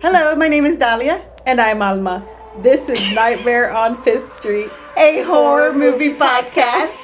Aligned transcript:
Hello, 0.00 0.34
my 0.36 0.48
name 0.48 0.66
is 0.66 0.78
Dahlia, 0.78 1.22
And 1.46 1.60
I'm 1.60 1.80
Alma. 1.80 2.22
This 2.58 2.88
is 2.88 3.00
Nightmare 3.14 3.72
on 3.72 4.00
Fifth 4.02 4.36
Street, 4.36 4.70
a 4.96 5.22
horror 5.22 5.72
movie 5.72 6.12
podcast. 6.12 6.96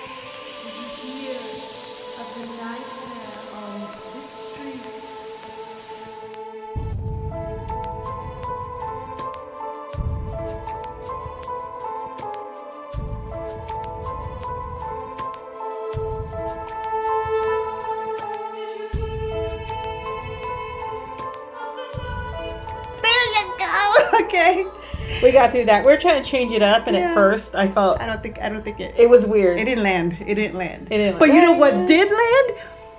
Got 25.53 25.57
through 25.59 25.65
that. 25.67 25.85
We 25.85 25.93
are 25.93 25.97
trying 25.97 26.23
to 26.23 26.29
change 26.29 26.53
it 26.53 26.63
up, 26.63 26.87
and 26.87 26.97
Yeah. 26.97 27.11
at 27.11 27.15
first 27.15 27.55
I 27.55 27.69
felt 27.69 28.01
I 28.01 28.07
don't 28.07 28.23
think 28.23 28.39
I 28.41 28.49
don't 28.49 28.63
think 28.65 28.81
it. 28.81 28.95
it 28.99 29.09
was 29.09 29.27
weird. 29.27 29.59
It 29.61 29.65
didn't 29.67 29.85
land. 29.85 30.17
It 30.27 30.35
didn't 30.35 30.57
land. 30.57 30.89
It 30.91 30.99
didn't 30.99 31.19
But 31.19 31.29
you 31.29 31.41
know 31.43 31.53
what 31.53 31.87
did 31.87 32.09
land? 32.11 32.59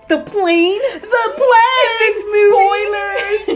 The 0.10 0.20
plane. 0.20 0.82
the 1.02 1.28
plane 1.42 2.22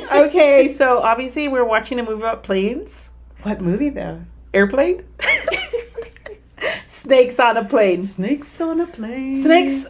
spoilers. 0.02 0.12
okay, 0.28 0.68
so 0.70 1.00
obviously 1.00 1.48
we're 1.48 1.66
watching 1.66 2.00
a 2.00 2.04
movie 2.04 2.22
about 2.22 2.42
planes, 2.44 3.12
What 3.44 3.62
movie 3.62 3.90
though? 3.90 4.22
airplane, 4.54 5.04
snakes 6.88 7.40
on 7.40 7.58
a 7.58 7.66
plane, 7.66 8.08
Snakes 8.08 8.60
on 8.62 8.80
a 8.82 8.88
plane. 8.88 9.44
snakes 9.44 9.86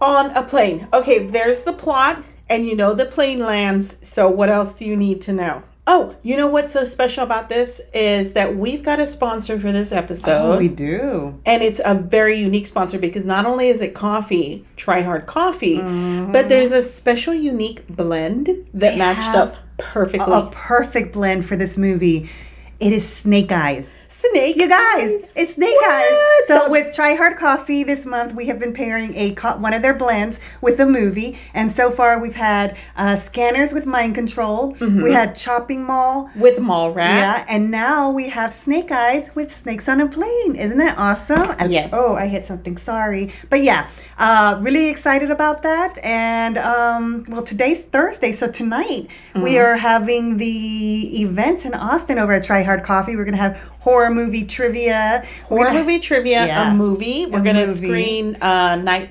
on 0.00 0.30
a 0.36 0.42
plane. 0.42 0.86
Okay, 0.92 1.26
there's 1.26 1.62
the 1.62 1.72
plot, 1.72 2.22
and 2.48 2.66
you 2.66 2.76
know 2.76 2.92
the 2.94 3.06
plane 3.06 3.38
lands. 3.40 3.96
So 4.02 4.28
what 4.30 4.48
else 4.50 4.72
do 4.74 4.84
you 4.84 4.96
need 4.96 5.22
to 5.22 5.32
know? 5.32 5.62
Oh, 5.84 6.14
you 6.22 6.36
know 6.36 6.46
what's 6.46 6.72
so 6.72 6.84
special 6.84 7.24
about 7.24 7.48
this 7.48 7.80
is 7.92 8.34
that 8.34 8.54
we've 8.56 8.84
got 8.84 9.00
a 9.00 9.06
sponsor 9.06 9.58
for 9.58 9.72
this 9.72 9.90
episode. 9.90 10.54
Oh, 10.54 10.58
we 10.58 10.68
do. 10.68 11.38
And 11.44 11.60
it's 11.60 11.80
a 11.84 11.94
very 11.94 12.38
unique 12.38 12.68
sponsor 12.68 13.00
because 13.00 13.24
not 13.24 13.46
only 13.46 13.66
is 13.68 13.82
it 13.82 13.92
coffee, 13.92 14.64
Try 14.76 15.02
Hard 15.02 15.26
Coffee, 15.26 15.78
Mm-hmm. 15.78 16.30
but 16.32 16.48
there's 16.48 16.70
a 16.70 16.82
special 16.82 17.34
unique 17.34 17.84
blend 17.88 18.46
that 18.46 18.92
They 18.92 18.96
matched 18.96 19.30
up 19.34 19.56
perfectly. 19.76 20.32
A 20.32 20.48
perfect 20.52 21.12
blend 21.12 21.46
for 21.46 21.56
this 21.56 21.76
movie. 21.76 22.30
It 22.78 22.92
is 22.92 23.08
Snake 23.08 23.50
Eyes. 23.50 23.90
Snake. 24.30 24.56
You 24.56 24.68
guys, 24.68 25.28
it's 25.34 25.54
Snake? 25.54 25.76
Eyes. 25.86 26.46
So 26.46 26.70
with 26.70 26.94
Try 26.94 27.14
Hard 27.14 27.36
Coffee 27.36 27.82
this 27.84 28.06
month, 28.06 28.34
we 28.34 28.46
have 28.46 28.58
been 28.58 28.72
pairing 28.72 29.14
a 29.16 29.34
co- 29.34 29.56
one 29.56 29.74
of 29.74 29.82
their 29.82 29.94
blends 29.94 30.38
with 30.60 30.78
a 30.80 30.86
movie, 30.86 31.38
and 31.54 31.70
so 31.72 31.90
far 31.90 32.18
we've 32.18 32.34
had 32.36 32.76
uh, 32.96 33.16
Scanners 33.16 33.72
with 33.72 33.84
Mind 33.86 34.14
Control. 34.14 34.74
Mm-hmm. 34.74 35.02
We 35.02 35.12
had 35.12 35.34
Chopping 35.36 35.82
Mall. 35.84 36.30
with 36.36 36.58
Mall 36.60 36.92
Rat. 36.92 37.08
Yeah, 37.18 37.44
and 37.48 37.70
now 37.70 38.10
we 38.10 38.28
have 38.28 38.52
Snake 38.54 38.90
Eyes 38.92 39.30
with 39.34 39.56
Snakes 39.56 39.88
on 39.88 40.00
a 40.00 40.08
Plane. 40.08 40.56
Isn't 40.56 40.78
that 40.78 40.96
awesome? 40.98 41.54
I- 41.58 41.66
Yes. 41.72 41.90
Oh, 41.94 42.14
I 42.16 42.26
hit 42.26 42.46
something. 42.46 42.76
Sorry, 42.78 43.32
but 43.50 43.62
yeah, 43.62 43.88
uh, 44.18 44.58
really 44.60 44.88
excited 44.88 45.30
about 45.30 45.62
that. 45.62 45.98
And 46.04 46.58
um, 46.58 47.24
well, 47.28 47.42
today's 47.42 47.84
Thursday, 47.86 48.32
so 48.32 48.50
tonight 48.50 49.08
Mm-hmm. 49.34 49.42
we 49.44 49.58
are 49.58 49.76
having 49.78 50.36
the 50.36 51.22
event 51.22 51.64
in 51.64 51.72
Austin 51.72 52.18
over 52.18 52.34
at 52.34 52.44
Try 52.44 52.62
Hard 52.62 52.82
Coffee. 52.84 53.16
We're 53.16 53.24
gonna 53.24 53.38
have 53.38 53.56
horror 53.80 54.10
movie 54.14 54.44
trivia, 54.44 55.24
Horror 55.44 55.66
gonna- 55.66 55.78
movie 55.80 55.98
trivia, 55.98 56.46
Yeah. 56.46 56.70
a 56.70 56.74
movie. 56.74 57.26
We're 57.26 57.40
gonna 57.40 57.66
movie. 57.66 57.74
screen 57.86 58.36
uh, 58.40 58.76
Night 58.76 59.10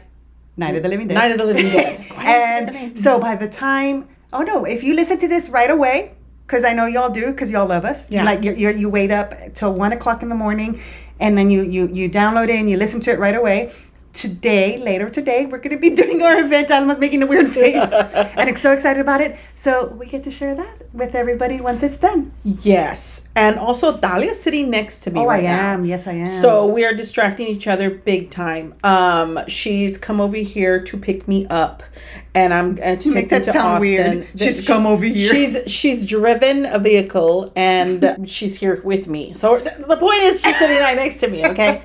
Night 0.57 0.75
of 0.75 0.83
the 0.83 0.89
Living 0.89 1.07
Dead. 1.07 1.15
Night 1.15 1.31
of 1.31 1.37
the 1.37 1.45
Living 1.45 1.69
Dead. 1.71 1.99
Why 1.99 2.05
did 2.05 2.11
I 2.11 2.13
forget 2.15 2.65
the 2.67 2.71
name? 2.73 2.89
and 2.91 2.99
so 2.99 3.19
by 3.19 3.35
the 3.35 3.47
time, 3.47 4.07
oh 4.33 4.41
no, 4.41 4.65
if 4.65 4.83
you 4.83 4.93
listen 4.95 5.17
to 5.19 5.27
this 5.27 5.49
right 5.49 5.69
away, 5.71 6.13
because 6.45 6.63
I 6.63 6.73
know 6.73 6.85
y'all 6.85 7.09
do, 7.09 7.27
because 7.27 7.49
y'all 7.49 7.67
love 7.67 7.85
us. 7.85 8.11
Yeah. 8.11 8.23
Like 8.25 8.43
you 8.43 8.53
you 8.53 8.69
you 8.71 8.89
wait 8.89 9.11
up 9.11 9.33
till 9.55 9.73
one 9.73 9.93
o'clock 9.93 10.21
in 10.23 10.29
the 10.29 10.35
morning, 10.35 10.81
and 11.19 11.37
then 11.37 11.49
you 11.49 11.61
you 11.63 11.89
you 11.91 12.09
download 12.09 12.49
it 12.49 12.55
and 12.59 12.69
you 12.69 12.77
listen 12.77 12.99
to 13.01 13.11
it 13.11 13.19
right 13.19 13.35
away. 13.35 13.71
Today, 14.13 14.77
later 14.77 15.09
today, 15.09 15.45
we're 15.45 15.57
gonna 15.59 15.77
be 15.77 15.89
doing 15.95 16.21
our 16.21 16.37
event. 16.43 16.69
Alma's 16.69 16.99
making 16.99 17.23
a 17.23 17.25
weird 17.27 17.47
face, 17.49 17.75
and 17.81 18.49
I'm 18.49 18.55
so 18.57 18.73
excited 18.73 18.99
about 18.99 19.21
it. 19.21 19.37
So 19.57 19.87
we 19.87 20.05
get 20.07 20.23
to 20.25 20.31
share 20.31 20.53
that 20.55 20.87
with 20.91 21.15
everybody 21.15 21.61
once 21.61 21.81
it's 21.81 21.97
done. 21.97 22.33
yes, 22.43 23.21
and 23.35 23.57
also 23.57 23.97
Dahlia's 23.97 24.41
sitting 24.41 24.69
next 24.69 24.99
to 25.03 25.11
me 25.11 25.21
Oh, 25.21 25.25
right 25.25 25.43
I 25.45 25.47
now. 25.47 25.73
am. 25.73 25.85
Yes, 25.85 26.07
I 26.07 26.13
am. 26.13 26.25
So 26.41 26.65
we 26.67 26.83
are 26.83 26.93
distracting 26.93 27.47
each 27.47 27.67
other 27.67 27.89
big 27.89 28.31
time. 28.31 28.75
Um, 28.83 29.39
she's 29.47 29.97
come 29.97 30.19
over 30.19 30.35
here 30.37 30.83
to 30.83 30.97
pick 30.97 31.27
me 31.27 31.47
up, 31.49 31.81
and 32.35 32.53
I'm 32.53 32.75
going 32.75 32.97
to 32.97 33.11
make 33.11 33.29
take 33.29 33.29
that 33.29 33.43
to 33.45 33.53
sound 33.53 33.75
Austin. 33.77 33.79
weird. 33.81 34.27
She's 34.35 34.67
come 34.67 34.85
over 34.85 35.05
here. 35.05 35.29
She's 35.33 35.71
she's 35.71 36.05
driven 36.05 36.65
a 36.65 36.79
vehicle, 36.79 37.53
and 37.55 38.29
she's 38.29 38.55
here 38.59 38.81
with 38.83 39.07
me. 39.07 39.33
So 39.35 39.57
th- 39.59 39.77
the 39.87 39.95
point 39.97 40.21
is, 40.23 40.41
she's 40.41 40.57
sitting 40.59 40.79
right 40.79 40.97
next 40.97 41.19
to 41.21 41.27
me. 41.29 41.45
Okay, 41.45 41.81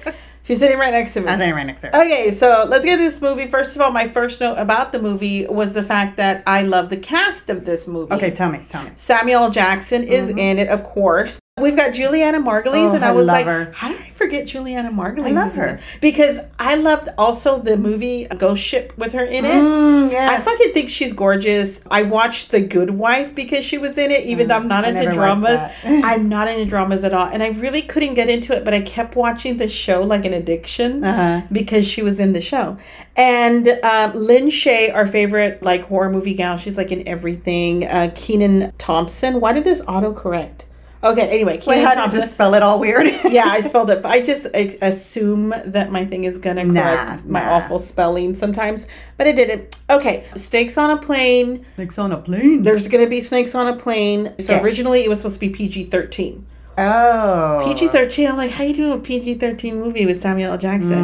she's 0.47 0.61
sitting 0.61 0.79
right 0.79 0.93
next 0.93 1.13
to 1.15 1.21
me. 1.21 1.29
I'm 1.29 1.39
sitting 1.39 1.55
right 1.55 1.67
next 1.67 1.83
to 1.83 1.89
her. 1.89 2.03
Okay, 2.03 2.31
so 2.31 2.65
let's 2.69 2.85
get 2.85 2.97
this 2.97 3.21
movie. 3.21 3.47
First 3.47 3.77
of 3.77 3.83
all, 3.83 3.91
my 3.91 4.09
first 4.09 4.41
note 4.41 4.57
about 4.57 4.93
the 4.93 5.01
movie 5.01 5.47
was 5.47 5.73
the 5.73 5.83
fact 5.83 6.17
that 6.17 6.43
I 6.47 6.63
love 6.63 6.89
the 6.89 6.97
cast 6.97 7.51
of 7.51 7.65
this 7.65 7.87
movie. 7.87 8.13
Okay, 8.15 8.31
tell 8.31 8.51
me, 8.51 8.65
tell 8.69 8.85
me. 8.85 8.91
Samuel 8.97 9.51
Jackson 9.51 10.03
is 10.05 10.29
mm-hmm. 10.29 10.39
in 10.39 10.59
it, 10.59 10.69
of 10.69 10.85
course. 10.85 11.39
We've 11.59 11.75
got 11.75 11.95
Julianna 11.95 12.39
Margulies, 12.41 12.91
Oh, 12.91 12.97
and 12.97 13.03
I 13.03 13.09
I 13.09 13.13
was 13.13 13.27
like, 13.27 13.47
her. 13.47 13.73
how 13.73 13.89
did 13.89 13.99
I 13.99 14.11
forget 14.11 14.47
Julianna 14.47 14.91
Margulies? 14.91 15.29
I 15.29 15.31
love 15.31 15.55
her. 15.55 15.81
because 16.03 16.39
I 16.59 16.75
loved 16.75 17.09
also 17.17 17.59
the 17.61 17.79
movie 17.79 18.27
Ghost 18.27 18.63
Ship 18.63 18.93
with 18.99 19.13
her 19.15 19.25
in 19.25 19.47
it. 19.47 19.55
Mm, 19.55 20.13
I 20.15 20.39
fucking 20.39 20.75
think 20.75 20.91
she's 20.91 21.15
gorgeous. 21.15 21.81
I 21.91 22.03
watched 22.03 22.51
The 22.51 22.61
Good 22.61 22.91
Wife 22.91 23.35
because 23.35 23.65
she 23.65 23.79
was 23.79 23.97
in 23.97 24.11
it, 24.11 24.27
even 24.27 24.49
though 24.49 24.57
I'm 24.57 24.69
not 24.69 24.85
I 24.85 24.89
into 24.91 25.11
dramas. 25.15 25.59
I'm 25.83 26.29
not 26.29 26.47
into 26.49 26.67
dramas 26.67 27.05
at 27.05 27.15
all. 27.15 27.25
And 27.27 27.43
I 27.43 27.49
really 27.49 27.81
couldn't 27.81 28.13
get 28.17 28.29
into 28.29 28.55
it, 28.55 28.63
but 28.63 28.75
I 28.75 28.83
kept 28.83 29.17
watching 29.17 29.57
the 29.57 29.67
show 29.67 30.03
like 30.03 30.27
an 30.27 30.35
addiction 30.35 31.03
Uh-huh. 31.03 31.47
because 31.51 31.89
she 31.89 32.03
was 32.03 32.21
in 32.21 32.33
the 32.33 32.43
show. 32.43 32.77
And 33.17 33.67
um, 33.83 34.13
Lin 34.13 34.49
Shaye, 34.49 34.95
our 34.95 35.07
favorite 35.07 35.63
like 35.63 35.85
horror 35.85 36.11
movie 36.11 36.35
gal, 36.35 36.59
she's 36.59 36.77
like 36.77 36.93
in 36.93 37.09
everything. 37.09 37.87
Uh, 37.87 38.11
Kenan 38.15 38.73
Thompson. 38.77 39.41
Why 39.41 39.55
did 39.55 39.65
this 39.65 39.81
autocorrect? 39.81 40.65
Okay, 41.05 41.29
anyway, 41.29 41.55
Wait, 41.55 41.63
Kenan 41.63 41.85
how 41.85 42.07
did 42.09 42.23
you 42.23 42.29
spell 42.29 42.55
it 42.55 42.63
all 42.63 42.81
weird? 42.81 43.07
yeah, 43.31 43.45
I 43.47 43.61
spelled 43.61 43.91
it. 43.91 44.05
I 44.05 44.21
just 44.23 44.47
I 44.55 44.77
assume 44.83 45.53
that 45.65 45.93
my 45.93 46.05
thing 46.05 46.25
is 46.25 46.39
gonna 46.39 46.65
correct 46.65 47.25
Nah, 47.25 47.31
my 47.31 47.41
nah. 47.45 47.53
awful 47.53 47.79
spelling 47.79 48.35
sometimes, 48.35 48.87
but 49.17 49.27
it 49.27 49.37
didn't. 49.37 49.77
Okay, 49.91 50.25
snakes 50.35 50.77
on 50.79 50.91
a 50.91 50.97
plane. 50.97 51.65
Snakes 51.75 51.99
on 51.99 52.13
a 52.13 52.17
plane. 52.19 52.63
There's 52.63 52.89
gonna 52.89 53.07
be 53.07 53.21
snakes 53.21 53.55
on 53.55 53.67
a 53.67 53.77
plane. 53.77 54.35
So 54.41 54.55
Okay. 54.55 54.63
originally 54.65 55.05
it 55.05 55.09
was 55.09 55.19
supposed 55.19 55.37
to 55.37 55.41
be 55.41 55.51
PG 55.51 55.85
thirteen. 55.85 56.47
Oh. 56.79 57.63
PG 57.65 57.89
thirteen. 57.89 58.29
I'm 58.29 58.37
like, 58.37 58.51
how 58.51 58.65
you 58.65 58.75
doing 58.75 58.93
a 58.93 58.99
PG 58.99 59.35
thirteen 59.35 59.81
movie 59.81 60.07
with 60.07 60.21
Samuel 60.21 60.53
L. 60.53 60.59
Jackson? 60.59 61.03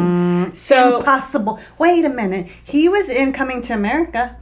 Mm, 0.51 0.55
so 0.55 0.99
Impossible. 0.99 1.59
Wait 1.79 2.03
a 2.05 2.09
minute. 2.09 2.47
He 2.63 2.87
was 2.89 3.09
in 3.09 3.33
Coming 3.33 3.61
to 3.63 3.73
America, 3.73 4.35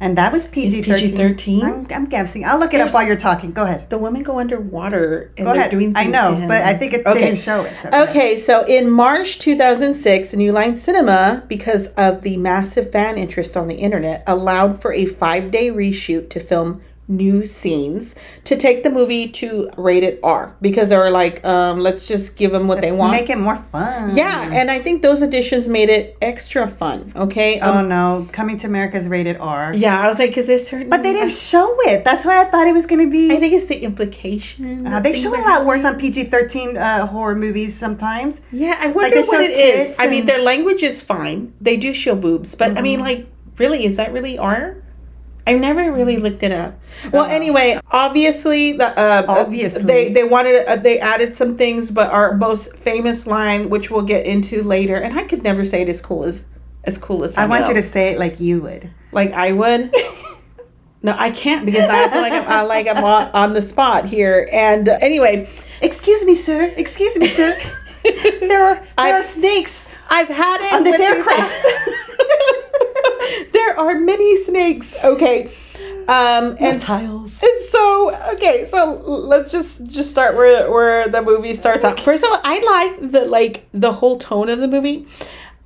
and 0.00 0.16
that 0.16 0.32
was 0.32 0.46
PG 0.48 0.82
PG-13? 0.82 1.62
I'm, 1.64 1.86
I'm 1.90 2.06
guessing. 2.08 2.44
I'll 2.44 2.58
look 2.58 2.72
it 2.74 2.80
up 2.80 2.92
while 2.94 3.06
you're 3.06 3.16
talking. 3.16 3.52
Go 3.52 3.64
ahead. 3.64 3.90
the 3.90 3.98
women 3.98 4.22
go 4.22 4.38
underwater 4.38 5.32
and 5.36 5.46
Go 5.46 5.52
they're 5.52 5.60
ahead. 5.62 5.70
doing 5.70 5.92
I 5.96 6.04
know, 6.04 6.44
but 6.46 6.62
I 6.62 6.74
think 6.76 6.92
it 6.94 7.06
Okay. 7.06 7.18
didn't 7.18 7.38
show 7.38 7.62
it. 7.62 7.72
so- 7.82 8.02
Okay, 8.08 8.36
so 8.36 8.64
in 8.66 8.90
March 8.90 9.38
2006, 9.38 10.34
New 10.34 10.52
Line 10.52 10.76
Cinema, 10.76 11.42
because 11.48 11.88
of 11.88 12.22
the 12.22 12.36
massive 12.36 12.92
fan 12.92 13.18
interest 13.18 13.56
on 13.56 13.66
the 13.66 13.76
internet, 13.76 14.22
allowed 14.26 14.80
for 14.80 14.92
a 14.92 15.04
five 15.06 15.50
day 15.50 15.68
reshoot 15.70 16.28
to 16.30 16.40
film 16.40 16.80
new 17.08 17.46
scenes 17.46 18.14
to 18.44 18.54
take 18.54 18.82
the 18.82 18.90
movie 18.90 19.26
to 19.28 19.68
rated 19.78 20.18
R 20.22 20.54
because 20.60 20.90
they 20.90 20.96
were 20.96 21.10
like, 21.10 21.44
um, 21.44 21.80
let's 21.80 22.06
just 22.06 22.36
give 22.36 22.52
them 22.52 22.68
what 22.68 22.82
they 22.82 22.92
want. 22.92 23.12
Make 23.12 23.30
it 23.30 23.38
more 23.38 23.56
fun. 23.72 24.14
yeah, 24.14 24.50
and 24.52 24.70
I 24.70 24.78
think 24.78 25.00
those 25.02 25.22
additions 25.22 25.68
made 25.68 25.88
it 25.88 26.16
extra 26.20 26.66
fun. 26.68 27.12
Okay. 27.16 27.60
Oh 27.60 27.78
Um, 27.78 27.88
no, 27.88 28.28
Coming 28.32 28.58
to 28.58 28.66
America 28.66 28.98
is 28.98 29.08
rated 29.08 29.38
R. 29.38 29.72
yeah, 29.74 29.98
I 30.00 30.08
was 30.08 30.18
like, 30.18 30.30
because 30.30 30.46
there's 30.46 30.66
certain. 30.66 30.90
But 30.90 31.02
they 31.02 31.12
didn't 31.14 31.30
show 31.52 31.76
it. 31.88 32.04
That's 32.04 32.24
why 32.24 32.40
I 32.42 32.44
thought 32.44 32.66
it 32.66 32.74
was 32.74 32.86
going 32.86 33.04
to 33.04 33.10
be. 33.10 33.32
I 33.34 33.40
think 33.40 33.54
it's 33.54 33.66
the 33.66 33.78
implication. 33.82 34.86
Uh, 34.86 35.00
they 35.00 35.14
show 35.18 35.34
a 35.34 35.40
lot 35.40 35.64
worse 35.66 35.84
on 35.84 35.98
PG 35.98 36.24
13 36.24 36.76
uh, 36.76 37.06
horror 37.06 37.34
movies 37.34 37.76
sometimes. 37.78 38.40
Yeah, 38.52 38.76
I 38.78 38.88
wonder 38.92 39.16
they 39.22 39.22
what 39.28 39.40
it 39.42 39.50
is. 39.50 39.88
tits 39.88 40.00
I 40.00 40.08
mean, 40.08 40.26
their 40.26 40.42
language 40.42 40.82
is 40.82 41.00
fine. 41.00 41.54
They 41.60 41.76
do 41.76 41.92
show 41.94 42.14
boobs, 42.14 42.54
but 42.54 42.76
I 42.76 42.82
mean, 42.82 43.00
like, 43.00 43.26
really, 43.56 43.84
is 43.86 43.96
that 43.96 44.12
really 44.12 44.36
R? 44.38 44.82
I 45.48 45.54
never 45.54 45.92
really 45.92 46.16
looked 46.18 46.42
it 46.42 46.52
up. 46.52 46.78
Well, 47.12 47.24
anyway, 47.24 47.80
obviously, 47.90 48.72
the 48.72 48.86
uh, 48.98 49.24
Obviously. 49.28 49.82
they 49.82 50.12
they 50.12 50.24
wanted 50.24 50.66
uh, 50.66 50.76
they 50.76 50.98
added 51.00 51.34
some 51.34 51.56
things, 51.56 51.90
but 51.90 52.10
our 52.10 52.36
most 52.36 52.76
famous 52.76 53.26
line, 53.26 53.70
which 53.70 53.90
we'll 53.90 54.02
get 54.02 54.26
into 54.26 54.62
later, 54.62 54.96
and 54.96 55.18
I 55.18 55.22
could 55.24 55.42
never 55.42 55.64
say 55.64 55.82
it 55.82 55.88
as 55.88 56.00
cool 56.00 56.24
as 56.24 56.44
as 56.84 56.98
cool 56.98 57.24
as 57.24 57.36
I 57.36 57.46
want 57.46 57.66
you 57.68 57.74
to 57.74 57.82
say 57.82 58.12
it 58.12 58.18
like 58.18 58.40
you 58.40 58.60
would. 58.62 58.90
like 59.12 59.32
I 59.32 59.52
would. 59.52 59.94
No, 61.00 61.14
I 61.16 61.30
can't 61.30 61.64
because 61.64 61.88
I 61.88 62.08
feel 62.08 62.20
like 62.20 62.32
I'm 62.32 62.48
I, 62.48 62.62
like 62.62 62.88
I'm 62.88 63.04
on, 63.04 63.30
on 63.32 63.52
the 63.54 63.62
spot 63.62 64.06
here. 64.06 64.48
And 64.52 64.88
uh, 64.88 64.98
anyway, 65.00 65.48
Excuse 65.80 66.24
me, 66.24 66.34
sir. 66.34 66.74
Excuse 66.76 67.16
me, 67.16 67.28
sir. 67.28 67.54
there 68.02 68.64
are 68.64 68.74
there 68.74 68.84
I- 68.98 69.12
are 69.12 69.22
snakes 69.22 69.86
I've 70.10 70.26
had 70.26 70.58
it 70.60 70.72
on 70.74 70.82
this 70.82 70.98
aircraft. 70.98 71.66
there 73.52 73.78
are 73.78 73.98
many 73.98 74.36
snakes. 74.36 74.94
Okay. 75.04 75.50
Um, 76.08 76.56
and 76.58 76.78
Reptiles. 76.78 77.38
and 77.42 77.60
so 77.64 78.14
okay, 78.32 78.64
so 78.64 79.02
let's 79.04 79.52
just 79.52 79.84
just 79.84 80.10
start 80.10 80.36
where 80.36 80.70
where 80.70 81.06
the 81.06 81.20
movie 81.20 81.52
starts 81.52 81.84
out. 81.84 82.00
First 82.00 82.24
of 82.24 82.30
all, 82.30 82.40
I 82.42 82.94
like 82.98 83.12
the 83.12 83.26
like 83.26 83.68
the 83.74 83.92
whole 83.92 84.18
tone 84.18 84.48
of 84.48 84.58
the 84.60 84.68
movie. 84.68 85.06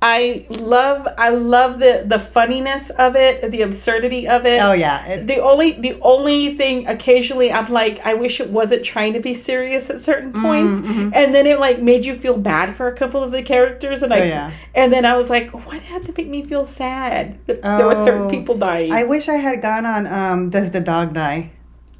I 0.05 0.45
love 0.59 1.07
I 1.17 1.29
love 1.29 1.79
the 1.79 2.03
the 2.05 2.19
funniness 2.19 2.89
of 2.89 3.15
it, 3.15 3.49
the 3.51 3.61
absurdity 3.61 4.27
of 4.27 4.45
it. 4.45 4.61
Oh 4.61 4.73
yeah. 4.73 5.05
It- 5.05 5.27
The 5.27 5.39
only 5.41 5.71
the 5.79 5.97
only 6.01 6.55
thing 6.57 6.85
occasionally 6.87 7.53
I'm 7.53 7.71
like 7.71 8.05
I 8.05 8.13
wish 8.13 8.41
it 8.41 8.49
wasn't 8.49 8.83
trying 8.83 9.13
to 9.13 9.21
be 9.21 9.33
serious 9.33 9.89
at 9.89 10.01
certain 10.01 10.33
points, 10.33 10.79
and 11.15 11.33
then 11.33 11.47
it 11.47 11.57
like 11.59 11.81
made 11.81 12.03
you 12.03 12.15
feel 12.15 12.35
bad 12.37 12.75
for 12.75 12.87
a 12.87 12.93
couple 13.01 13.23
of 13.23 13.31
the 13.31 13.41
characters, 13.43 14.03
and 14.03 14.13
I 14.13 14.19
Oh, 14.19 14.23
yeah. 14.25 14.51
and 14.75 14.91
then 14.91 15.05
I 15.05 15.15
was 15.15 15.29
like, 15.29 15.47
what 15.65 15.79
had 15.81 16.03
to 16.07 16.13
make 16.17 16.27
me 16.27 16.43
feel 16.43 16.65
sad? 16.65 17.39
that 17.47 17.61
There 17.61 17.87
were 17.87 17.95
certain 18.03 18.23
Oh, 18.23 18.29
people 18.29 18.55
dying. 18.55 18.91
I 18.91 19.05
wish 19.05 19.29
I 19.29 19.35
had 19.47 19.61
gone 19.61 19.85
on. 19.85 20.05
Um, 20.05 20.49
does 20.49 20.71
the 20.73 20.81
dog 20.81 21.13
die? 21.13 21.51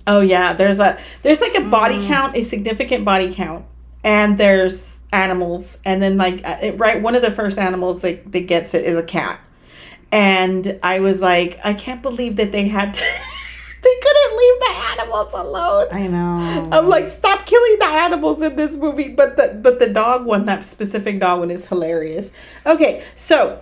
Oh 0.05 0.19
yeah, 0.19 0.51
there's 0.51 0.79
a 0.79 0.97
there's 1.21 1.39
like 1.39 1.55
a 1.57 1.63
body 1.69 1.95
Mm. 2.00 2.07
count, 2.07 2.35
a 2.35 2.44
significant 2.44 3.05
body 3.05 3.33
count, 3.33 3.63
and 4.03 4.38
there's 4.38 5.00
animals, 5.11 5.77
and 5.85 6.01
then 6.01 6.17
like 6.17 6.45
uh, 6.45 6.57
it, 6.61 6.79
right 6.79 7.01
one 7.01 7.15
of 7.15 7.21
the 7.21 7.31
first 7.31 7.57
animals 7.57 8.01
that 8.01 8.31
that 8.31 8.47
gets 8.47 8.73
it 8.73 8.85
is 8.85 8.97
a 8.97 9.03
cat, 9.03 9.39
and 10.11 10.79
I 10.83 11.00
was 11.00 11.19
like, 11.19 11.59
I 11.63 11.73
can't 11.73 12.01
believe 12.01 12.35
that 12.35 12.51
they 12.51 12.67
had 12.67 12.94
to, 12.94 13.01
they 13.81 13.95
couldn't 14.01 14.38
leave 14.38 14.59
the 14.59 15.01
animals 15.01 15.33
alone. 15.33 15.88
I 15.91 16.07
know. 16.07 16.69
I'm 16.71 16.88
like, 16.88 17.09
stop 17.09 17.45
killing 17.45 17.79
the 17.79 17.88
animals 17.88 18.41
in 18.41 18.55
this 18.55 18.77
movie. 18.77 19.09
But 19.09 19.38
the 19.38 19.59
but 19.61 19.79
the 19.79 19.91
dog 19.91 20.25
one, 20.25 20.45
that 20.45 20.65
specific 20.65 21.19
dog 21.19 21.39
one, 21.39 21.51
is 21.51 21.67
hilarious. 21.67 22.31
Okay, 22.65 23.03
so 23.15 23.61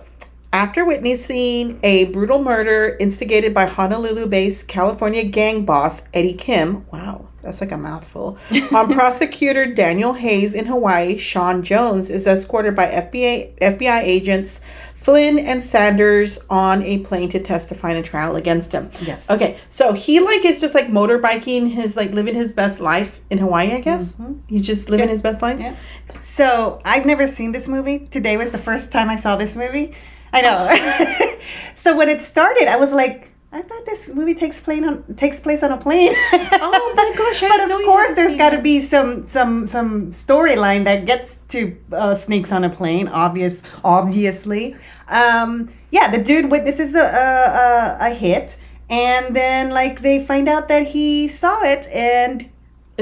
after 0.52 0.84
witnessing 0.84 1.80
a 1.82 2.04
brutal 2.06 2.42
murder 2.42 2.96
instigated 3.00 3.54
by 3.54 3.64
Honolulu-based 3.64 4.68
California 4.68 5.24
gang 5.24 5.64
boss 5.64 6.02
Eddie 6.12 6.34
Kim, 6.34 6.84
wow, 6.90 7.26
that's 7.42 7.60
like 7.60 7.72
a 7.72 7.76
mouthful. 7.76 8.38
On 8.50 8.74
um, 8.74 8.92
prosecutor 8.92 9.66
Daniel 9.66 10.14
Hayes 10.14 10.54
in 10.54 10.66
Hawaii, 10.66 11.16
Sean 11.16 11.62
Jones 11.62 12.10
is 12.10 12.26
escorted 12.26 12.74
by 12.74 12.86
FBI 12.86 13.58
FBI 13.58 14.00
agents. 14.02 14.60
Flynn 14.94 15.36
and 15.40 15.64
Sanders 15.64 16.38
on 16.48 16.80
a 16.82 16.98
plane 17.00 17.28
to 17.30 17.40
testify 17.40 17.90
in 17.90 17.96
a 17.96 18.04
trial 18.04 18.36
against 18.36 18.70
him. 18.70 18.88
Yes. 19.00 19.28
Okay, 19.28 19.58
so 19.68 19.94
he 19.94 20.20
like 20.20 20.44
is 20.44 20.60
just 20.60 20.76
like 20.76 20.86
motorbiking 20.86 21.72
his 21.72 21.96
like 21.96 22.12
living 22.12 22.36
his 22.36 22.52
best 22.52 22.78
life 22.78 23.20
in 23.28 23.38
Hawaii, 23.38 23.72
I 23.72 23.80
guess. 23.80 24.14
Mm-hmm. 24.14 24.34
He's 24.46 24.64
just 24.64 24.90
living 24.90 25.08
his 25.08 25.20
best 25.20 25.42
life. 25.42 25.58
Yeah. 25.58 25.74
So 26.20 26.80
I've 26.84 27.04
never 27.04 27.26
seen 27.26 27.50
this 27.50 27.66
movie. 27.66 28.06
Today 28.12 28.36
was 28.36 28.52
the 28.52 28.58
first 28.58 28.92
time 28.92 29.10
I 29.10 29.16
saw 29.16 29.36
this 29.36 29.56
movie. 29.56 29.92
I 30.32 30.40
know. 30.40 31.38
so 31.76 31.96
when 31.96 32.08
it 32.08 32.22
started, 32.22 32.68
I 32.68 32.76
was 32.76 32.92
like, 32.92 33.31
I 33.54 33.60
thought 33.60 33.84
this 33.84 34.08
movie 34.08 34.34
takes 34.34 34.60
plane 34.60 34.82
on 34.82 35.04
takes 35.16 35.38
place 35.38 35.62
on 35.62 35.72
a 35.72 35.76
plane. 35.76 36.14
Oh 36.32 36.92
my 36.96 37.12
gosh, 37.16 37.40
but 37.42 37.70
of 37.70 37.70
course, 37.84 38.14
there's 38.14 38.38
got 38.38 38.50
to 38.50 38.62
be 38.62 38.80
some 38.80 39.26
some 39.26 39.66
some 39.66 40.10
storyline 40.10 40.84
that 40.84 41.04
gets 41.04 41.38
to 41.48 41.76
uh, 41.92 42.16
sneaks 42.16 42.50
on 42.50 42.64
a 42.64 42.70
plane. 42.70 43.08
Obvious, 43.08 43.62
obviously. 43.84 44.74
Um, 45.08 45.70
yeah, 45.90 46.10
the 46.10 46.22
dude 46.22 46.50
witnesses 46.50 46.94
a, 46.94 47.00
a, 47.00 48.06
a, 48.06 48.10
a 48.10 48.14
hit, 48.14 48.56
and 48.88 49.36
then 49.36 49.68
like 49.68 50.00
they 50.00 50.24
find 50.24 50.48
out 50.48 50.68
that 50.68 50.86
he 50.86 51.28
saw 51.28 51.62
it, 51.62 51.86
and 51.88 52.48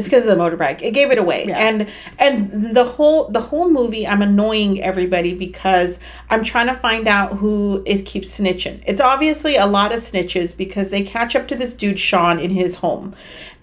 It's 0.00 0.08
because 0.08 0.25
of 0.25 0.37
the 0.37 0.43
motorbike. 0.43 0.82
It 0.82 0.93
gave 0.93 1.11
it 1.11 1.19
away. 1.19 1.47
Yeah. 1.47 1.58
And 1.58 1.88
and 2.19 2.75
the 2.75 2.85
whole 2.85 3.29
the 3.29 3.41
whole 3.41 3.69
movie 3.69 4.06
I'm 4.06 4.23
annoying 4.23 4.82
everybody 4.82 5.35
because 5.35 5.99
I'm 6.31 6.43
trying 6.43 6.69
to 6.69 6.75
find 6.75 7.06
out 7.06 7.37
who 7.37 7.82
is 7.87 8.02
keeps 8.02 8.38
snitching. 8.38 8.82
It's 8.87 9.00
obviously 9.00 9.56
a 9.56 9.67
lot 9.67 9.93
of 9.93 9.99
snitches 9.99 10.56
because 10.56 10.88
they 10.88 11.02
catch 11.02 11.37
up 11.37 11.49
to 11.49 11.55
this 11.55 11.75
dude 11.75 12.00
Sean 12.00 12.38
in 12.38 12.50
his 12.50 12.76
home. 12.76 13.14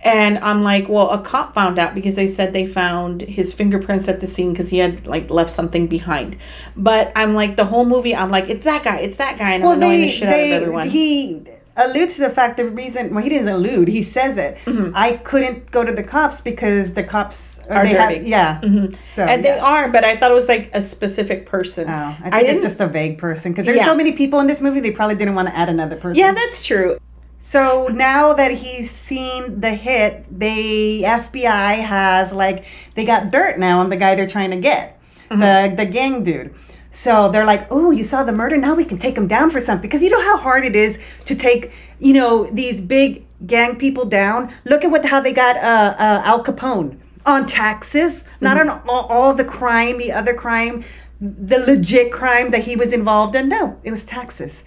And 0.03 0.37
I'm 0.39 0.61
like, 0.61 0.87
well, 0.87 1.09
a 1.09 1.19
cop 1.21 1.55
found 1.55 1.79
out 1.79 1.95
because 1.95 2.15
they 2.15 2.27
said 2.27 2.53
they 2.53 2.67
found 2.67 3.21
his 3.21 3.51
fingerprints 3.51 4.07
at 4.07 4.19
the 4.19 4.27
scene 4.27 4.53
because 4.53 4.69
he 4.69 4.77
had 4.77 5.07
like 5.07 5.31
left 5.31 5.49
something 5.49 5.87
behind. 5.87 6.37
But 6.75 7.11
I'm 7.15 7.33
like, 7.33 7.55
the 7.55 7.65
whole 7.65 7.83
movie, 7.83 8.15
I'm 8.15 8.29
like, 8.29 8.47
it's 8.47 8.63
that 8.65 8.83
guy, 8.83 8.99
it's 8.99 9.15
that 9.15 9.39
guy, 9.39 9.53
and 9.53 9.63
I'm 9.63 9.71
annoying 9.71 10.01
the 10.01 10.09
shit 10.09 10.29
out 10.29 10.39
of 10.39 10.51
everyone. 10.51 10.89
He 10.89 11.47
alludes 11.77 12.15
to 12.15 12.21
the 12.21 12.29
fact 12.29 12.57
the 12.57 12.65
reason 12.65 13.13
well 13.13 13.23
he 13.23 13.29
doesn't 13.29 13.53
allude 13.53 13.87
he 13.87 14.01
says 14.03 14.37
it 14.37 14.57
I 14.95 15.13
couldn't 15.23 15.69
go 15.71 15.83
to 15.83 15.91
the 15.93 16.03
cops 16.03 16.41
because 16.41 16.93
the 16.93 17.03
cops 17.03 17.53
Mm-hmm. 17.67 17.75
Are 17.77 17.83
they 17.83 17.93
have- 17.95 18.09
dirty. 18.13 18.29
yeah 18.29 18.61
Mhm. 18.63 18.95
so 19.15 19.23
and 19.23 19.43
they 19.43 19.59
are, 19.59 19.89
but 19.89 20.05
I 20.05 20.15
thought 20.15 20.31
it 20.31 20.33
was 20.33 20.47
like 20.47 20.69
a 20.73 20.81
specific 20.81 21.45
person. 21.45 21.85
Oh, 21.89 21.91
I 21.91 22.13
think 22.21 22.33
I 22.35 22.39
it's 22.39 22.47
didn't- 22.49 22.63
just 22.63 22.79
a 22.79 22.87
vague 22.87 23.17
person 23.17 23.51
because 23.51 23.65
there's 23.65 23.77
Yeah. 23.79 23.85
so 23.91 23.93
many 23.95 24.13
people 24.13 24.39
in 24.39 24.47
this 24.47 24.61
movie. 24.61 24.79
They 24.79 24.91
probably 24.91 25.15
didn't 25.15 25.35
want 25.35 25.49
to 25.49 25.55
add 25.57 25.67
another 25.67 25.97
person. 25.97 26.15
Yeah, 26.17 26.31
that's 26.31 26.65
true. 26.65 26.97
So 27.39 27.89
now 27.91 28.31
that 28.33 28.51
he's 28.51 28.89
seen 28.89 29.59
the 29.59 29.71
hit, 29.71 30.23
the 30.39 31.03
FBI 31.03 31.73
has 31.81 32.31
like 32.31 32.63
they 32.95 33.03
got 33.03 33.31
dirt 33.31 33.59
now 33.59 33.79
on 33.81 33.89
the 33.89 33.97
guy 33.97 34.15
they're 34.15 34.27
trying 34.37 34.51
to 34.51 34.61
get, 34.71 34.97
the 35.29 35.73
the 35.75 35.85
gang 35.85 36.23
dude. 36.23 36.53
So 36.91 37.29
they're 37.29 37.45
like, 37.45 37.67
"Oh, 37.69 37.91
you 37.91 38.03
saw 38.03 38.23
the 38.23 38.31
murder? 38.31 38.57
Now 38.57 38.75
we 38.75 38.85
can 38.85 38.97
take 38.97 39.15
him 39.15 39.27
down 39.27 39.49
for 39.49 39.59
something." 39.61 39.87
Because 39.87 40.03
you 40.03 40.09
know 40.09 40.21
how 40.21 40.37
hard 40.37 40.65
it 40.65 40.75
is 40.75 40.99
to 41.25 41.35
take, 41.35 41.71
you 41.99 42.13
know, 42.13 42.49
these 42.51 42.81
big 42.81 43.25
gang 43.45 43.77
people 43.77 44.05
down. 44.05 44.53
Look 44.65 44.83
at 44.83 44.91
what 44.91 45.05
how 45.05 45.21
they 45.21 45.33
got 45.33 45.57
uh, 45.57 45.95
uh, 45.97 46.21
Al 46.25 46.43
Capone 46.43 46.97
on 47.25 47.45
taxes, 47.45 48.23
not 48.41 48.59
on 48.59 48.69
all, 48.69 49.05
all 49.07 49.33
the 49.33 49.45
crime, 49.45 49.97
the 49.97 50.11
other 50.11 50.33
crime, 50.33 50.83
the 51.19 51.59
legit 51.59 52.11
crime 52.11 52.51
that 52.51 52.63
he 52.63 52.75
was 52.75 52.93
involved 52.93 53.35
in. 53.35 53.49
No, 53.49 53.79
it 53.83 53.91
was 53.91 54.05
taxes. 54.05 54.63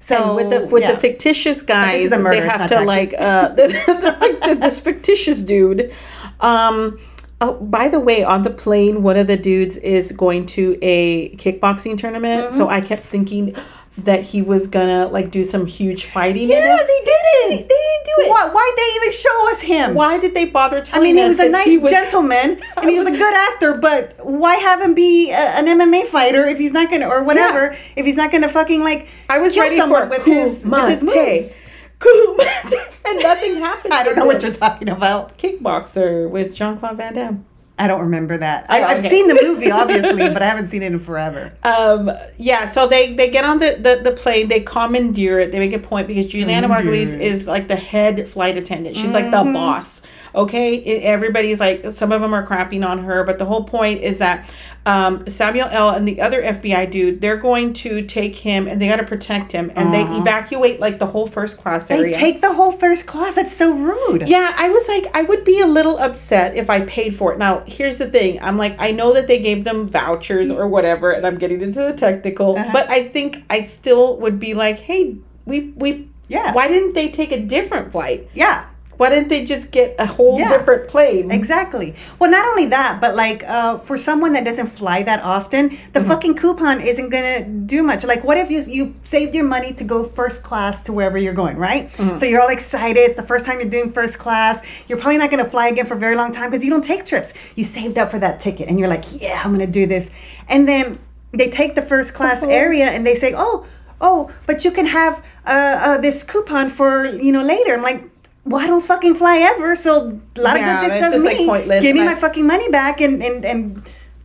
So 0.00 0.16
and 0.16 0.36
with 0.36 0.50
the 0.50 0.72
with 0.72 0.82
yeah. 0.82 0.92
the 0.92 1.00
fictitious 1.00 1.62
guys, 1.62 2.10
murder, 2.10 2.30
they 2.30 2.46
have 2.46 2.68
to 2.68 2.74
taxes. 2.74 2.86
like 2.86 3.14
uh, 3.18 3.48
the, 3.58 3.68
the, 3.68 4.48
the, 4.48 4.54
this 4.54 4.80
fictitious 4.80 5.38
dude. 5.38 5.92
Um, 6.40 6.98
oh, 7.40 7.54
by 7.60 7.88
the 7.88 8.00
way, 8.00 8.24
on 8.24 8.42
the 8.42 8.50
plane, 8.50 9.02
one 9.02 9.16
of 9.16 9.26
the 9.26 9.36
dudes 9.36 9.76
is 9.78 10.12
going 10.12 10.46
to 10.46 10.78
a 10.82 11.30
kickboxing 11.36 11.98
tournament. 11.98 12.46
Mm-hmm. 12.46 12.56
So 12.56 12.68
I 12.68 12.80
kept 12.80 13.06
thinking 13.06 13.54
that 13.96 14.22
he 14.24 14.42
was 14.42 14.66
gonna 14.66 15.06
like 15.06 15.30
do 15.30 15.44
some 15.44 15.66
huge 15.66 16.06
fighting. 16.06 16.50
Yeah, 16.50 16.74
in 16.74 16.80
it. 16.80 16.86
they 16.86 17.04
didn't. 17.04 17.68
They 17.68 17.74
didn't 17.76 18.04
do 18.04 18.22
it. 18.22 18.30
Why? 18.30 18.50
Why'd 18.50 18.74
they 18.76 18.96
even 18.96 19.12
show 19.12 19.50
us 19.50 19.60
him? 19.60 19.94
Why 19.94 20.18
did 20.18 20.34
they 20.34 20.46
bother 20.46 20.78
I 20.78 20.80
telling 20.80 21.14
mean, 21.14 21.22
he 21.22 21.28
was 21.28 21.38
a 21.38 21.48
nice 21.48 21.80
was- 21.80 21.90
gentleman 21.90 22.60
and 22.76 22.90
he 22.90 22.98
was 22.98 23.06
a 23.06 23.12
good 23.12 23.34
actor, 23.34 23.78
but 23.78 24.16
why 24.24 24.56
have 24.56 24.80
him 24.80 24.94
be 24.94 25.30
a, 25.30 25.36
an 25.36 25.66
MMA 25.66 26.06
fighter 26.08 26.44
if 26.44 26.58
he's 26.58 26.72
not 26.72 26.90
gonna, 26.90 27.06
or 27.06 27.22
whatever, 27.22 27.76
if 27.94 28.04
he's 28.04 28.16
not 28.16 28.32
gonna 28.32 28.48
fucking 28.48 28.82
like? 28.82 29.06
I 29.28 29.38
was 29.38 29.56
ready 29.56 29.78
for 29.78 30.06
with 30.06 30.24
his, 30.24 30.64
with 30.64 30.88
his 30.88 31.02
moves. 31.02 31.56
Kumite. 32.04 32.94
and 33.06 33.20
nothing 33.20 33.56
happened. 33.56 33.94
I 33.94 34.04
don't 34.04 34.16
know 34.16 34.26
what 34.26 34.42
you're 34.42 34.52
talking 34.52 34.88
about. 34.88 35.38
Kickboxer 35.38 36.28
with 36.28 36.54
Jean 36.54 36.76
Claude 36.76 36.96
Van 36.96 37.14
Damme. 37.14 37.46
I 37.76 37.88
don't 37.88 38.02
remember 38.02 38.38
that. 38.38 38.66
I, 38.70 38.80
Oh, 38.80 38.84
I've 38.84 38.98
okay. 39.00 39.10
seen 39.10 39.26
the 39.28 39.34
movie, 39.42 39.70
obviously, 39.70 40.28
but 40.32 40.42
I 40.42 40.48
haven't 40.48 40.68
seen 40.68 40.82
it 40.82 40.92
in 40.92 41.00
forever. 41.00 41.52
Um, 41.64 42.10
yeah, 42.36 42.66
so 42.66 42.86
they 42.86 43.14
they 43.14 43.30
get 43.30 43.44
on 43.44 43.58
the, 43.58 43.76
the, 43.80 44.10
the 44.10 44.16
plane, 44.16 44.48
they 44.48 44.60
commandeer 44.60 45.40
it, 45.40 45.50
they 45.52 45.58
make 45.58 45.72
a 45.72 45.78
point 45.80 46.06
because 46.06 46.26
Julianna 46.26 46.68
Margulies 46.68 47.18
is 47.18 47.46
like 47.46 47.66
the 47.68 47.76
head 47.76 48.28
flight 48.28 48.56
attendant. 48.56 48.96
She's 48.96 49.10
like 49.12 49.30
the 49.30 49.42
boss. 49.52 50.02
Okay, 50.36 50.74
it, 50.74 51.04
everybody's 51.04 51.60
like 51.60 51.92
some 51.92 52.10
of 52.10 52.20
them 52.20 52.32
are 52.34 52.44
crapping 52.46 52.84
on 52.88 53.04
her, 53.04 53.22
but 53.24 53.38
the 53.38 53.44
whole 53.44 53.64
point 53.64 54.02
is 54.02 54.18
that 54.18 54.52
um, 54.86 55.26
Samuel 55.28 55.68
L. 55.70 55.90
and 55.90 56.06
the 56.08 56.20
other 56.20 56.42
FBI 56.42 56.90
dude, 56.90 57.20
they're 57.20 57.36
going 57.36 57.72
to 57.74 58.02
take 58.04 58.34
him 58.36 58.66
and 58.66 58.82
they 58.82 58.88
got 58.88 58.96
to 58.96 59.04
protect 59.04 59.52
him, 59.52 59.70
and 59.76 59.94
they 59.94 60.02
evacuate 60.02 60.80
like 60.80 60.98
the 60.98 61.06
whole 61.06 61.26
first 61.28 61.56
class 61.58 61.88
area. 61.90 62.12
They 62.12 62.18
take 62.20 62.40
the 62.40 62.52
whole 62.52 62.72
first 62.72 63.06
class. 63.06 63.36
That's 63.36 63.56
so 63.56 63.72
rude. 63.74 64.28
Yeah, 64.28 64.52
I 64.56 64.68
was 64.70 64.88
like, 64.88 65.06
I 65.16 65.22
would 65.22 65.44
be 65.44 65.60
a 65.60 65.66
little 65.66 65.98
upset 65.98 66.56
if 66.56 66.68
I 66.68 66.80
paid 66.84 67.14
for 67.16 67.32
it. 67.32 67.38
Now, 67.38 67.63
here's 67.66 67.96
the 67.96 68.06
thing. 68.10 68.38
I'm 68.42 68.56
like, 68.58 68.76
I 68.78 68.90
know 68.90 69.12
that 69.14 69.26
they 69.26 69.38
gave 69.40 69.64
them 69.64 69.86
vouchers 69.88 70.50
or 70.50 70.68
whatever, 70.68 71.10
and 71.12 71.26
I'm 71.26 71.38
getting 71.38 71.60
into 71.60 71.80
the 71.80 71.94
technical, 71.94 72.56
Uh-huh. 72.56 72.70
but 72.72 72.90
I 72.90 73.04
think 73.04 73.44
I 73.50 73.64
still 73.64 74.16
would 74.18 74.38
be 74.40 74.54
like, 74.54 74.78
hey, 74.80 75.16
we 75.46 75.72
we 75.76 76.08
Yeah. 76.28 76.52
Why 76.54 76.68
didn't 76.68 76.94
they 76.94 77.10
take 77.10 77.32
a 77.32 77.40
different 77.40 77.92
flight? 77.92 78.28
Yeah. 78.34 78.64
Why 78.96 79.10
didn't 79.10 79.28
they 79.28 79.44
just 79.44 79.70
get 79.70 79.96
a 79.98 80.06
whole 80.06 80.38
Yeah. 80.38 80.48
different 80.48 80.88
plane? 80.88 81.30
Exactly. 81.30 81.94
Well, 82.18 82.30
not 82.30 82.46
only 82.46 82.66
that, 82.66 83.00
but 83.00 83.16
like 83.16 83.42
uh, 83.46 83.78
for 83.78 83.98
someone 83.98 84.32
that 84.34 84.44
doesn't 84.44 84.68
fly 84.68 85.02
that 85.02 85.22
often, 85.22 85.76
the 85.92 86.02
fucking 86.04 86.34
coupon 86.36 86.80
isn't 86.80 87.08
gonna 87.10 87.44
do 87.44 87.82
much. 87.82 88.04
Like, 88.04 88.22
what 88.24 88.36
if 88.36 88.50
you 88.50 88.60
you 88.66 88.94
saved 89.04 89.34
your 89.34 89.44
money 89.44 89.72
to 89.74 89.84
go 89.84 90.04
first 90.04 90.42
class 90.42 90.82
to 90.84 90.92
wherever 90.92 91.18
you're 91.18 91.34
going, 91.34 91.56
right? 91.56 91.90
So 92.20 92.24
you're 92.26 92.40
all 92.40 92.48
excited. 92.60 93.00
It's 93.00 93.16
the 93.16 93.22
first 93.32 93.44
time 93.46 93.60
you're 93.60 93.68
doing 93.70 93.92
first 93.92 94.18
class. 94.18 94.62
You're 94.88 94.98
probably 94.98 95.18
not 95.18 95.30
gonna 95.30 95.48
fly 95.48 95.68
again 95.68 95.86
for 95.86 95.94
a 95.94 95.98
very 96.06 96.16
long 96.16 96.32
time 96.32 96.50
because 96.50 96.64
you 96.64 96.70
don't 96.70 96.84
take 96.84 97.04
trips. 97.06 97.32
You 97.56 97.64
saved 97.64 97.98
up 97.98 98.10
for 98.10 98.18
that 98.20 98.40
ticket, 98.40 98.68
and 98.68 98.78
you're 98.78 98.88
like, 98.96 99.04
yeah, 99.20 99.40
I'm 99.44 99.52
gonna 99.52 99.66
do 99.66 99.86
this. 99.86 100.10
And 100.48 100.68
then 100.68 100.98
they 101.32 101.50
take 101.50 101.74
the 101.74 101.82
first 101.82 102.14
class 102.14 102.42
area, 102.42 102.86
and 102.86 103.04
they 103.06 103.16
say, 103.16 103.34
oh, 103.36 103.66
oh, 104.00 104.30
but 104.46 104.64
you 104.64 104.70
can 104.70 104.86
have 104.86 105.24
uh, 105.46 105.50
uh, 105.50 105.98
this 106.00 106.22
coupon 106.22 106.70
for 106.70 107.06
you 107.06 107.32
know 107.32 107.42
later. 107.44 107.74
I'm 107.74 107.82
like. 107.82 108.02
Well, 108.44 108.62
I 108.62 108.66
don't 108.66 108.84
fucking 108.84 109.14
fly 109.14 109.38
ever, 109.38 109.74
so 109.74 110.20
a 110.36 110.40
lot 110.40 110.56
Yeah, 110.58 110.74
of 110.76 110.80
good 110.82 110.90
this 110.90 111.00
does 111.00 111.12
just, 111.12 111.24
like, 111.24 111.38
pointless, 111.38 111.82
Give 111.82 111.96
me 111.96 112.04
my 112.04 112.14
fucking 112.14 112.46
money 112.46 112.68
back 112.70 113.00
and, 113.00 113.22
and, 113.22 113.44
and 113.44 113.82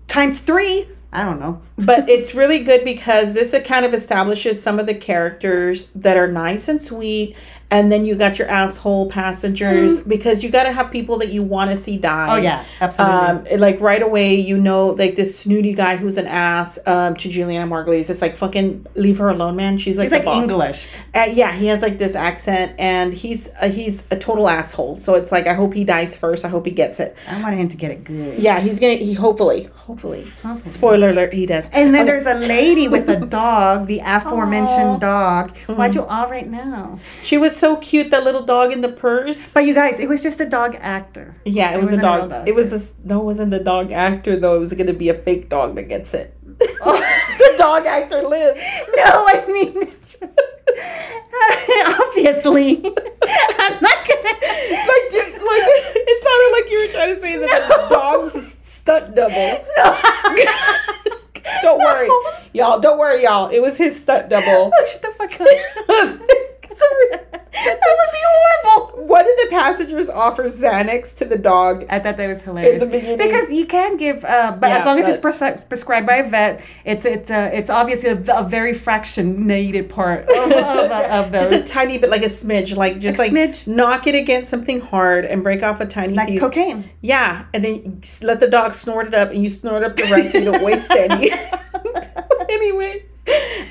times 0.08 0.40
three. 0.42 0.88
I 1.12 1.24
don't 1.24 1.40
know. 1.40 1.62
but 1.78 2.08
it's 2.10 2.36
really 2.36 2.60
good 2.60 2.84
because 2.86 3.34
this 3.34 3.54
uh, 3.54 3.62
kind 3.62 3.84
of 3.86 3.94
establishes 3.96 4.62
some 4.62 4.78
of 4.78 4.86
the 4.86 4.94
characters 4.94 5.88
that 5.96 6.18
are 6.18 6.28
nice 6.28 6.68
and 6.68 6.80
sweet 6.80 7.36
and 7.72 7.92
then 7.92 8.04
you 8.06 8.16
got 8.16 8.40
your 8.40 8.48
asshole 8.48 9.10
passengers 9.12 10.00
because 10.00 10.44
you 10.44 10.50
got 10.50 10.64
to 10.64 10.72
have 10.72 10.90
people 10.92 11.18
that 11.20 11.30
you 11.30 11.44
want 11.44 11.70
to 11.72 11.78
see 11.78 11.98
die. 11.98 12.28
Mm-hmm. 12.28 12.32
Oh 12.40 12.42
yeah, 12.42 12.66
absolutely. 12.82 13.52
Um, 13.54 13.60
like 13.60 13.80
right 13.80 14.02
away, 14.02 14.36
you 14.36 14.58
know, 14.58 14.88
like 14.88 15.16
this 15.16 15.38
snooty 15.40 15.74
guy 15.74 15.96
who's 15.98 16.18
an 16.18 16.26
ass 16.28 16.80
um, 16.88 17.16
to 17.18 17.30
Julianna 17.30 17.70
Margulies. 17.72 18.10
It's 18.10 18.22
like 18.22 18.36
fucking 18.38 18.88
leave 18.96 19.18
her 19.20 19.30
alone, 19.30 19.56
man. 19.56 19.78
She's 19.78 19.98
like 19.98 20.06
He's 20.06 20.14
like 20.14 20.26
boss. 20.26 20.50
English. 20.50 20.88
Uh, 21.14 21.28
yeah, 21.32 21.52
he 21.52 21.68
has 21.68 21.82
like 21.82 21.98
this 22.00 22.16
accent, 22.16 22.74
and 22.80 23.14
he's 23.14 23.50
uh, 23.62 23.70
he's 23.70 24.04
a 24.12 24.18
total 24.18 24.50
asshole. 24.50 24.98
So 24.98 25.14
it's 25.16 25.32
like 25.32 25.48
I 25.48 25.54
hope 25.54 25.74
he 25.74 25.84
dies 25.84 26.16
first. 26.16 26.46
I 26.46 26.48
hope 26.50 26.66
he 26.66 26.72
gets 26.72 27.00
it. 27.00 27.16
I 27.30 27.42
want 27.42 27.56
him 27.56 27.70
to 27.70 27.78
get 27.78 27.92
it 27.92 28.04
good. 28.04 28.40
Yeah, 28.40 28.60
he's 28.60 28.80
gonna. 28.80 28.96
He 28.96 29.14
hopefully, 29.14 29.70
hopefully. 29.76 30.24
Hopefully. 30.44 30.62
Spoiler 30.70 31.10
alert, 31.10 31.34
he 31.34 31.46
does. 31.46 31.70
And 31.70 31.94
then 31.94 32.08
Okay. 32.08 32.24
there's 32.24 32.44
a 32.44 32.48
lady 32.48 32.88
with 32.88 33.08
a 33.10 33.18
dog, 33.26 33.86
the 33.88 34.00
aforementioned 34.04 35.04
Aw. 35.04 35.44
dog. 35.44 35.52
Mm-hmm. 35.54 35.74
Why'd 35.76 35.96
you 35.96 36.04
all 36.04 36.30
right 36.30 36.48
now? 36.50 37.00
She 37.22 37.38
was 37.38 37.56
so 37.60 37.76
cute, 37.78 38.10
that 38.12 38.24
little 38.24 38.44
dog 38.46 38.72
in 38.72 38.82
the 38.82 38.90
purse. 38.92 39.54
But 39.54 39.66
you 39.66 39.74
guys, 39.74 40.00
it 40.00 40.08
was 40.10 40.24
just 40.24 40.40
a 40.40 40.46
dog 40.48 40.76
actor. 40.80 41.36
Yeah, 41.46 41.72
it, 41.74 41.78
It 41.78 41.82
was 41.82 41.94
a 41.94 41.98
a 42.00 42.02
dog. 42.02 42.30
dog. 42.30 42.48
It 42.48 42.56
was 42.56 42.72
this. 42.72 42.92
No, 43.04 43.22
it 43.22 43.26
wasn't 43.26 43.52
the 43.52 43.60
dog 43.60 43.92
actor 43.92 44.36
though. 44.38 44.56
It 44.56 44.60
was 44.60 44.74
gonna 44.74 44.94
be 44.94 45.10
a 45.10 45.14
fake 45.14 45.50
dog 45.50 45.76
that 45.76 45.88
gets 45.90 46.14
it. 46.14 46.34
Oh. 46.82 46.96
the 47.38 47.54
dog 47.58 47.86
actor 47.86 48.22
lives. 48.22 48.60
No, 48.96 49.26
I 49.28 49.46
mean, 49.48 49.94
obviously, 51.86 52.78
I'm 52.78 53.82
not 53.82 54.00
gonna. 54.08 54.36
Like, 54.92 55.06
you- 55.14 55.36
like 55.40 55.66
it 55.96 56.18
sounded 56.24 56.52
like 56.58 56.72
you 56.72 56.80
were 56.80 56.92
trying 56.94 57.16
to 57.16 57.22
say 57.22 57.38
that 57.38 57.68
the 57.70 57.96
dog's 57.96 58.34
stunt 58.58 59.16
double. 59.16 59.66
Don't 61.62 61.80
worry, 61.80 62.10
y'all. 62.54 62.80
Don't 62.80 62.98
worry, 63.00 63.24
y'all. 63.24 63.50
It 63.50 63.62
was 63.62 63.78
his 63.78 64.00
stunt 64.00 64.30
double. 64.30 64.72
Shut 64.92 65.02
the 65.02 65.12
fuck 65.18 65.42
up. 65.42 66.20
That 66.80 67.80
would 67.82 68.12
be 68.12 68.24
horrible. 68.24 69.08
What 69.08 69.24
did 69.26 69.38
the 69.48 69.52
passengers 69.56 70.08
offer 70.10 70.44
Xanax 70.46 71.14
to 71.16 71.26
the 71.26 71.38
dog? 71.38 71.86
I 71.90 72.00
thought 72.00 72.16
that 72.18 72.28
was 72.28 72.42
hilarious. 72.42 72.74
In 72.74 72.80
the 72.80 72.86
beginning. 72.86 73.18
because 73.18 73.52
you 73.52 73.66
can 73.66 73.98
give, 73.98 74.24
uh, 74.24 74.56
but 74.60 74.68
Yeah, 74.68 74.78
as 74.78 74.86
long 74.86 75.00
as 75.00 75.08
it's 75.08 75.22
prescri- 75.22 75.68
prescribed 75.68 76.06
by 76.08 76.18
a 76.18 76.30
vet, 76.30 76.62
it's 76.86 77.06
it's 77.06 77.30
uh, 77.30 77.50
it's 77.52 77.70
obviously 77.70 78.10
a, 78.12 78.24
a 78.38 78.44
very 78.48 78.74
fractionated 78.74 79.90
part 79.90 80.30
of, 80.30 80.52
of, 80.52 80.92
of 80.92 81.32
those. 81.32 81.50
Just 81.50 81.70
a 81.70 81.74
tiny 81.74 81.98
bit, 81.98 82.10
like 82.10 82.22
a 82.22 82.26
smidge, 82.30 82.76
like 82.76 83.00
just 83.00 83.18
A 83.18 83.22
like 83.24 83.32
smidge. 83.32 83.68
knock 83.68 84.08
it 84.08 84.16
against 84.16 84.50
something 84.50 84.80
hard 84.80 85.26
and 85.26 85.44
break 85.44 85.64
off 85.64 85.82
a 85.82 85.86
tiny 85.86 86.14
like 86.14 86.28
piece. 86.30 86.40
cocaine. 86.40 86.90
Yeah, 87.02 87.46
and 87.54 87.64
then 87.64 88.02
let 88.22 88.40
the 88.40 88.48
dog 88.48 88.74
snort 88.74 89.08
it 89.08 89.14
up, 89.16 89.32
and 89.32 89.42
you 89.44 89.50
snort 89.50 89.84
up 89.84 89.96
the 89.98 90.04
rest, 90.04 90.32
so 90.32 90.38
you 90.38 90.46
don't 90.46 90.64
waste 90.64 90.92
any. 90.92 91.32
anyway, 92.50 93.06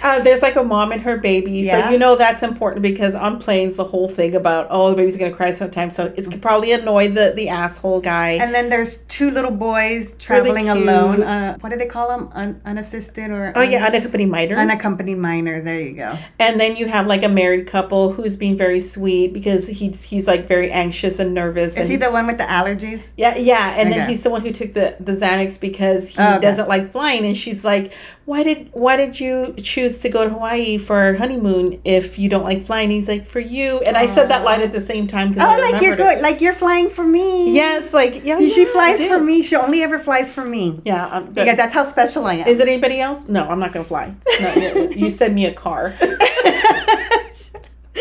uh, 0.02 0.20
there's 0.20 0.42
like 0.42 0.56
a 0.56 0.62
mom 0.62 0.92
and 0.92 1.02
her 1.02 1.16
baby, 1.18 1.52
Yeah. 1.52 1.86
so 1.86 1.90
you 1.90 1.98
know 1.98 2.16
that's 2.16 2.42
important 2.42 2.82
because 2.82 3.14
on 3.14 3.38
planes 3.40 3.76
the 3.76 3.84
whole 3.84 4.08
thing 4.08 4.34
about 4.34 4.66
oh 4.70 4.90
the 4.90 4.96
baby's 4.96 5.16
gonna 5.16 5.32
cry 5.32 5.50
sometime, 5.50 5.90
so 5.90 6.12
it's 6.16 6.28
probably 6.36 6.72
annoyed 6.72 7.14
the 7.14 7.32
the 7.34 7.48
asshole 7.48 8.00
guy. 8.00 8.32
And 8.32 8.54
then 8.54 8.68
there's 8.68 8.98
two 9.08 9.30
little 9.30 9.50
boys 9.50 10.14
traveling 10.16 10.64
cute. 10.66 10.76
alone. 10.76 11.22
Uh, 11.22 11.56
what 11.60 11.70
do 11.70 11.78
they 11.78 11.86
call 11.86 12.08
them? 12.08 12.30
Un- 12.32 12.60
unassisted 12.64 13.30
or 13.30 13.52
oh 13.56 13.62
yeah, 13.62 13.84
unaccompanied 13.86 14.28
minors. 14.28 14.58
unaccompanied 14.58 15.18
minors. 15.18 15.64
There 15.64 15.80
you 15.80 15.94
go. 15.94 16.16
and 16.38 16.60
then 16.60 16.76
you 16.76 16.86
have 16.86 17.06
like 17.06 17.22
a 17.22 17.28
married 17.28 17.66
couple 17.66 18.12
who's 18.12 18.36
being 18.36 18.56
very 18.56 18.80
sweet 18.80 19.32
because 19.32 19.66
he's 19.66 20.02
he's 20.04 20.26
like 20.26 20.46
very 20.48 20.70
anxious 20.70 21.18
and 21.18 21.34
nervous. 21.34 21.72
Is 21.72 21.78
and 21.78 21.88
he 21.90 21.96
the 21.96 22.10
one 22.10 22.26
with 22.26 22.38
the 22.38 22.44
allergies? 22.44 23.08
Yeah, 23.16 23.36
yeah, 23.36 23.74
and 23.76 23.92
then 23.92 24.08
he's 24.08 24.22
the 24.22 24.30
one 24.30 24.42
who 24.42 24.52
took 24.52 24.74
the 24.74 24.96
the 25.00 25.12
Xanax 25.12 25.60
because 25.60 26.08
he 26.08 26.16
Oh, 26.18 26.32
okay. 26.36 26.40
doesn't 26.40 26.68
like 26.68 26.92
flying, 26.92 27.24
and 27.24 27.36
she's 27.36 27.64
like, 27.64 27.92
"Why 28.28 28.42
did 28.42 28.68
why 28.72 28.96
did 28.96 29.18
you 29.18 29.54
choose 29.62 30.00
to 30.00 30.10
go 30.10 30.24
to 30.24 30.30
Hawaii 30.30 30.76
for 30.76 30.96
our 30.96 31.14
honeymoon 31.14 31.80
if 31.84 32.18
you 32.18 32.28
don't 32.28 32.44
like 32.44 32.62
flying?" 32.62 32.90
He's 32.90 33.08
like, 33.08 33.26
"For 33.26 33.40
you," 33.40 33.78
and 33.86 33.96
I 33.96 34.06
said 34.14 34.28
that 34.28 34.44
line 34.44 34.60
at 34.60 34.72
the 34.72 34.82
same 34.82 35.06
time 35.06 35.34
Oh, 35.38 35.70
like 35.72 35.80
you're 35.82 35.96
good. 35.96 36.20
Like 36.20 36.42
you're 36.42 36.52
flying 36.52 36.90
for 36.90 37.04
me. 37.04 37.54
Yes, 37.54 37.94
like 37.94 38.26
yeah, 38.26 38.38
She 38.38 38.64
yeah, 38.64 38.72
flies 38.72 39.02
for 39.02 39.18
me. 39.18 39.42
She 39.42 39.56
only 39.56 39.82
ever 39.82 39.98
flies 39.98 40.30
for 40.30 40.44
me. 40.44 40.78
Yeah, 40.84 41.06
um, 41.06 41.34
I'm 41.38 41.46
Yeah, 41.46 41.54
that's 41.54 41.72
how 41.72 41.88
special 41.88 42.26
I 42.26 42.34
am. 42.34 42.48
Is 42.48 42.60
it 42.60 42.68
anybody 42.68 43.00
else? 43.00 43.28
No, 43.28 43.48
I'm 43.48 43.58
not 43.58 43.72
gonna 43.72 43.86
fly. 43.86 44.14
No, 44.42 44.52
you, 44.54 44.92
you 44.94 45.10
send 45.10 45.34
me 45.34 45.46
a 45.46 45.54
car. 45.54 45.96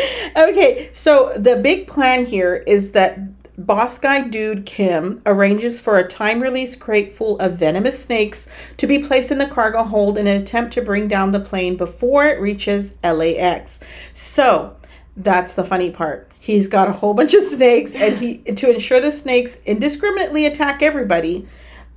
okay, 0.38 0.90
so 0.94 1.34
the 1.38 1.56
big 1.56 1.88
plan 1.88 2.26
here 2.26 2.64
is 2.68 2.92
that 2.92 3.37
boss 3.58 3.98
guy 3.98 4.22
dude 4.22 4.66
Kim 4.66 5.22
arranges 5.26 5.80
for 5.80 5.98
a 5.98 6.08
time 6.08 6.42
release 6.42 6.76
crate 6.76 7.12
full 7.12 7.40
of 7.40 7.54
venomous 7.58 8.00
snakes 8.04 8.48
to 8.78 8.86
be 8.86 9.00
placed 9.00 9.32
in 9.32 9.40
the 9.40 9.48
cargo 9.48 9.84
hold 9.84 10.18
in 10.18 10.28
an 10.28 10.40
attempt 10.42 10.74
to 10.74 10.82
bring 10.82 11.08
down 11.08 11.32
the 11.32 11.40
plane 11.40 11.76
before 11.76 12.26
it 12.26 12.40
reaches 12.40 12.94
LAX. 13.04 13.80
So 14.14 14.76
that's 15.16 15.54
the 15.54 15.64
funny 15.66 15.90
part. 15.90 16.30
He's 16.40 16.68
got 16.68 16.88
a 16.88 16.94
whole 16.94 17.14
bunch 17.14 17.34
of 17.34 17.42
snakes, 17.42 17.96
and 17.96 18.18
he 18.18 18.38
to 18.38 18.70
ensure 18.72 19.02
the 19.02 19.12
snakes 19.12 19.58
indiscriminately 19.66 20.46
attack 20.46 20.82
everybody 20.82 21.48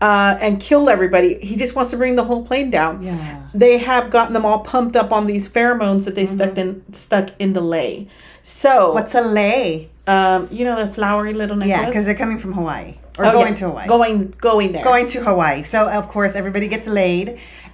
uh, 0.01 0.39
and 0.41 0.59
kill 0.61 0.89
everybody. 0.89 1.39
He 1.41 1.57
just 1.57 1.75
wants 1.77 1.91
to 1.91 1.99
bring 1.99 2.17
the 2.17 2.25
whole 2.25 2.45
plane 2.45 2.71
down 2.71 3.03
Yeah. 3.03 3.43
they 3.53 3.79
have 3.79 4.11
gotten 4.11 4.33
them 4.33 4.47
all 4.47 4.61
pumped 4.61 4.97
up 4.97 5.13
on 5.13 5.27
these 5.27 5.47
pheromones 5.49 6.05
that 6.07 6.15
they 6.15 6.25
stuck 6.27 6.57
in 6.57 6.83
stuck 6.95 7.31
in 7.39 7.53
the 7.53 7.61
lei. 7.61 8.09
So 8.43 8.93
What's 8.95 9.15
a 9.15 9.21
lei? 9.21 9.91
Um, 10.15 10.49
you 10.51 10.65
know 10.67 10.77
the 10.85 10.93
flowery 10.93 11.33
little 11.35 11.57
necklace. 11.57 11.77
Yeah, 11.79 11.87
because 11.87 12.05
they're 12.07 12.15
coming 12.25 12.39
from 12.39 12.53
Hawaii 12.55 12.95
or 13.19 13.25
Oh, 13.27 13.33
going 13.33 13.49
yeah. 13.55 13.61
to 13.61 13.65
Hawaii. 13.69 13.87
Going 13.97 14.17
going 14.49 14.73
there. 14.73 14.85
going 14.85 15.07
to 15.15 15.19
Hawaii. 15.29 15.63
So 15.63 15.79
of 15.89 16.09
course 16.09 16.33
everybody 16.35 16.69
gets 16.69 16.87
laid, 16.87 17.27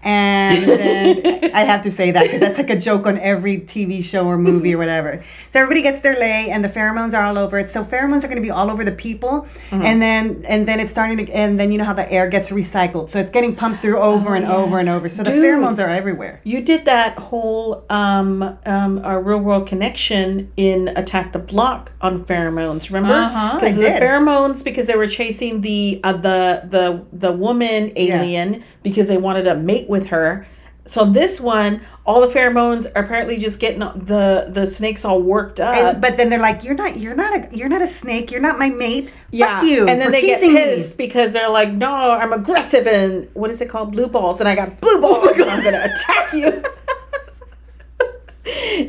and 0.06 1.50
I 1.54 1.60
have 1.64 1.82
to 1.82 1.90
say 1.90 2.12
that 2.12 2.22
because 2.22 2.40
that's 2.40 2.58
like 2.58 2.70
a 2.70 2.78
joke 2.78 3.06
on 3.06 3.18
every 3.18 3.58
TV 3.60 4.02
show 4.04 4.26
or 4.26 4.38
movie 4.38 4.74
or 4.74 4.78
whatever. 4.78 5.24
So 5.50 5.60
everybody 5.60 5.82
gets 5.82 6.00
their 6.00 6.14
lei, 6.16 6.48
and 6.50 6.64
the 6.64 6.68
pheromones 6.68 7.12
are 7.14 7.22
all 7.24 7.36
over 7.38 7.58
it. 7.58 7.68
So 7.68 7.84
pheromones 7.84 8.18
are 8.24 8.28
going 8.28 8.36
to 8.36 8.42
be 8.42 8.50
all 8.50 8.70
over 8.70 8.84
the 8.84 8.92
people, 8.92 9.46
Mm-hmm. 9.70 9.82
and 9.82 10.00
then 10.02 10.44
and 10.48 10.68
then 10.68 10.78
it's 10.80 10.90
starting 10.92 11.26
to, 11.26 11.32
and 11.32 11.58
then 11.58 11.72
you 11.72 11.78
know 11.78 11.84
how 11.84 11.92
the 11.92 12.10
air 12.10 12.28
gets 12.28 12.50
recycled, 12.50 13.10
so 13.10 13.18
it's 13.18 13.30
getting 13.32 13.56
pumped 13.56 13.80
through 13.80 13.98
over 13.98 14.34
and 14.36 14.46
over 14.46 14.78
and 14.78 14.88
over. 14.88 15.08
So 15.08 15.22
the 15.24 15.32
Oh, 15.32 15.42
pheromones 15.42 15.78
are 15.78 15.88
everywhere. 15.88 16.40
You 16.44 16.62
did 16.62 16.84
that 16.84 17.18
whole 17.18 17.84
um, 17.90 18.58
um, 18.64 19.00
our 19.04 19.20
real 19.20 19.40
world 19.40 19.66
connection 19.66 20.52
in 20.56 20.88
Attack 20.96 21.32
the 21.32 21.38
Block 21.40 21.90
on 22.00 22.24
pheromones. 22.24 22.86
Remember? 22.90 23.12
Uh-huh, 23.14 23.58
I 23.60 23.72
the 23.72 23.82
pheromones 23.82 24.62
because 24.62 24.86
they 24.86 24.96
were 24.96 25.08
chasing 25.08 25.62
the 25.62 26.00
uh, 26.04 26.12
the 26.12 26.62
the 26.64 27.04
the 27.12 27.32
woman 27.32 27.92
alien 27.96 28.62
because 28.82 29.08
they 29.08 29.18
wanted 29.18 29.42
to 29.44 29.54
mate 29.56 29.88
with 29.88 29.95
her. 30.08 30.46
So 30.88 31.04
this 31.04 31.40
one, 31.40 31.82
all 32.04 32.20
the 32.20 32.28
pheromones 32.28 32.86
are 32.94 33.02
apparently 33.02 33.38
just 33.38 33.58
getting 33.58 33.80
the 33.80 34.46
the 34.48 34.66
snakes 34.68 35.04
all 35.04 35.20
worked 35.20 35.58
up. 35.58 35.74
And, 35.76 36.00
but 36.00 36.16
then 36.16 36.30
they're 36.30 36.38
like, 36.38 36.62
"You're 36.62 36.76
not, 36.76 36.96
you're 36.96 37.16
not 37.16 37.34
a, 37.34 37.56
you're 37.56 37.68
not 37.68 37.82
a 37.82 37.88
snake. 37.88 38.30
You're 38.30 38.40
not 38.40 38.56
my 38.58 38.68
mate. 38.68 39.12
yeah, 39.32 39.58
Fuck 39.60 39.68
you." 39.68 39.88
and 39.88 40.00
then 40.00 40.12
they 40.12 40.20
get 40.22 40.40
teasing 40.40 40.54
me." 40.54 40.60
pissed 40.60 40.96
because 40.96 41.32
they're 41.32 41.50
like, 41.50 41.72
"No, 41.72 42.12
I'm 42.12 42.32
aggressive 42.32 42.86
and 42.86 43.28
what 43.34 43.50
is 43.50 43.60
it 43.60 43.68
called, 43.68 43.90
blue 43.90 44.06
balls, 44.06 44.38
and 44.40 44.48
I 44.48 44.54
got 44.54 44.80
blue 44.80 45.00
balls, 45.00 45.32
and 45.32 45.50
I'm 45.50 45.64
gonna 45.64 45.88
attack 45.92 46.32
you." 46.32 46.62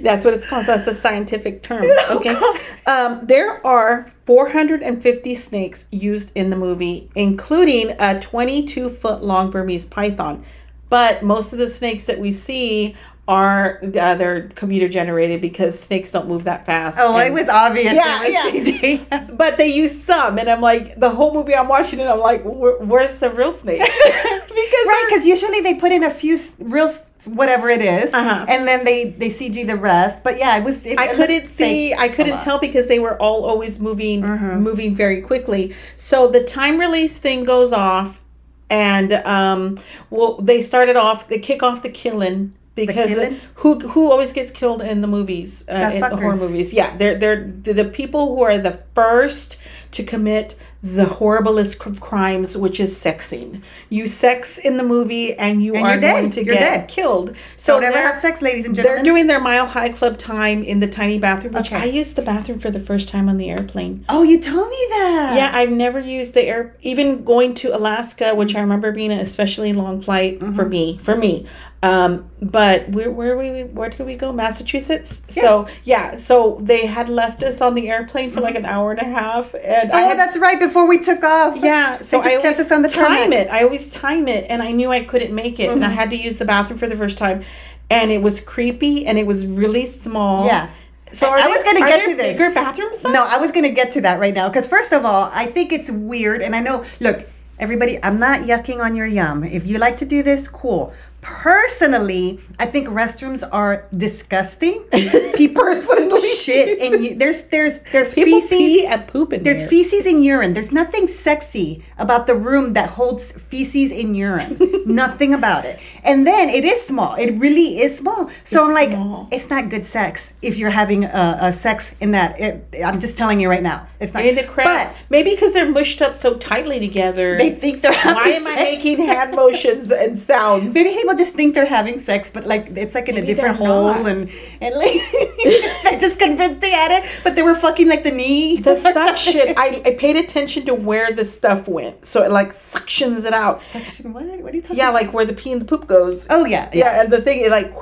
That's 0.04 0.24
what 0.24 0.36
it's 0.36 0.46
called. 0.46 0.68
That's 0.68 0.86
the 0.86 0.94
scientific 0.94 1.64
term. 1.64 1.86
Okay. 2.10 2.40
Um, 2.86 3.22
there 3.24 3.66
are 3.66 4.12
450 4.26 5.36
snakes 5.36 5.86
used 5.92 6.32
in 6.36 6.50
the 6.50 6.56
movie, 6.56 7.10
including 7.16 7.94
a 8.00 8.20
22 8.20 8.90
foot 8.90 9.24
long 9.24 9.52
Burmese 9.52 9.86
python. 9.86 10.46
But 10.90 11.24
most 11.24 11.54
of 11.54 11.60
the 11.60 11.70
snakes 11.70 12.06
that 12.06 12.20
we 12.20 12.32
see 12.32 12.96
are 13.28 13.80
uh, 13.84 14.16
they're 14.16 14.48
computer 14.50 14.88
generated 14.88 15.42
because 15.42 15.78
snakes 15.78 16.12
don't 16.14 16.30
move 16.30 16.46
that 16.46 16.66
fast. 16.66 16.98
Oh, 17.00 17.18
it 17.18 17.34
was 17.34 17.50
obvious. 17.50 17.94
Yeah, 17.94 18.20
was 18.22 18.54
CG. 18.54 19.38
but 19.38 19.58
they 19.58 19.68
use 19.68 20.02
some, 20.02 20.38
and 20.38 20.50
I'm 20.50 20.62
like, 20.62 20.98
the 21.00 21.10
whole 21.10 21.34
movie 21.34 21.54
I'm 21.54 21.68
watching 21.68 22.00
and 22.00 22.10
I'm 22.10 22.20
like, 22.20 22.42
where's 22.46 23.18
the 23.20 23.30
real 23.30 23.52
snake? 23.52 23.82
because 23.82 24.86
right 24.88 25.06
because 25.10 25.26
usually 25.26 25.60
they 25.62 25.76
put 25.76 25.92
in 25.92 26.04
a 26.04 26.10
few 26.10 26.40
real 26.60 26.90
whatever 27.26 27.70
it 27.70 27.82
is, 27.82 28.14
Uh-huh. 28.14 28.46
and 28.48 28.66
then 28.66 28.86
they 28.86 29.10
they 29.10 29.30
cg 29.30 29.68
the 29.68 29.76
rest 29.76 30.24
but 30.24 30.38
yeah 30.38 30.56
it 30.58 30.64
was 30.64 30.86
it, 30.86 30.98
I 30.98 31.08
couldn't 31.14 31.50
see. 31.50 31.94
I 31.94 32.08
couldn't 32.08 32.40
tell 32.40 32.58
because 32.60 32.88
they 32.88 33.00
were 33.00 33.22
all 33.22 33.44
always 33.44 33.80
moving, 33.80 34.22
Mhm. 34.22 34.60
moving 34.62 34.96
very 34.96 35.20
quickly. 35.22 35.74
So 35.98 36.28
the 36.30 36.44
time 36.44 36.80
release 36.80 37.18
thing 37.18 37.44
goes 37.44 37.74
off, 37.74 38.22
and 38.70 39.14
um, 39.14 39.80
well, 40.10 40.36
they 40.36 40.62
started 40.62 40.96
off. 40.96 41.28
They 41.28 41.40
kick 41.40 41.64
off 41.64 41.82
the 41.84 41.90
killing 41.90 42.54
because 42.76 43.10
killing? 43.10 43.40
who 43.56 43.80
who 43.80 44.12
always 44.12 44.32
gets 44.34 44.52
killed 44.52 44.82
in 44.82 45.02
the 45.02 45.08
movies, 45.08 45.66
uh, 45.68 45.90
The 45.90 45.96
in 45.96 46.02
the 46.02 46.16
horror 46.16 46.36
movies. 46.36 46.74
Yeah, 46.74 46.96
they're 46.96 47.16
they're 47.16 47.44
the 47.46 47.74
the 47.74 47.86
people 47.86 48.36
who 48.36 48.42
are 48.44 48.58
the 48.58 48.80
first 48.94 49.58
to 49.92 50.04
commit 50.04 50.56
the 50.84 51.06
horriblest 51.06 51.84
of 51.88 52.00
crimes, 52.00 52.56
which 52.56 52.80
is 52.80 52.96
sexing. 52.96 53.62
You 53.90 54.06
sex 54.06 54.58
in 54.60 54.78
the 54.78 54.84
movie, 54.84 55.34
and 55.34 55.62
you 55.64 55.74
And 55.76 55.84
are 55.86 56.00
dead. 56.00 56.12
going 56.14 56.30
to 56.32 56.44
You're 56.44 56.54
get 56.54 56.60
dead. 56.82 56.88
killed. 56.88 57.36
So 57.56 57.74
Don't 57.80 57.86
ever 57.92 57.98
have 57.98 58.18
sex, 58.22 58.42
ladies 58.44 58.66
and 58.66 58.76
gentlemen. 58.76 58.98
They're 59.04 59.12
doing 59.14 59.28
their 59.28 59.40
Mile 59.40 59.66
High 59.66 59.90
Club 59.90 60.18
time 60.20 60.64
in 60.64 60.80
the 60.80 60.88
tiny 60.88 61.18
bathroom, 61.18 61.54
which 61.54 61.72
Okay. 61.74 61.82
I 61.82 61.86
used 61.86 62.16
the 62.16 62.22
bathroom 62.22 62.60
for 62.60 62.70
the 62.70 62.80
first 62.80 63.10
time 63.10 63.28
on 63.28 63.38
the 63.38 63.50
airplane. 63.50 64.06
oh, 64.08 64.22
you 64.22 64.40
told 64.40 64.70
me 64.70 64.86
that. 64.92 65.34
Yeah, 65.36 65.52
I've 65.54 65.72
never 65.72 66.00
used 66.00 66.36
the 66.36 66.44
air. 66.44 66.76
Even 66.84 67.24
going 67.24 67.54
to 67.56 67.76
Alaska, 67.76 68.36
which 68.36 68.56
I 68.56 68.62
remember 68.62 68.92
being 68.92 69.12
an 69.12 69.20
especially 69.20 69.74
long 69.74 70.00
flight 70.00 70.40
for 70.40 70.46
Mm-hmm. 70.46 70.70
me. 70.70 71.00
For 71.02 71.16
me, 71.16 71.48
um, 71.84 72.30
but 72.42 72.90
where 72.90 73.12
where 73.12 73.38
we 73.38 73.64
where 73.66 73.90
did 73.90 74.06
we 74.06 74.16
go? 74.16 74.32
Massachusetts. 74.34 75.22
So 75.30 75.68
yeah, 75.84 76.16
so 76.16 76.58
they 76.62 76.86
had 76.88 77.08
left 77.08 77.44
us 77.44 77.62
on 77.62 77.76
the 77.76 77.90
airplane 77.90 78.32
for 78.32 78.42
like 78.42 78.56
an 78.56 78.66
hour 78.66 78.92
and 78.92 79.00
a 79.00 79.06
half, 79.06 79.54
and 79.54 79.92
I 79.92 80.04
Oh, 80.06 80.08
had, 80.10 80.18
that's 80.20 80.38
right. 80.38 80.60
Before 80.60 80.88
we 80.88 81.00
took 81.04 81.24
off. 81.24 81.58
yeah. 81.58 82.00
So 82.00 82.22
I 82.22 82.36
always 82.36 82.60
us 82.60 82.72
on 82.72 82.82
the 82.82 82.90
time 82.90 83.06
tarmac. 83.32 83.40
it. 83.40 83.52
I 83.52 83.64
always 83.64 83.92
time 83.92 84.28
it, 84.28 84.46
and 84.50 84.62
I 84.64 84.72
knew 84.72 84.90
I 84.92 85.04
couldn't 85.04 85.34
make 85.34 85.60
it, 85.60 85.70
and 85.70 85.86
I 85.86 85.90
had 85.90 86.10
to 86.10 86.16
use 86.16 86.38
the 86.40 86.46
bathroom 86.46 86.80
for 86.80 86.88
the 86.88 86.96
first 86.96 87.18
time, 87.18 87.44
and 87.90 88.12
it 88.12 88.22
was 88.24 88.42
creepy, 88.42 89.06
and 89.06 89.18
it 89.20 89.28
was 89.28 89.46
really 89.46 89.86
small. 89.86 90.48
Yeah. 90.48 90.70
So 91.12 91.30
are 91.30 91.38
I 91.38 91.44
they- 91.44 91.50
was 91.54 91.64
gonna 91.64 91.86
are 91.86 91.88
get 91.88 92.06
to 92.10 92.16
this. 92.16 92.34
bigger 92.34 92.50
bathrooms. 92.52 93.02
Though? 93.02 93.12
No, 93.12 93.24
I 93.24 93.38
was 93.38 93.52
gonna 93.52 93.70
get 93.70 93.92
to 93.94 94.02
that 94.02 94.20
right 94.20 94.34
now 94.34 94.50
because 94.50 94.68
first 94.68 94.92
of 94.94 95.06
all, 95.06 95.32
I 95.34 95.46
think 95.46 95.72
it's 95.72 95.90
weird, 95.92 96.42
and 96.42 96.56
I 96.56 96.60
know. 96.60 96.84
Look, 97.00 97.26
everybody, 97.60 97.98
I'm 98.04 98.20
not 98.20 98.42
yucking 98.42 98.80
on 98.84 98.96
your 98.96 99.06
yum. 99.08 99.44
If 99.44 99.66
you 99.66 99.78
like 99.78 99.98
to 99.98 100.06
do 100.06 100.22
this, 100.24 100.48
cool. 100.48 100.92
Personally, 101.22 102.40
I 102.60 102.66
think 102.68 102.88
restrooms 102.88 103.48
are 103.52 103.86
disgusting. 103.96 104.84
People 105.36 105.64
Personally. 105.64 106.30
shit, 106.36 106.80
and 106.80 107.04
you, 107.04 107.16
there's 107.16 107.44
there's 107.46 107.80
there's 107.92 108.14
People 108.14 108.42
feces. 108.42 108.58
pee 108.58 108.86
and 108.86 109.06
poop 109.08 109.34
in 109.34 109.44
There's 109.44 109.60
there. 109.60 109.68
feces 109.68 110.06
and 110.06 110.24
urine. 110.24 110.54
There's 110.54 110.72
nothing 110.72 111.08
sexy 111.08 111.84
about 111.98 112.28
the 112.28 112.36
room 112.36 112.74
that 112.74 112.92
holds 112.92 113.32
feces 113.50 113.92
and 113.92 114.16
urine. 114.16 114.58
nothing 114.86 115.34
about 115.34 115.66
it. 115.66 115.80
And 116.04 116.26
then 116.26 116.50
it 116.50 116.64
is 116.64 116.82
small. 116.86 117.16
It 117.16 117.32
really 117.40 117.82
is 117.82 117.98
small. 117.98 118.30
So 118.46 118.66
I'm 118.66 118.74
like, 118.74 118.92
small. 118.92 119.28
it's 119.32 119.50
not 119.50 119.70
good 119.70 119.86
sex 119.86 120.34
if 120.42 120.58
you're 120.58 120.70
having 120.70 121.04
a, 121.06 121.38
a 121.42 121.54
sex 121.54 121.96
in 122.00 122.12
that. 122.12 122.40
It, 122.40 122.82
I'm 122.86 123.02
just 123.02 123.18
telling 123.18 123.40
you 123.42 123.50
right 123.50 123.64
now. 123.64 123.88
It's 124.00 124.14
not. 124.14 124.24
the 124.24 124.44
crowd. 124.44 124.94
Maybe 125.10 125.32
because 125.32 125.54
they're 125.54 125.70
mushed 125.70 126.02
up 126.02 126.16
so 126.16 126.36
tightly 126.38 126.80
together. 126.80 127.38
They 127.38 127.52
think 127.52 127.82
they're 127.82 127.92
Why 127.94 128.30
am 128.30 128.48
I 128.48 128.56
making 128.56 129.00
hand 129.06 129.36
motions 129.36 129.92
and 129.92 130.18
sounds? 130.32 130.74
Maybe 130.74 130.94
people 130.94 131.16
just 131.18 131.34
think 131.34 131.54
they're 131.56 131.66
having 131.66 132.00
sex, 132.00 132.30
but 132.34 132.46
like 132.46 132.68
it's 132.78 132.96
like 132.96 133.10
in 133.10 133.16
Maybe 133.16 133.32
a 133.32 133.36
different 133.36 133.58
hole, 133.58 133.88
not. 133.94 134.06
and 134.08 134.30
and 134.62 134.76
like 134.76 135.02
they're 135.84 136.00
just 136.00 136.20
convinced 136.20 136.62
they 136.62 136.72
had 136.72 136.92
it, 136.92 137.10
but 137.24 137.36
they 137.36 137.44
were 137.44 137.56
fucking 137.56 137.88
like 137.88 138.04
the 138.04 138.12
knee. 138.12 138.58
The 138.58 138.76
suction. 138.94 139.54
I, 139.58 139.82
I 139.86 139.96
paid 139.96 140.16
attention 140.18 140.66
to 140.66 140.74
where 140.76 141.12
the 141.12 141.26
stuff 141.26 141.68
went, 141.68 142.06
so 142.06 142.24
it 142.24 142.32
like 142.32 142.50
suctions 142.50 143.26
it 143.26 143.34
out. 143.34 143.62
Suction. 143.74 144.14
What? 144.14 144.24
What 144.26 144.54
are 144.54 144.56
you 144.56 144.62
talking? 144.62 144.78
Yeah, 144.78 144.90
like 144.90 145.14
where 145.14 145.26
the 145.26 145.34
pee 145.34 145.52
and 145.52 145.62
the 145.62 145.66
poop 145.66 145.88
goes. 145.88 146.28
Oh 146.30 146.46
yeah, 146.46 146.70
yeah, 146.74 147.02
and 147.02 147.12
the 147.12 147.22
thing 147.22 147.42
it 147.42 147.52
like, 147.52 147.74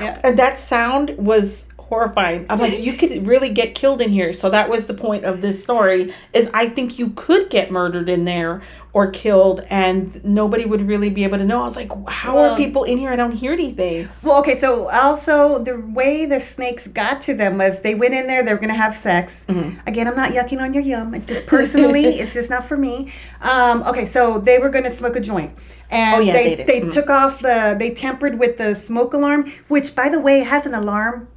Yeah. 0.00 0.20
and 0.24 0.38
that 0.38 0.58
sound 0.58 1.16
was 1.18 1.66
horrifying. 1.88 2.46
I'm 2.50 2.58
like, 2.58 2.78
you 2.80 2.94
could 2.94 3.26
really 3.26 3.50
get 3.50 3.74
killed 3.74 4.00
in 4.00 4.10
here. 4.10 4.32
So 4.32 4.50
that 4.50 4.68
was 4.68 4.86
the 4.86 4.94
point 4.94 5.24
of 5.24 5.40
this 5.40 5.62
story. 5.62 6.12
Is 6.32 6.48
I 6.54 6.68
think 6.68 6.98
you 6.98 7.10
could 7.10 7.50
get 7.50 7.70
murdered 7.70 8.08
in 8.08 8.24
there 8.24 8.62
or 8.92 9.10
killed, 9.10 9.60
and 9.70 10.24
nobody 10.24 10.64
would 10.64 10.86
really 10.86 11.10
be 11.10 11.24
able 11.24 11.36
to 11.36 11.44
know. 11.44 11.60
I 11.62 11.64
was 11.64 11.74
like, 11.74 11.90
how 12.08 12.36
Well- 12.36 12.54
are 12.54 12.56
people 12.56 12.84
in 12.84 12.96
here? 12.96 13.10
I 13.10 13.16
don't 13.16 13.32
hear 13.32 13.52
anything. 13.52 14.08
Well, 14.22 14.38
okay, 14.38 14.56
so 14.58 14.88
also 14.88 15.58
the 15.58 15.78
way 15.80 16.26
the 16.26 16.40
snakes 16.40 16.86
got 16.86 17.20
to 17.22 17.34
them 17.34 17.58
was 17.58 17.82
they 17.82 17.96
went 17.96 18.14
in 18.14 18.28
there, 18.28 18.44
they 18.44 18.52
were 18.52 18.60
gonna 18.60 18.74
have 18.74 18.96
sex. 18.96 19.44
Mm-hmm. 19.48 19.80
Again, 19.88 20.06
I'm 20.06 20.14
not 20.16 20.30
yucking 20.32 20.60
on 20.60 20.72
your 20.74 20.82
yum. 20.84 21.12
It's 21.14 21.26
just 21.26 21.46
personally, 21.46 22.04
it's 22.20 22.34
just 22.34 22.50
not 22.50 22.64
for 22.68 22.76
me. 22.76 23.12
Um, 23.42 23.82
okay, 23.82 24.06
so 24.06 24.38
they 24.38 24.58
were 24.58 24.68
gonna 24.68 24.94
smoke 24.94 25.16
a 25.16 25.20
joint. 25.20 25.52
And 25.90 26.16
Oh, 26.16 26.20
yeah, 26.20 26.32
they, 26.32 26.54
they 26.54 26.64
they 26.64 26.80
Mhm. 26.82 26.92
took 26.92 27.10
off 27.10 27.40
the 27.40 27.76
they 27.78 27.90
tampered 27.90 28.38
with 28.38 28.58
the 28.58 28.74
smoke 28.74 29.12
alarm, 29.12 29.52
which 29.68 29.94
by 29.96 30.08
the 30.08 30.18
way 30.20 30.40
has 30.40 30.66
an 30.66 30.74
alarm 30.74 31.28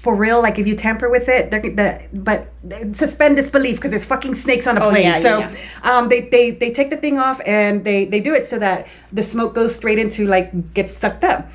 for 0.00 0.14
real. 0.16 0.40
Like 0.42 0.58
if 0.58 0.66
you 0.66 0.74
tamper 0.76 1.08
with 1.10 1.28
it, 1.28 1.50
they're 1.50 1.60
the 1.60 2.00
but 2.12 2.48
suspend 2.96 3.36
disbelief 3.36 3.76
because 3.76 3.90
there's 3.92 4.04
fucking 4.04 4.34
snakes 4.34 4.66
on 4.66 4.78
a 4.78 4.84
Oh, 4.84 4.90
plane. 4.90 5.02
yeah, 5.04 5.16
yeah, 5.18 5.22
so 5.22 5.38
yeah. 5.40 5.56
um, 5.82 6.08
they, 6.08 6.22
they 6.28 6.50
they 6.52 6.72
take 6.72 6.88
the 6.90 6.96
thing 6.96 7.18
off 7.18 7.40
and 7.46 7.84
they 7.84 8.06
they 8.06 8.20
do 8.20 8.34
it 8.34 8.46
so 8.46 8.58
that 8.58 8.86
the 9.12 9.22
smoke 9.22 9.54
goes 9.54 9.76
straight 9.76 9.98
into 9.98 10.26
like 10.26 10.74
gets 10.74 10.96
sucked 10.96 11.22
up, 11.24 11.50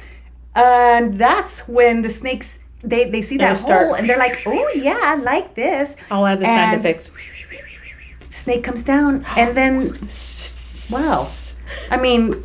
and 0.56 1.18
that's 1.20 1.68
when 1.68 2.02
the 2.04 2.10
snakes 2.10 2.60
they 2.84 3.10
they 3.10 3.24
see 3.24 3.38
that 3.38 3.58
start- 3.58 3.86
hole 3.88 3.96
and 3.96 4.08
they're 4.08 4.20
like, 4.20 4.44
oh 4.46 4.70
yeah, 4.75 5.00
I 5.02 5.16
like 5.16 5.56
this. 5.56 5.96
I'll 6.12 6.25
add 6.28 6.40
the 6.40 6.46
sound 6.46 6.80
effects. 6.80 7.12
Snake 8.30 8.64
comes 8.64 8.84
down 8.84 9.25
and 9.36 9.58
then 9.58 9.88
wow, 10.91 11.26
I 11.91 11.97
mean, 11.97 12.43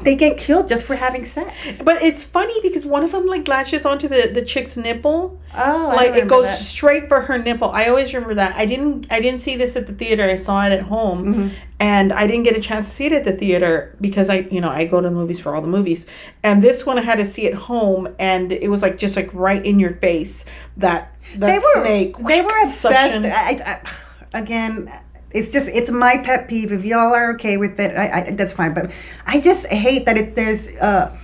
they 0.00 0.16
get 0.16 0.38
killed 0.38 0.68
just 0.68 0.84
for 0.86 0.94
having 0.96 1.26
sex. 1.26 1.52
But 1.82 2.02
it's 2.02 2.22
funny 2.22 2.60
because 2.62 2.84
one 2.84 3.02
of 3.04 3.12
them 3.12 3.26
like 3.26 3.46
latches 3.48 3.84
onto 3.86 4.08
the 4.08 4.30
the 4.32 4.42
chick's 4.42 4.76
nipple. 4.76 5.40
Oh, 5.54 5.88
I 5.88 5.94
like 5.94 6.14
it 6.14 6.28
goes 6.28 6.44
that. 6.44 6.58
straight 6.58 7.08
for 7.08 7.22
her 7.22 7.38
nipple. 7.38 7.70
I 7.70 7.86
always 7.88 8.12
remember 8.12 8.34
that. 8.34 8.54
I 8.56 8.66
didn't 8.66 9.06
I 9.10 9.20
didn't 9.20 9.40
see 9.40 9.56
this 9.56 9.76
at 9.76 9.86
the 9.86 9.92
theater. 9.94 10.24
I 10.24 10.34
saw 10.34 10.64
it 10.66 10.72
at 10.72 10.82
home, 10.82 11.24
Mm-hmm. 11.34 11.48
and 11.80 12.12
I 12.12 12.26
didn't 12.26 12.44
get 12.44 12.56
a 12.56 12.60
chance 12.60 12.88
to 12.88 12.94
see 12.94 13.06
it 13.06 13.12
at 13.12 13.24
the 13.24 13.32
theater 13.32 13.96
because 14.00 14.28
I 14.28 14.46
you 14.50 14.60
know 14.60 14.68
I 14.70 14.84
go 14.86 15.00
to 15.00 15.08
the 15.08 15.14
movies 15.14 15.40
for 15.40 15.54
all 15.54 15.62
the 15.62 15.68
movies. 15.68 16.06
And 16.42 16.62
this 16.62 16.84
one 16.86 16.98
I 16.98 17.02
had 17.02 17.16
to 17.18 17.26
see 17.26 17.46
at 17.46 17.54
home, 17.54 18.08
and 18.18 18.52
it 18.52 18.68
was 18.68 18.82
like 18.82 18.98
just 18.98 19.16
like 19.16 19.30
right 19.32 19.64
in 19.64 19.80
your 19.80 19.94
face 19.94 20.44
that 20.76 21.12
that 21.36 21.46
they 21.46 21.58
were 21.58 21.84
snake. 21.84 22.16
they 22.18 22.42
were 22.42 22.58
obsessed. 22.64 23.24
I, 23.24 23.80
I, 23.82 24.38
again, 24.38 24.92
it's 25.36 25.50
just 25.50 25.68
it's 25.68 25.90
my 25.90 26.18
pet 26.18 26.48
peeve. 26.48 26.72
If 26.72 26.84
y'all 26.84 27.14
are 27.14 27.34
okay 27.34 27.56
with 27.56 27.78
it, 27.78 27.96
I, 27.96 28.20
I 28.20 28.30
that's 28.32 28.54
fine. 28.54 28.72
But 28.72 28.90
I 29.26 29.40
just 29.40 29.66
hate 29.66 30.06
that 30.06 30.16
it 30.16 30.34
there's 30.34 30.68
uh, 30.68 31.16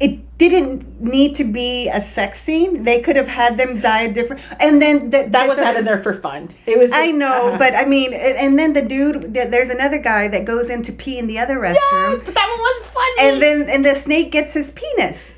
it 0.00 0.38
didn't 0.38 1.00
need 1.00 1.36
to 1.36 1.44
be 1.44 1.88
a 1.88 2.00
sex 2.00 2.42
scene. 2.42 2.82
They 2.82 3.00
could 3.00 3.14
have 3.14 3.28
had 3.28 3.56
them 3.56 3.80
die 3.80 4.02
a 4.02 4.12
different, 4.12 4.42
and 4.58 4.82
then 4.82 5.10
the, 5.10 5.28
that 5.30 5.48
was 5.48 5.58
added 5.58 5.86
there 5.86 6.02
for 6.02 6.12
fun. 6.12 6.50
It 6.66 6.78
was. 6.78 6.92
I 6.92 7.12
know, 7.12 7.48
uh-huh. 7.48 7.58
but 7.58 7.74
I 7.74 7.84
mean, 7.84 8.12
and 8.12 8.36
and 8.36 8.58
then 8.58 8.72
the 8.72 8.82
dude, 8.82 9.32
there's 9.32 9.70
another 9.70 9.98
guy 9.98 10.28
that 10.28 10.44
goes 10.44 10.68
in 10.68 10.82
to 10.84 10.92
pee 10.92 11.18
in 11.18 11.28
the 11.28 11.38
other 11.38 11.58
restroom. 11.58 11.76
Yeah, 11.76 12.20
but 12.24 12.34
that 12.34 12.48
one 12.48 12.58
was 12.58 12.88
funny. 12.88 13.28
and 13.28 13.42
then 13.42 13.70
and 13.70 13.84
the 13.84 13.94
snake 13.94 14.32
gets 14.32 14.54
his 14.54 14.72
penis. 14.72 15.34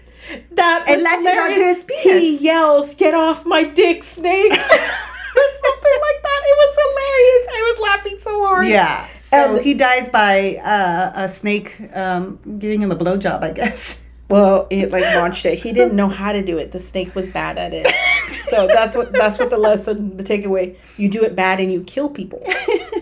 that 0.53 0.87
was 0.89 1.03
latches 1.03 1.27
onto 1.27 1.75
his 1.75 1.85
penis. 1.85 2.23
He 2.23 2.37
yells, 2.39 2.95
"Get 2.95 3.15
off 3.15 3.45
my 3.45 3.65
dick, 3.65 4.03
snake!" 4.03 4.59
Something 5.37 5.99
like 6.09 6.21
that. 6.23 6.41
It 6.53 6.57
was 6.63 6.73
hilarious. 6.85 7.47
I 7.49 7.73
was 7.73 7.81
laughing 7.83 8.19
so 8.19 8.47
hard. 8.47 8.69
Yeah. 8.69 9.07
So 9.21 9.57
And- 9.57 9.65
he 9.65 9.75
dies 9.75 10.09
by 10.11 10.57
uh, 10.57 11.13
a 11.25 11.29
snake 11.29 11.75
um, 11.95 12.39
giving 12.59 12.81
him 12.81 12.91
a 12.93 12.97
blowjob, 12.97 13.43
I 13.43 13.53
guess. 13.53 14.03
Well, 14.29 14.67
it 14.71 14.91
like 14.91 15.05
launched 15.15 15.47
it. 15.47 15.61
He 15.61 15.73
didn't 15.73 15.95
know 15.95 16.09
how 16.09 16.33
to 16.33 16.43
do 16.45 16.59
it. 16.59 16.73
The 16.73 16.81
snake 16.81 17.15
was 17.15 17.29
bad 17.29 17.59
at 17.59 17.73
it. 17.73 17.87
So 18.51 18.67
that's 18.67 18.97
what 18.97 19.13
that's 19.13 19.39
what 19.39 19.51
the 19.51 19.57
lesson, 19.59 20.17
the 20.17 20.25
takeaway. 20.25 20.77
You 20.97 21.09
do 21.09 21.23
it 21.23 21.37
bad 21.37 21.61
and 21.61 21.73
you 21.73 21.83
kill 21.85 22.09
people. 22.09 22.45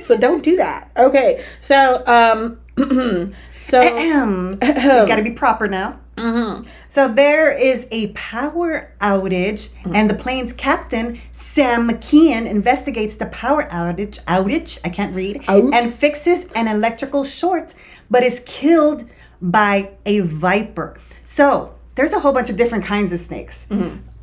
So 0.02 0.18
don't 0.18 0.42
do 0.42 0.56
that. 0.56 0.90
Okay. 0.98 1.42
So 1.60 2.02
um 2.06 2.58
so 3.56 3.80
Ahem. 3.80 4.58
we 4.60 4.66
got 5.08 5.16
to 5.16 5.22
be 5.22 5.30
proper 5.30 5.66
now. 5.66 5.98
Mhm. 6.18 6.66
So 6.88 7.08
there 7.08 7.50
is 7.56 7.86
a 7.90 8.08
power 8.12 8.92
outage, 9.00 9.70
and 9.94 10.08
the 10.10 10.14
plane's 10.14 10.52
captain, 10.52 11.20
Sam 11.54 11.88
McKeon, 11.88 12.46
investigates 12.50 13.14
the 13.14 13.26
power 13.26 13.68
outage. 13.70 14.18
Outage, 14.24 14.80
I 14.84 14.88
can't 14.88 15.14
read, 15.14 15.40
Out. 15.46 15.72
and 15.72 15.94
fixes 15.94 16.50
an 16.52 16.66
electrical 16.66 17.22
short, 17.24 17.74
but 18.10 18.24
is 18.24 18.42
killed 18.44 19.08
by 19.40 19.90
a 20.04 20.18
viper. 20.20 20.96
So 21.24 21.72
there's 21.94 22.12
a 22.12 22.18
whole 22.18 22.32
bunch 22.32 22.50
of 22.50 22.56
different 22.56 22.84
kinds 22.84 23.12
of 23.12 23.20
snakes. 23.20 23.66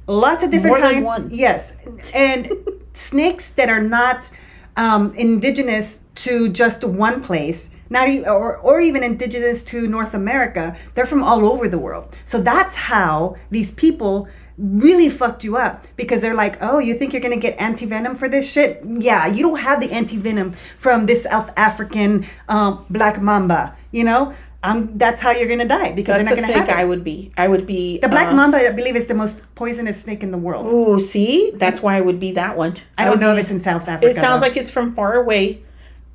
Lots 0.07 0.43
of 0.43 0.51
different 0.51 0.77
More 0.77 0.81
than 0.81 0.93
kinds. 0.95 1.05
one. 1.05 1.29
Yes, 1.31 1.73
and 2.13 2.51
snakes 2.93 3.51
that 3.51 3.69
are 3.69 3.81
not 3.81 4.29
um, 4.75 5.13
indigenous 5.15 6.01
to 6.15 6.49
just 6.49 6.83
one 6.83 7.21
place, 7.21 7.69
not 7.89 8.09
e- 8.09 8.25
or 8.25 8.57
or 8.57 8.81
even 8.81 9.03
indigenous 9.03 9.63
to 9.71 9.87
North 9.87 10.13
America. 10.13 10.75
They're 10.95 11.05
from 11.05 11.23
all 11.23 11.45
over 11.49 11.69
the 11.69 11.77
world. 11.77 12.13
So 12.25 12.41
that's 12.41 12.75
how 12.75 13.37
these 13.51 13.71
people 13.71 14.27
really 14.61 15.09
fucked 15.09 15.43
you 15.43 15.57
up 15.57 15.85
because 15.95 16.21
they're 16.21 16.35
like, 16.35 16.57
oh, 16.61 16.79
you 16.79 16.93
think 16.93 17.13
you're 17.13 17.21
gonna 17.21 17.37
get 17.37 17.59
anti 17.59 17.85
venom 17.85 18.15
for 18.15 18.29
this 18.29 18.49
shit? 18.49 18.83
Yeah, 18.85 19.25
you 19.27 19.41
don't 19.41 19.59
have 19.59 19.81
the 19.81 19.91
anti 19.91 20.17
venom 20.17 20.53
from 20.77 21.07
this 21.07 21.23
South 21.23 21.51
African 21.57 22.27
um, 22.47 22.85
black 22.89 23.21
mamba. 23.21 23.75
You 23.91 24.03
know, 24.03 24.33
um, 24.63 24.97
that's 24.97 25.21
how 25.21 25.31
you're 25.31 25.47
gonna 25.47 25.67
die 25.67 25.93
because 25.93 26.17
that's 26.17 26.29
they're 26.29 26.35
the 26.35 26.41
gonna 26.41 26.53
snake 26.53 26.67
have 26.67 26.77
it. 26.77 26.81
I 26.81 26.85
would 26.85 27.03
be. 27.03 27.33
I 27.35 27.47
would 27.47 27.65
be 27.65 27.97
The 27.97 28.07
black 28.07 28.27
uh, 28.27 28.35
mamba, 28.35 28.57
I 28.59 28.71
believe, 28.71 28.95
is 28.95 29.07
the 29.07 29.15
most 29.15 29.41
poisonous 29.55 30.01
snake 30.03 30.21
in 30.21 30.31
the 30.31 30.37
world. 30.37 30.71
Ooh, 30.71 30.99
see? 30.99 31.51
That's 31.55 31.81
why 31.81 31.97
I 31.97 32.01
would 32.01 32.19
be 32.19 32.33
that 32.33 32.55
one. 32.55 32.77
I 32.97 33.05
don't 33.05 33.19
know 33.19 33.33
be- 33.33 33.39
if 33.39 33.45
it's 33.45 33.51
in 33.51 33.59
South 33.59 33.87
Africa. 33.87 34.09
It 34.09 34.15
sounds 34.15 34.41
though. 34.41 34.47
like 34.47 34.57
it's 34.57 34.69
from 34.69 34.91
far 34.91 35.15
away. 35.15 35.63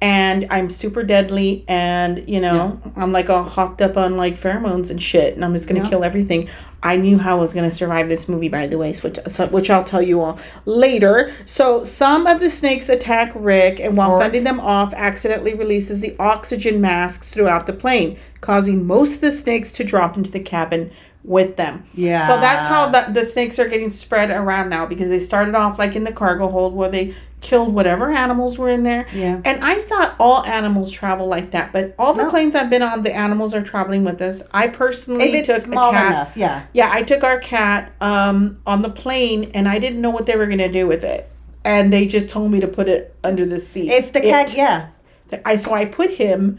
And 0.03 0.47
I'm 0.51 0.69
super 0.69 1.03
deadly 1.03 1.65
and 1.69 2.29
you 2.29 2.41
know 2.41 2.81
I'm 2.97 3.13
like 3.13 3.31
all 3.31 3.45
hawked 3.45 3.81
up 3.81 3.97
on 3.97 4.17
like 4.17 4.35
pheromones 4.39 4.91
and 4.91 5.03
shit 5.03 5.35
and 5.35 5.45
I'm 5.45 5.55
just 5.55 5.67
gonna 5.69 5.83
Yeah. 5.83 5.89
kill 5.89 6.05
everything. 6.05 6.49
I 6.83 6.97
knew 6.97 7.19
how 7.19 7.39
I 7.39 7.41
was 7.41 7.53
gonna 7.55 7.71
survive 7.71 8.09
this 8.09 8.29
movie 8.29 8.49
by 8.51 8.67
the 8.67 8.77
way, 8.79 8.93
which, 8.93 9.19
so, 9.29 9.47
which 9.47 9.71
I'll 9.71 9.83
tell 9.85 10.03
you 10.03 10.21
all 10.21 10.39
later. 10.67 11.33
So 11.47 11.83
some 11.85 12.27
of 12.27 12.41
the 12.41 12.51
snakes 12.51 12.89
attack 12.89 13.33
Rick 13.35 13.81
and 13.81 13.97
while 13.97 14.13
Or- 14.13 14.21
fending 14.21 14.45
them 14.45 14.61
off 14.61 14.93
accidentally 14.95 15.55
releases 15.55 16.01
the 16.01 16.15
oxygen 16.19 16.81
masks 16.81 17.29
throughout 17.31 17.67
the 17.67 17.73
plane, 17.73 18.17
causing 18.43 18.87
most 18.87 19.17
of 19.17 19.21
the 19.23 19.33
snakes 19.33 19.73
to 19.73 19.85
drop 19.85 20.17
into 20.17 20.31
the 20.31 20.41
cabin 20.41 20.91
with 21.25 21.57
them. 21.57 21.85
Yeah. 21.95 22.27
So 22.29 22.39
that's 22.39 22.69
how 22.69 22.89
the, 22.91 23.13
the 23.13 23.27
snakes 23.27 23.59
are 23.59 23.67
getting 23.67 23.89
spread 23.89 24.31
around 24.31 24.69
now 24.69 24.87
because 24.87 25.09
they 25.09 25.19
started 25.21 25.55
off 25.57 25.79
like 25.79 25.97
in 25.97 26.05
the 26.05 26.13
cargo 26.13 26.49
hold 26.49 26.75
where 26.77 26.91
they 26.91 27.15
killed 27.41 27.73
whatever 27.75 28.11
animals 28.11 28.59
were 28.59 28.69
in 28.71 28.83
there. 28.83 29.07
Yeah. 29.15 29.41
And 29.45 29.63
I 29.63 29.77
thought 29.83 30.17
all 30.19 30.45
animals 30.47 30.91
travel 30.91 31.27
like 31.27 31.53
that, 31.53 31.73
but 31.73 31.95
all 31.99 32.13
the 32.15 32.25
No. 32.25 32.31
planes 32.31 32.55
I've 32.57 32.71
been 32.71 32.83
on, 32.83 33.03
the 33.03 33.15
animals 33.15 33.55
are 33.55 33.63
traveling 33.63 34.05
with 34.05 34.21
us. 34.23 34.43
I 34.53 34.69
personally 34.69 35.33
If 35.33 35.47
took 35.47 35.59
a 35.67 35.71
cat. 35.71 36.11
enough, 36.11 36.37
yeah. 36.37 36.63
Yeah, 36.73 36.89
I 36.93 37.03
took 37.03 37.23
our 37.23 37.39
cat 37.39 37.93
um, 38.01 38.59
on 38.67 38.83
the 38.83 38.89
plane, 38.91 39.51
and 39.55 39.69
I 39.69 39.79
didn't 39.79 40.01
know 40.01 40.11
what 40.11 40.27
they 40.27 40.37
were 40.37 40.47
gonna 40.47 40.73
do 40.73 40.87
with 40.89 41.05
it, 41.05 41.29
and 41.65 41.93
they 41.93 42.07
just 42.07 42.31
told 42.31 42.51
me 42.51 42.59
to 42.61 42.67
put 42.69 42.89
it 42.89 43.15
under 43.23 43.45
the 43.47 43.61
seat. 43.61 43.91
If 43.93 44.13
the 44.13 44.21
cat, 44.23 44.53
It. 44.53 44.57
yeah. 44.59 44.87
I 45.45 45.57
so 45.57 45.73
I 45.75 45.85
put 45.85 46.11
him 46.13 46.59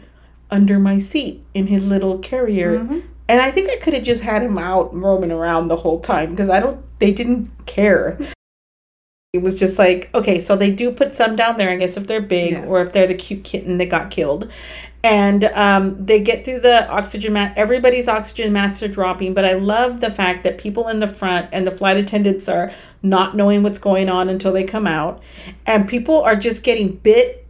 under 0.50 0.78
my 0.78 0.98
seat 0.98 1.42
in 1.54 1.66
his 1.66 1.86
little 1.86 2.18
carrier, 2.18 2.78
Mm-hmm. 2.78 2.98
and 3.28 3.40
I 3.42 3.50
think 3.50 3.68
I 3.70 3.76
could 3.76 3.94
have 3.94 4.04
just 4.04 4.22
had 4.22 4.42
him 4.42 4.56
out 4.58 4.94
roaming 4.94 5.32
around 5.32 5.68
the 5.68 5.76
whole 5.76 6.00
time 6.00 6.30
because 6.30 6.48
I 6.48 6.60
don't. 6.60 6.80
They 7.00 7.12
didn't 7.12 7.50
care. 7.66 8.18
It 9.34 9.42
was 9.42 9.58
just 9.58 9.78
like 9.78 10.08
okay, 10.14 10.40
so 10.40 10.56
they 10.56 10.70
do 10.70 10.90
put 10.90 11.12
some 11.12 11.36
down 11.36 11.58
there. 11.58 11.68
I 11.68 11.76
guess 11.76 11.98
if 11.98 12.06
they're 12.06 12.22
big 12.22 12.52
Yeah. 12.52 12.64
or 12.64 12.80
if 12.80 12.94
they're 12.94 13.06
the 13.06 13.14
cute 13.14 13.44
kitten 13.44 13.76
that 13.76 13.90
got 13.90 14.10
killed, 14.10 14.50
and 15.04 15.44
um, 15.44 16.02
they 16.02 16.22
get 16.22 16.46
through 16.46 16.60
the 16.60 16.88
oxygen 16.88 17.34
mask. 17.34 17.52
Everybody's 17.58 18.08
oxygen 18.08 18.54
masks 18.54 18.82
are 18.82 18.88
dropping, 18.88 19.34
but 19.34 19.44
I 19.44 19.52
love 19.52 20.00
the 20.00 20.10
fact 20.10 20.44
that 20.44 20.56
people 20.56 20.88
in 20.88 21.00
the 21.00 21.06
front 21.06 21.50
and 21.52 21.66
the 21.66 21.70
flight 21.70 21.98
attendants 21.98 22.48
are 22.48 22.72
not 23.02 23.36
knowing 23.36 23.62
what's 23.62 23.78
going 23.78 24.08
on 24.08 24.30
until 24.30 24.50
they 24.50 24.64
come 24.64 24.86
out, 24.86 25.22
and 25.66 25.86
people 25.86 26.22
are 26.22 26.34
just 26.34 26.62
getting 26.62 26.92
bit 26.96 27.46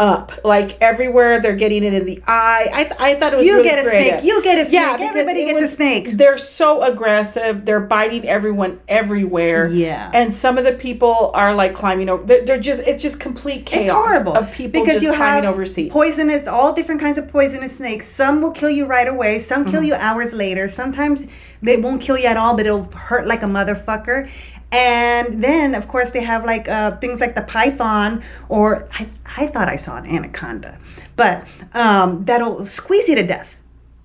up 0.00 0.32
like 0.44 0.76
everywhere. 0.80 1.40
They're 1.40 1.54
getting 1.54 1.84
it 1.84 1.94
in 1.94 2.04
the 2.06 2.20
eye. 2.26 2.68
I 2.74 2.82
th- 2.84 2.96
I 2.98 3.14
thought 3.14 3.32
it 3.34 3.36
was 3.36 3.46
You 3.46 3.58
really 3.58 3.68
get 3.68 3.78
a 3.78 3.88
creative. 3.88 4.12
snake. 4.14 4.24
You 4.24 4.42
get 4.42 4.58
a 4.58 4.64
snake. 4.64 4.72
Yeah, 4.74 4.96
because 4.96 5.16
Everybody 5.16 5.44
gets 5.46 5.60
was- 5.60 5.72
a 5.72 5.76
snake. 5.76 6.16
They're 6.16 6.38
so 6.38 6.82
aggressive. 6.82 7.64
They're 7.64 7.80
biting 7.80 8.26
everyone 8.26 8.80
everywhere. 8.88 9.68
Yeah. 9.68 10.10
And 10.12 10.32
some 10.34 10.58
of 10.58 10.64
the 10.64 10.72
people 10.72 11.30
are 11.34 11.54
like 11.54 11.74
climbing 11.74 12.08
over. 12.08 12.24
They're, 12.24 12.44
they're 12.44 12.60
just, 12.60 12.82
it's 12.82 13.02
just 13.02 13.20
complete 13.20 13.64
chaos 13.66 13.84
It's 13.84 13.92
horrible 13.92 14.34
of 14.36 14.50
people 14.52 14.80
because 14.80 15.02
just 15.02 15.04
you 15.06 15.12
climbing 15.14 15.44
have 15.44 15.54
over 15.54 15.64
seats. 15.66 15.92
Poisonous, 15.92 16.48
all 16.48 16.72
different 16.72 17.00
kinds 17.00 17.18
of 17.18 17.28
poisonous 17.28 17.76
snakes. 17.76 18.08
Some 18.08 18.40
will 18.42 18.52
kill 18.52 18.70
you 18.70 18.86
right 18.86 19.06
away. 19.08 19.38
Some 19.38 19.62
Mm-hmm. 19.62 19.70
kill 19.70 19.82
you 19.84 19.94
hours 19.94 20.32
later. 20.32 20.68
Sometimes 20.68 21.28
they 21.62 21.76
won't 21.76 22.02
kill 22.02 22.18
you 22.18 22.26
at 22.26 22.36
all, 22.36 22.56
but 22.56 22.66
it'll 22.66 22.84
hurt 22.90 23.28
like 23.28 23.42
a 23.44 23.46
motherfucker. 23.46 24.28
And 24.72 25.44
then, 25.44 25.74
of 25.74 25.86
course, 25.86 26.10
they 26.12 26.22
have 26.22 26.46
like 26.46 26.66
uh, 26.66 26.96
things 26.96 27.20
like 27.20 27.34
the 27.34 27.42
python, 27.42 28.24
or 28.48 28.88
I, 28.98 29.06
I 29.36 29.46
thought 29.46 29.68
I 29.68 29.76
saw 29.76 29.98
an 29.98 30.06
anaconda, 30.06 30.78
but 31.14 31.46
um, 31.74 32.24
that'll 32.24 32.64
squeeze 32.64 33.06
you 33.06 33.14
to 33.16 33.22
death. 33.22 33.54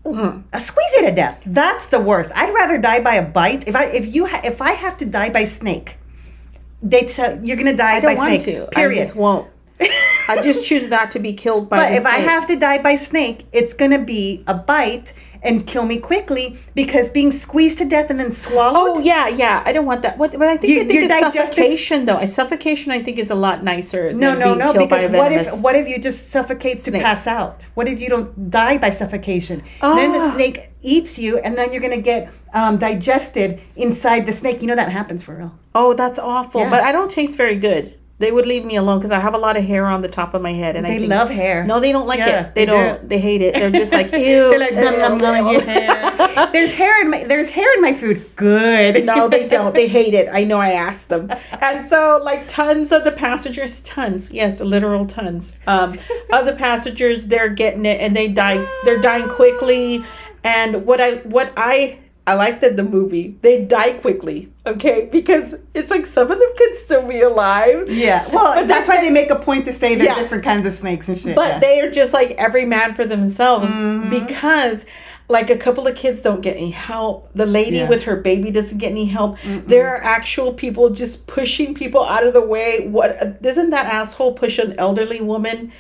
Mm-hmm. 0.04 0.42
Uh, 0.52 0.60
squeeze 0.60 0.94
you 0.98 1.04
to 1.04 1.16
death. 1.16 1.42
That's 1.46 1.88
the 1.88 2.02
worst. 2.02 2.34
I'd 2.36 2.54
rather 2.54 2.78
die 2.78 3.02
by 3.02 3.16
a 3.16 3.26
bite. 3.26 3.66
If 3.66 3.78
I 3.78 3.86
if 3.86 4.14
you 4.14 4.26
ha- 4.26 4.42
if 4.44 4.62
I 4.62 4.72
have 4.72 4.98
to 4.98 5.06
die 5.06 5.30
by 5.30 5.46
snake, 5.46 5.96
they 6.84 7.06
tell 7.06 7.44
you're 7.44 7.58
gonna 7.58 7.76
die 7.76 7.96
I 7.96 8.00
don't 8.02 8.16
by 8.16 8.18
want 8.18 8.42
snake. 8.42 8.56
to. 8.58 8.68
Period. 8.76 9.00
I 9.00 9.04
just 9.04 9.16
won't. 9.16 9.50
I 10.30 10.42
just 10.42 10.66
choose 10.66 10.90
not 10.90 11.12
to 11.12 11.20
be 11.20 11.32
killed 11.32 11.70
by 11.70 11.78
But 11.90 11.92
if 11.94 12.06
I 12.06 12.18
have 12.18 12.48
to 12.48 12.58
die 12.58 12.82
by 12.82 12.98
snake, 12.98 13.46
it's 13.54 13.74
gonna 13.74 14.04
be 14.04 14.44
a 14.48 14.54
bite 14.54 15.14
and 15.48 15.66
kill 15.66 15.86
me 15.86 15.98
quickly 16.00 16.46
because 16.76 17.10
being 17.10 17.32
squeezed 17.32 17.78
to 17.80 17.86
death 17.86 18.10
and 18.12 18.20
then 18.20 18.34
swallowed. 18.34 18.76
Oh 18.78 19.00
yeah, 19.00 19.28
yeah. 19.30 19.64
I 19.66 19.72
don't 19.74 19.86
want 19.86 20.02
that. 20.04 20.18
What? 20.18 20.32
But 20.34 20.48
I 20.54 20.58
think 20.58 20.74
You- 20.74 20.82
I 20.82 20.86
think 20.88 21.00
it's 21.00 21.08
digestive- 21.08 21.48
suffocation 21.48 22.06
though. 22.06 22.18
A 22.18 22.28
suffocation 22.28 22.92
I 22.92 23.02
think 23.02 23.18
is 23.18 23.32
a 23.32 23.36
lot 23.36 23.64
nicer 23.64 24.12
no, 24.14 24.32
than 24.32 24.40
no, 24.40 24.46
being 24.46 24.58
no! 24.60 24.74
killed 24.74 24.90
by 24.90 25.00
a 25.00 25.10
Because 25.10 25.22
what 25.22 25.32
if 25.32 25.64
what 25.64 25.76
if 25.76 25.88
you 25.88 25.98
just 26.10 26.32
suffocate 26.32 26.78
snake. 26.78 27.02
to 27.02 27.06
pass 27.08 27.26
out? 27.28 27.66
What 27.76 27.88
if 27.88 28.00
you 28.02 28.10
don't 28.10 28.52
die 28.52 28.78
by 28.78 28.92
suffocation? 28.92 29.64
Then 29.82 30.12
the 30.12 30.20
Ah. 30.20 30.34
snake 30.36 30.58
eats 30.84 31.18
you, 31.18 31.38
and 31.40 31.58
then 31.58 31.72
you're 31.72 31.82
gonna 31.82 31.98
get 32.14 32.30
um, 32.54 32.78
digested 32.78 33.60
inside 33.76 34.26
the 34.26 34.34
snake. 34.34 34.62
You 34.62 34.68
know 34.68 34.76
that 34.76 34.92
happens 34.92 35.22
for 35.24 35.34
real. 35.36 35.52
oh, 35.76 35.94
that's 35.94 36.18
awful. 36.18 36.62
Yeah. 36.62 36.70
But 36.72 36.82
I 36.84 36.92
don't 36.92 37.12
taste 37.12 37.38
very 37.38 37.56
good. 37.56 37.94
They 38.20 38.32
would 38.32 38.48
leave 38.48 38.66
me 38.66 38.78
alone 38.78 38.98
because 38.98 39.12
I 39.12 39.20
have 39.20 39.36
a 39.36 39.38
lot 39.38 39.58
of 39.58 39.64
hair 39.64 39.86
on 39.86 40.02
the 40.02 40.08
top 40.08 40.34
of 40.34 40.42
my 40.42 40.52
head, 40.52 40.76
and 40.76 40.88
I 40.88 40.90
They 40.92 40.98
think, 41.00 41.10
love 41.12 41.30
hair. 41.30 41.64
No, 41.66 41.80
they 41.80 41.92
don't 41.92 42.08
like 42.08 42.18
Yeah, 42.18 42.48
it. 42.48 42.56
They, 42.56 42.62
they 42.62 42.72
don't. 42.72 43.02
do. 43.04 43.08
They 43.10 43.20
hate 43.20 43.44
it. 43.44 43.54
They're 43.54 43.70
just 43.70 43.94
like 43.94 44.12
ew. 44.12 44.18
They're 44.18 44.58
like, 44.60 44.74
nom, 44.74 45.20
nom, 45.20 45.44
nom, 45.46 45.60
hair. 45.62 46.48
There's 46.52 46.72
hair 46.74 47.00
in 47.02 47.12
my 47.12 47.24
there's 47.26 47.50
hair 47.50 47.72
in 47.76 47.82
my 47.82 47.94
food. 47.94 48.28
Good. 48.36 49.06
no, 49.06 49.28
they 49.28 49.48
don't. 49.56 49.76
They 49.76 49.88
hate 49.88 50.16
it. 50.16 50.30
I 50.32 50.44
know. 50.46 50.58
I 50.60 50.72
asked 50.72 51.10
them, 51.10 51.30
and 51.62 51.86
so 51.86 52.20
like 52.24 52.48
tons 52.48 52.92
of 52.92 53.04
the 53.04 53.12
passengers, 53.12 53.82
tons, 53.82 54.32
yes, 54.32 54.62
literal 54.62 55.06
tons 55.06 55.58
um, 55.68 55.94
of 56.34 56.46
the 56.48 56.54
passengers, 56.54 57.26
they're 57.28 57.50
getting 57.50 57.86
it, 57.86 58.02
and 58.02 58.16
they 58.16 58.28
die. 58.30 58.68
They're 58.84 59.00
dying 59.02 59.30
quickly. 59.30 60.04
And 60.44 60.86
what 60.88 61.00
I 61.02 61.18
what 61.18 61.54
I 61.56 62.00
I 62.28 62.34
liked 62.34 62.62
in 62.62 62.76
the 62.76 62.84
movie, 62.84 63.38
they 63.42 63.64
die 63.64 63.94
quickly. 63.94 64.52
Okay, 64.66 65.08
because 65.12 65.56
it's 65.74 65.90
like 65.90 66.06
some 66.06 66.30
of 66.30 66.38
them 66.40 66.50
could 66.58 66.76
still 66.76 67.08
be 67.08 67.22
alive. 67.22 67.90
Yeah. 67.90 68.28
Well, 68.34 68.54
But 68.56 68.68
that's 68.68 68.88
why 68.90 69.00
they 69.00 69.10
make 69.10 69.30
a 69.30 69.38
point 69.40 69.66
to 69.66 69.72
say 69.74 69.96
there's 69.96 70.08
Yeah. 70.10 70.20
different 70.22 70.44
kinds 70.44 70.66
of 70.68 70.74
snakes 70.74 71.08
and 71.08 71.18
shit. 71.18 71.36
But 71.38 71.48
yeah. 71.48 71.60
they 71.60 71.80
are 71.82 71.90
just 71.90 72.12
like 72.14 72.32
every 72.32 72.66
man 72.66 72.94
for 72.96 73.06
themselves 73.06 73.70
Mm-hmm. 73.70 74.10
because 74.10 74.86
like 75.30 75.50
a 75.50 75.58
couple 75.58 75.88
of 75.88 75.96
kids 75.96 76.22
don't 76.22 76.42
get 76.42 76.56
any 76.58 76.72
help. 76.72 77.30
The 77.34 77.46
lady 77.46 77.78
Yeah. 77.78 77.90
with 77.90 78.04
her 78.04 78.16
baby 78.18 78.52
doesn't 78.52 78.78
get 78.78 78.92
any 78.92 79.06
help. 79.06 79.38
There 79.46 79.88
are 79.90 80.02
actual 80.04 80.52
people 80.54 80.90
just 80.90 81.28
pushing 81.28 81.74
people 81.74 82.04
out 82.04 82.26
of 82.28 82.34
the 82.34 82.42
way. 82.46 82.88
What 82.90 83.42
doesn't 83.42 83.70
that 83.72 83.86
asshole 83.94 84.34
push 84.34 84.58
an 84.60 84.76
elderly 84.78 85.22
woman 85.22 85.72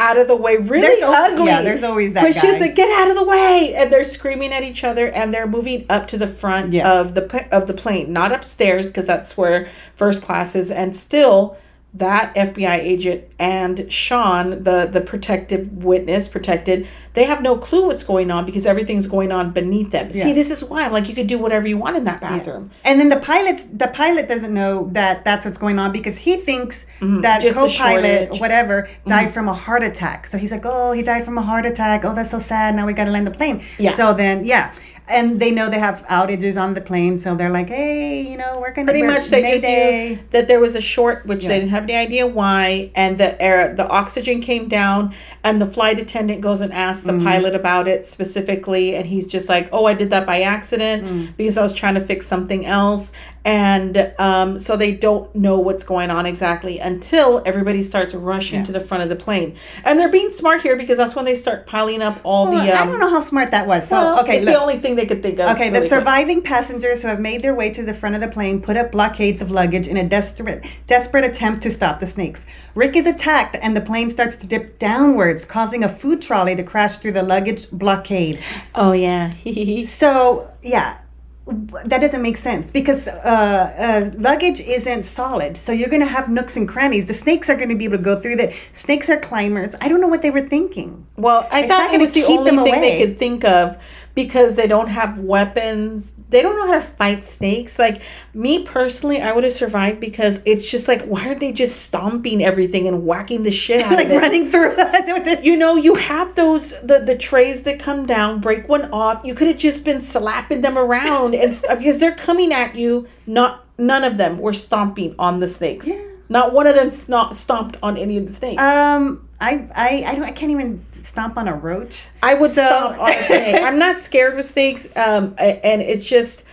out 0.00 0.16
of 0.18 0.28
the 0.28 0.36
way? 0.36 0.56
Really 0.56 0.80
There's 0.82 1.02
ugly. 1.02 1.46
yeah, 1.46 1.62
there's 1.62 1.82
always 1.82 2.14
that 2.14 2.24
Pushes 2.24 2.42
guy. 2.42 2.58
like 2.58 2.74
get 2.74 2.88
out 3.00 3.10
of 3.10 3.16
the 3.16 3.24
way, 3.24 3.74
and 3.76 3.92
they're 3.92 4.04
screaming 4.04 4.52
at 4.52 4.62
each 4.62 4.84
other, 4.84 5.08
and 5.08 5.32
they're 5.32 5.46
moving 5.46 5.86
up 5.90 6.08
to 6.08 6.18
the 6.18 6.26
front 6.26 6.72
Yeah. 6.72 6.90
of 7.00 7.14
the 7.14 7.48
of 7.54 7.66
the 7.66 7.74
plane, 7.74 8.12
not 8.12 8.32
upstairs 8.32 8.86
because 8.86 9.06
that's 9.06 9.36
where 9.36 9.68
first 9.96 10.22
class 10.22 10.54
is, 10.54 10.70
and 10.70 10.94
still 10.96 11.56
that 11.94 12.34
FBI 12.34 12.78
agent 12.78 13.24
and 13.38 13.92
Sean, 13.92 14.64
the 14.64 14.88
the 14.90 15.00
protective 15.00 15.70
witness, 15.72 16.26
protected, 16.26 16.88
they 17.12 17.24
have 17.24 17.42
no 17.42 17.58
clue 17.58 17.86
what's 17.86 18.02
going 18.02 18.30
on 18.30 18.46
because 18.46 18.64
everything's 18.64 19.06
going 19.06 19.30
on 19.30 19.50
beneath 19.50 19.90
them. 19.90 20.10
See, 20.10 20.32
this 20.32 20.50
is 20.50 20.64
why 20.64 20.84
I'm 20.84 20.92
like, 20.92 21.08
you 21.08 21.14
could 21.14 21.26
do 21.26 21.38
whatever 21.38 21.68
you 21.68 21.76
want 21.76 21.96
in 21.96 22.04
that 22.04 22.20
bathroom. 22.20 22.70
And 22.84 22.98
then 22.98 23.10
the 23.10 23.20
pilot's 23.20 23.66
the 23.66 23.88
pilot 23.88 24.26
doesn't 24.26 24.54
know 24.54 24.88
that 24.92 25.24
that's 25.24 25.44
what's 25.44 25.58
going 25.58 25.78
on 25.78 25.92
because 25.92 26.16
he 26.16 26.36
thinks 26.36 26.86
that 27.00 27.02
Mm-hmm. 27.02 27.42
Just 27.42 27.56
the 27.56 27.60
co-pilot 27.60 28.02
shortage. 28.02 28.28
Mm-hmm. 28.28 28.38
whatever 28.38 28.88
died 29.06 29.34
from 29.34 29.48
a 29.48 29.54
heart 29.54 29.82
attack. 29.82 30.26
So 30.28 30.38
he's 30.38 30.52
like, 30.52 30.64
"Oh, 30.64 30.92
he 30.92 31.02
died 31.02 31.24
from 31.24 31.36
a 31.36 31.42
heart 31.42 31.66
attack. 31.66 32.04
Oh, 32.04 32.14
that's 32.14 32.30
so 32.30 32.38
sad. 32.38 32.74
Now 32.74 32.86
we 32.86 32.92
got 32.92 33.04
to 33.04 33.10
land 33.10 33.26
the 33.26 33.32
plane." 33.32 33.64
Yeah. 33.78 33.96
So 33.96 34.14
then, 34.14 34.46
yeah. 34.46 34.72
And 35.08 35.40
they 35.40 35.50
know 35.50 35.68
they 35.68 35.80
have 35.80 36.04
outages 36.08 36.56
on 36.60 36.74
the 36.74 36.80
plane, 36.80 37.18
so 37.18 37.34
they're 37.34 37.50
like, 37.50 37.68
"Hey, 37.68 38.22
you 38.22 38.36
know, 38.38 38.58
we're 38.60 38.72
gonna 38.72 38.86
Pretty 38.90 39.02
much, 39.04 39.28
they 39.28 39.42
just 39.42 39.62
Mayday." 39.64 40.08
knew 40.10 40.18
that 40.30 40.46
there 40.48 40.60
was 40.60 40.76
a 40.76 40.80
short, 40.80 41.26
which 41.26 41.42
Yeah. 41.42 41.48
they 41.50 41.58
didn't 41.58 41.70
have 41.72 41.82
any 41.82 41.96
idea 41.96 42.26
why, 42.26 42.90
and 42.94 43.18
the 43.18 43.40
air, 43.42 43.74
the 43.76 43.86
oxygen 43.88 44.40
came 44.40 44.68
down, 44.68 45.12
and 45.42 45.60
the 45.60 45.66
flight 45.66 45.98
attendant 45.98 46.40
goes 46.40 46.60
and 46.60 46.72
asks 46.72 47.02
the 47.04 47.14
pilot 47.18 47.54
about 47.54 47.88
it 47.88 48.06
specifically, 48.06 48.94
and 48.94 49.06
he's 49.06 49.26
just 49.26 49.48
like, 49.48 49.68
"Oh, 49.72 49.86
I 49.86 49.94
did 49.94 50.10
that 50.10 50.24
by 50.24 50.40
accident 50.40 51.04
Mm. 51.04 51.28
because 51.36 51.58
I 51.58 51.62
was 51.62 51.72
trying 51.72 51.94
to 51.96 52.00
fix 52.00 52.26
something 52.26 52.64
else," 52.64 53.12
and 53.44 54.12
um, 54.18 54.58
so 54.58 54.76
they 54.76 54.92
don't 54.92 55.34
know 55.34 55.58
what's 55.58 55.84
going 55.84 56.10
on 56.10 56.26
exactly 56.26 56.78
until 56.78 57.42
everybody 57.44 57.82
starts 57.82 58.14
rushing 58.14 58.60
Yeah. 58.60 58.64
to 58.66 58.72
the 58.72 58.80
front 58.80 59.02
of 59.02 59.08
the 59.08 59.16
plane, 59.16 59.56
and 59.84 59.98
they're 59.98 60.08
being 60.10 60.30
smart 60.30 60.62
here 60.62 60.76
because 60.76 60.96
that's 60.98 61.14
when 61.16 61.24
they 61.24 61.34
start 61.34 61.66
piling 61.66 62.02
up 62.02 62.20
all 62.24 62.48
Well, 62.48 62.64
the. 62.64 62.72
Um, 62.72 62.88
I 62.88 62.90
don't 62.90 63.00
know 63.00 63.10
how 63.10 63.20
smart 63.20 63.50
that 63.50 63.66
was. 63.66 63.88
So 63.88 63.96
well, 63.96 64.20
okay, 64.20 64.36
it's 64.38 64.44
look. 64.44 64.54
the 64.54 64.60
only 64.60 64.78
thing 64.78 64.96
they 64.96 65.06
could 65.06 65.22
think 65.22 65.40
of. 65.40 65.54
Okay, 65.56 65.68
the 65.68 65.74
really 65.78 65.88
quick. 65.88 65.98
surviving 66.00 66.42
passengers 66.42 67.02
who 67.02 67.08
have 67.08 67.20
made 67.20 67.42
their 67.42 67.54
way 67.54 67.70
to 67.72 67.82
the 67.82 67.94
front 67.94 68.14
of 68.14 68.20
the 68.20 68.28
plane 68.28 68.60
put 68.62 68.76
up 68.76 68.92
blockades 68.92 69.40
of 69.42 69.50
luggage 69.50 69.88
in 69.88 69.96
a 69.96 70.08
desperate 70.08 70.64
desperate 70.86 71.24
attempt 71.24 71.62
to 71.62 71.70
stop 71.70 72.00
the 72.00 72.06
snakes. 72.06 72.46
Rick 72.74 72.96
is 72.96 73.06
attacked 73.06 73.56
and 73.60 73.76
the 73.76 73.80
plane 73.80 74.08
starts 74.10 74.36
to 74.36 74.46
dip 74.46 74.78
downwards, 74.78 75.44
causing 75.44 75.84
a 75.84 75.88
food 75.88 76.22
trolley 76.22 76.54
to 76.56 76.62
crash 76.62 76.98
through 76.98 77.12
the 77.12 77.22
luggage 77.22 77.70
blockade. 77.70 78.38
Oh 78.74 78.92
yeah. 78.92 79.30
So, 79.86 80.50
yeah, 80.62 80.98
that 81.46 82.00
doesn't 82.00 82.22
make 82.22 82.36
sense 82.36 82.70
because 82.70 83.08
uh, 83.08 83.12
uh, 83.12 84.10
luggage 84.16 84.60
isn't 84.60 85.04
solid. 85.04 85.56
So 85.56 85.72
you're 85.72 85.88
going 85.88 86.02
to 86.02 86.06
have 86.06 86.28
nooks 86.28 86.56
and 86.56 86.68
crannies. 86.68 87.06
The 87.06 87.14
snakes 87.14 87.50
are 87.50 87.56
going 87.56 87.68
to 87.68 87.74
be 87.74 87.84
able 87.84 87.96
to 87.96 88.02
go 88.02 88.20
through 88.20 88.36
that. 88.36 88.54
Snakes 88.74 89.10
are 89.10 89.18
climbers. 89.18 89.74
I 89.80 89.88
don't 89.88 90.00
know 90.00 90.08
what 90.08 90.22
they 90.22 90.30
were 90.30 90.46
thinking. 90.46 91.06
Well, 91.16 91.48
I 91.50 91.60
It's 91.60 91.68
thought 91.68 91.92
it 91.92 92.00
was 92.00 92.12
the 92.12 92.24
only 92.24 92.52
thing 92.52 92.80
they 92.80 92.98
could 93.04 93.18
think 93.18 93.44
of 93.44 93.82
because 94.14 94.56
they 94.56 94.66
don't 94.66 94.88
have 94.88 95.18
weapons. 95.20 96.12
They 96.28 96.42
don't 96.42 96.56
know 96.56 96.66
how 96.72 96.80
to 96.80 96.86
fight 96.86 97.24
snakes. 97.24 97.78
Like 97.78 98.02
me 98.34 98.64
personally, 98.64 99.20
I 99.20 99.32
would 99.32 99.44
have 99.44 99.52
survived 99.52 100.00
because 100.00 100.40
it's 100.44 100.70
just 100.70 100.88
like 100.88 101.02
why 101.04 101.26
aren't 101.28 101.40
they 101.40 101.52
just 101.52 101.82
stomping 101.82 102.42
everything 102.42 102.88
and 102.88 103.04
whacking 103.04 103.42
the 103.42 103.50
shit 103.50 103.82
out 103.84 103.92
like 103.92 104.06
of 104.06 104.12
it? 104.12 104.18
running 104.18 104.50
through 104.50 104.74
it. 104.76 105.44
You 105.44 105.56
know, 105.56 105.76
you 105.76 105.94
have 105.94 106.34
those 106.34 106.70
the 106.82 107.00
the 107.00 107.16
trays 107.16 107.62
that 107.64 107.78
come 107.78 108.06
down, 108.06 108.40
break 108.40 108.68
one 108.68 108.90
off. 108.92 109.22
You 109.24 109.34
could 109.34 109.48
have 109.48 109.58
just 109.58 109.84
been 109.84 110.00
slapping 110.00 110.60
them 110.60 110.78
around 110.78 111.34
and 111.34 111.50
because 111.70 111.98
they're 111.98 112.14
coming 112.14 112.52
at 112.52 112.76
you. 112.76 113.08
Not 113.26 113.64
none 113.78 114.04
of 114.04 114.16
them 114.18 114.38
were 114.38 114.52
stomping 114.52 115.14
on 115.18 115.40
the 115.40 115.48
snakes. 115.48 115.86
Yeah. 115.86 116.02
Not 116.28 116.52
one 116.54 116.66
of 116.66 116.74
them 116.74 116.88
sno- 116.88 117.32
stomped 117.32 117.76
on 117.82 117.96
any 117.96 118.16
of 118.16 118.26
the 118.26 118.32
snakes. 118.32 118.62
Um, 118.62 119.28
I, 119.40 119.68
I, 119.74 120.04
I 120.06 120.14
don't, 120.14 120.24
I 120.24 120.32
can't 120.32 120.50
even 120.50 120.84
stomp 121.04 121.36
on 121.36 121.48
a 121.48 121.54
roach. 121.54 122.08
I 122.22 122.34
would 122.34 122.52
stomp 122.52 122.98
on 122.98 123.10
a 123.10 123.22
snake. 123.26 123.62
I'm 123.62 123.78
not 123.78 123.98
scared 123.98 124.38
of 124.38 124.44
snakes. 124.44 124.86
Um, 124.96 125.34
and 125.38 125.82
it's 125.82 126.08
just, 126.08 126.44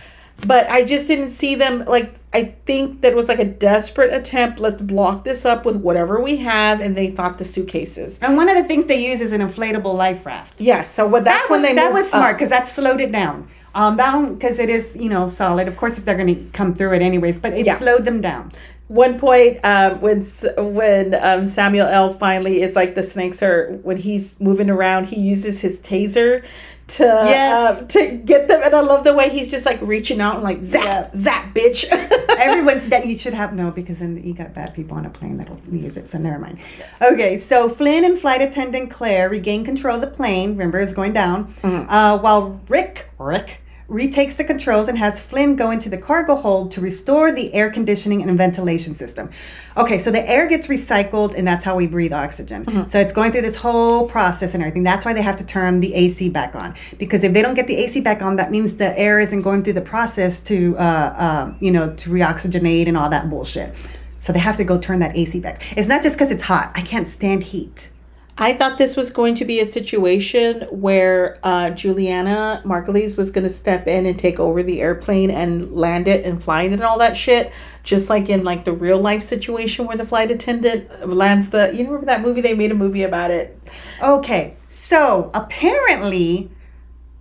but 0.46 0.68
I 0.70 0.84
just 0.84 1.06
didn't 1.06 1.28
see 1.30 1.54
them 1.54 1.84
like. 1.86 2.14
I 2.32 2.44
think 2.64 3.00
that 3.00 3.16
was 3.16 3.26
like 3.26 3.40
a 3.40 3.44
desperate 3.44 4.14
attempt. 4.14 4.60
Let's 4.60 4.80
block 4.80 5.24
this 5.24 5.44
up 5.44 5.64
with 5.66 5.74
whatever 5.74 6.20
we 6.22 6.36
have, 6.36 6.80
and 6.80 6.94
they 6.96 7.10
thought 7.10 7.38
the 7.38 7.44
suitcases. 7.44 8.20
And 8.20 8.36
one 8.36 8.48
of 8.48 8.56
the 8.56 8.62
things 8.62 8.86
they 8.86 9.04
use 9.04 9.20
is 9.20 9.32
an 9.32 9.40
inflatable 9.40 9.96
life 9.96 10.24
raft. 10.24 10.60
Yeah. 10.60 10.82
So 10.82 11.08
what? 11.08 11.24
That's 11.24 11.46
that 11.48 11.50
when 11.50 11.60
was, 11.62 11.68
they 11.68 11.74
that 11.74 11.92
was 11.92 12.08
smart 12.08 12.36
because 12.36 12.50
that 12.50 12.68
slowed 12.68 13.00
it 13.00 13.10
down. 13.10 13.48
Um, 13.74 13.96
down 13.96 14.34
because 14.34 14.60
it 14.60 14.68
is 14.68 14.94
you 14.96 15.08
know 15.08 15.28
solid. 15.28 15.66
Of 15.66 15.76
course, 15.76 15.98
if 15.98 16.04
they're 16.04 16.16
going 16.16 16.32
to 16.32 16.50
come 16.52 16.72
through 16.74 16.92
it 16.94 17.02
anyways, 17.02 17.40
but 17.40 17.52
it 17.54 17.66
Yeah. 17.66 17.78
slowed 17.78 18.04
them 18.04 18.20
down. 18.20 18.52
One 18.90 19.20
point 19.20 19.58
um, 19.64 20.00
when 20.00 20.22
when 20.58 21.14
um, 21.14 21.46
Samuel 21.46 21.86
L. 21.86 22.12
finally 22.12 22.60
is 22.60 22.74
like 22.74 22.96
the 22.96 23.04
snakes 23.04 23.40
are 23.40 23.70
when 23.84 23.96
he's 23.96 24.38
moving 24.40 24.68
around, 24.68 25.06
he 25.06 25.20
uses 25.20 25.60
his 25.60 25.78
taser 25.78 26.44
to 26.88 27.04
Yes. 27.04 27.52
uh, 27.54 27.84
to 27.86 28.16
get 28.16 28.48
them, 28.48 28.62
and 28.64 28.74
I 28.74 28.80
love 28.80 29.04
the 29.04 29.14
way 29.14 29.28
he's 29.28 29.48
just 29.52 29.64
like 29.64 29.78
reaching 29.80 30.20
out 30.20 30.34
and 30.34 30.42
like 30.42 30.60
zap 30.64 30.84
Yeah. 31.14 31.20
zap 31.20 31.54
bitch. 31.54 31.84
Everyone 32.40 32.88
that 32.90 33.06
you 33.06 33.16
should 33.16 33.32
have 33.34 33.54
no 33.54 33.70
because 33.70 34.00
then 34.00 34.20
you 34.24 34.34
got 34.34 34.54
bad 34.54 34.74
people 34.74 34.96
on 34.96 35.06
a 35.06 35.10
plane 35.10 35.36
that'll 35.36 35.60
use 35.70 35.96
it. 35.96 36.08
So 36.08 36.18
never 36.18 36.40
mind. 36.40 36.58
Okay, 37.00 37.38
so 37.38 37.68
Flynn 37.68 38.04
and 38.04 38.18
flight 38.18 38.42
attendant 38.42 38.90
Claire 38.90 39.28
regain 39.28 39.64
control 39.64 39.94
of 39.96 40.00
the 40.00 40.08
plane. 40.08 40.50
Remember, 40.50 40.80
it's 40.80 40.92
going 40.94 41.12
down. 41.12 41.54
Uh, 41.62 42.18
while 42.18 42.60
Rick 42.68 43.08
Rick 43.20 43.60
retakes 43.90 44.36
the 44.36 44.44
controls 44.44 44.86
and 44.86 44.96
has 44.96 45.18
Flynn 45.18 45.56
go 45.56 45.72
into 45.72 45.90
the 45.90 45.98
cargo 45.98 46.36
hold 46.36 46.70
to 46.72 46.80
restore 46.80 47.32
the 47.32 47.52
air 47.52 47.70
conditioning 47.70 48.22
and 48.22 48.38
ventilation 48.38 48.94
system. 48.94 49.28
Okay, 49.76 49.98
so 49.98 50.12
the 50.12 50.26
air 50.30 50.48
gets 50.48 50.68
recycled 50.68 51.34
and 51.34 51.46
that's 51.46 51.64
how 51.64 51.74
we 51.74 51.88
breathe 51.88 52.12
oxygen. 52.12 52.88
So 52.88 53.00
it's 53.00 53.12
going 53.12 53.32
through 53.32 53.42
this 53.42 53.56
whole 53.56 54.08
process 54.08 54.54
and 54.54 54.62
everything. 54.62 54.84
That's 54.84 55.04
why 55.04 55.12
they 55.12 55.22
have 55.22 55.36
to 55.38 55.44
turn 55.44 55.80
the 55.80 55.92
AC 55.94 56.30
back 56.30 56.54
on 56.54 56.76
because 56.98 57.24
if 57.24 57.32
they 57.32 57.42
don't 57.42 57.56
get 57.56 57.66
the 57.66 57.76
AC 57.76 58.00
back 58.00 58.22
on, 58.22 58.36
that 58.36 58.52
means 58.52 58.76
the 58.76 58.96
air 58.96 59.18
isn't 59.18 59.42
going 59.42 59.64
through 59.64 59.72
the 59.72 59.80
process 59.80 60.40
to, 60.44 60.76
uh, 60.78 60.80
uh, 60.80 61.54
you 61.58 61.72
know, 61.72 61.92
to 61.96 62.10
reoxygenate 62.10 62.86
and 62.86 62.96
all 62.96 63.10
that 63.10 63.28
bullshit. 63.28 63.74
So 64.20 64.32
they 64.32 64.38
have 64.38 64.56
to 64.58 64.64
go 64.64 64.78
turn 64.78 65.00
that 65.00 65.16
AC 65.16 65.40
back. 65.40 65.62
It's 65.76 65.88
not 65.88 66.04
just 66.04 66.14
because 66.14 66.30
it's 66.30 66.44
hot. 66.44 66.70
I 66.76 66.82
can't 66.82 67.08
stand 67.08 67.42
heat. 67.42 67.90
I 68.38 68.54
thought 68.54 68.78
this 68.78 68.96
was 68.96 69.10
going 69.10 69.34
to 69.36 69.44
be 69.44 69.60
a 69.60 69.64
situation 69.64 70.62
where 70.70 71.38
uh, 71.42 71.70
Julianna 71.70 72.62
Margulies 72.64 73.16
was 73.16 73.30
going 73.30 73.44
to 73.44 73.50
step 73.50 73.86
in 73.86 74.06
and 74.06 74.18
take 74.18 74.40
over 74.40 74.62
the 74.62 74.80
airplane 74.80 75.30
and 75.30 75.72
land 75.72 76.08
it 76.08 76.24
and 76.24 76.42
fly 76.42 76.62
it 76.62 76.72
and 76.72 76.82
all 76.82 76.98
that 76.98 77.16
shit, 77.16 77.52
just 77.82 78.08
like 78.08 78.30
in 78.30 78.42
like 78.42 78.64
the 78.64 78.72
real 78.72 78.98
life 78.98 79.22
situation 79.22 79.86
where 79.86 79.96
the 79.96 80.06
flight 80.06 80.30
attendant 80.30 81.08
lands 81.08 81.50
the. 81.50 81.70
You 81.74 81.84
remember 81.84 82.06
that 82.06 82.22
movie? 82.22 82.40
They 82.40 82.54
made 82.54 82.70
a 82.70 82.74
movie 82.74 83.02
about 83.02 83.30
it. 83.30 83.60
Okay, 84.02 84.56
so 84.70 85.30
apparently, 85.34 86.50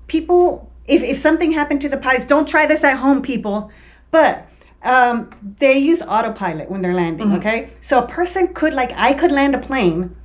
people, 0.07 0.71
if, 0.87 1.03
if 1.03 1.17
something 1.17 1.51
happened 1.51 1.81
to 1.81 1.89
the 1.89 1.97
pilots, 1.97 2.25
don't 2.25 2.47
try 2.47 2.65
this 2.65 2.83
at 2.83 2.97
home, 2.97 3.21
people, 3.21 3.71
but 4.11 4.47
um, 4.83 5.29
they 5.59 5.77
use 5.77 6.01
autopilot 6.01 6.69
when 6.69 6.81
they're 6.81 6.93
landing, 6.93 7.33
okay? 7.33 7.71
So 7.81 8.03
a 8.03 8.07
person 8.07 8.53
could, 8.53 8.73
like, 8.73 8.91
I 8.95 9.13
could 9.13 9.31
land 9.31 9.55
a 9.55 9.59
plane 9.59 10.15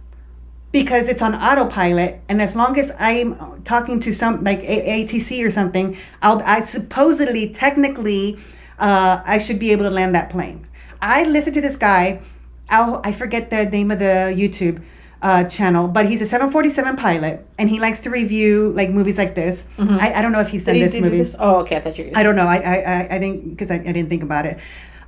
because 0.75 1.07
it's 1.07 1.23
on 1.23 1.37
autopilot, 1.37 2.21
and 2.29 2.43
as 2.43 2.57
long 2.57 2.77
as 2.81 2.91
I'm 2.99 3.63
talking 3.63 4.01
to 4.01 4.13
some, 4.13 4.43
like 4.43 4.59
a- 4.59 5.05
ATC 5.07 5.47
or 5.47 5.51
something, 5.51 5.97
I'll, 6.21 6.43
I 6.43 6.65
supposedly, 6.65 7.51
technically, 7.55 8.39
uh, 8.81 9.23
I 9.25 9.39
should 9.39 9.61
be 9.61 9.71
able 9.71 9.85
to 9.85 9.91
land 9.91 10.17
that 10.17 10.31
plane. 10.31 10.67
I 11.01 11.23
listened 11.25 11.55
to 11.55 11.61
this 11.61 11.77
guy, 11.77 12.23
I'll, 12.69 13.01
I 13.05 13.13
forget 13.13 13.51
the 13.51 13.67
name 13.67 13.93
of 13.93 14.01
the 14.01 14.35
YouTube 14.41 14.83
uh, 15.23 15.45
channel, 15.45 15.87
but 15.87 16.07
he's 16.07 16.21
a 16.21 16.27
747 16.27 16.97
pilot, 16.97 17.47
and 17.57 17.71
he 17.71 17.79
likes 17.79 18.01
to 18.01 18.11
review 18.11 18.73
like 18.75 18.91
movies 18.91 19.17
like 19.17 19.37
this. 19.37 19.63
I, 19.79 20.15
I 20.15 20.23
don't 20.23 20.33
know 20.33 20.41
if 20.41 20.49
he's 20.49 20.65
done 20.65 20.75
Did 20.75 20.87
this 20.87 20.95
he 20.95 21.01
movie. 21.03 21.19
this? 21.19 21.37
Oh, 21.39 21.61
okay. 21.61 21.77
I 21.77 21.81
thought 21.83 21.97
you. 21.99 22.11
I 22.17 22.25
don't 22.25 22.35
know. 22.35 22.49
I 22.49 22.57
I, 22.57 22.75
I, 22.95 23.15
I 23.15 23.19
didn't 23.21 23.51
because 23.51 23.71
I, 23.71 23.77
I 23.77 23.93
didn't 23.97 24.09
think 24.09 24.25
about 24.25 24.45
it 24.45 24.59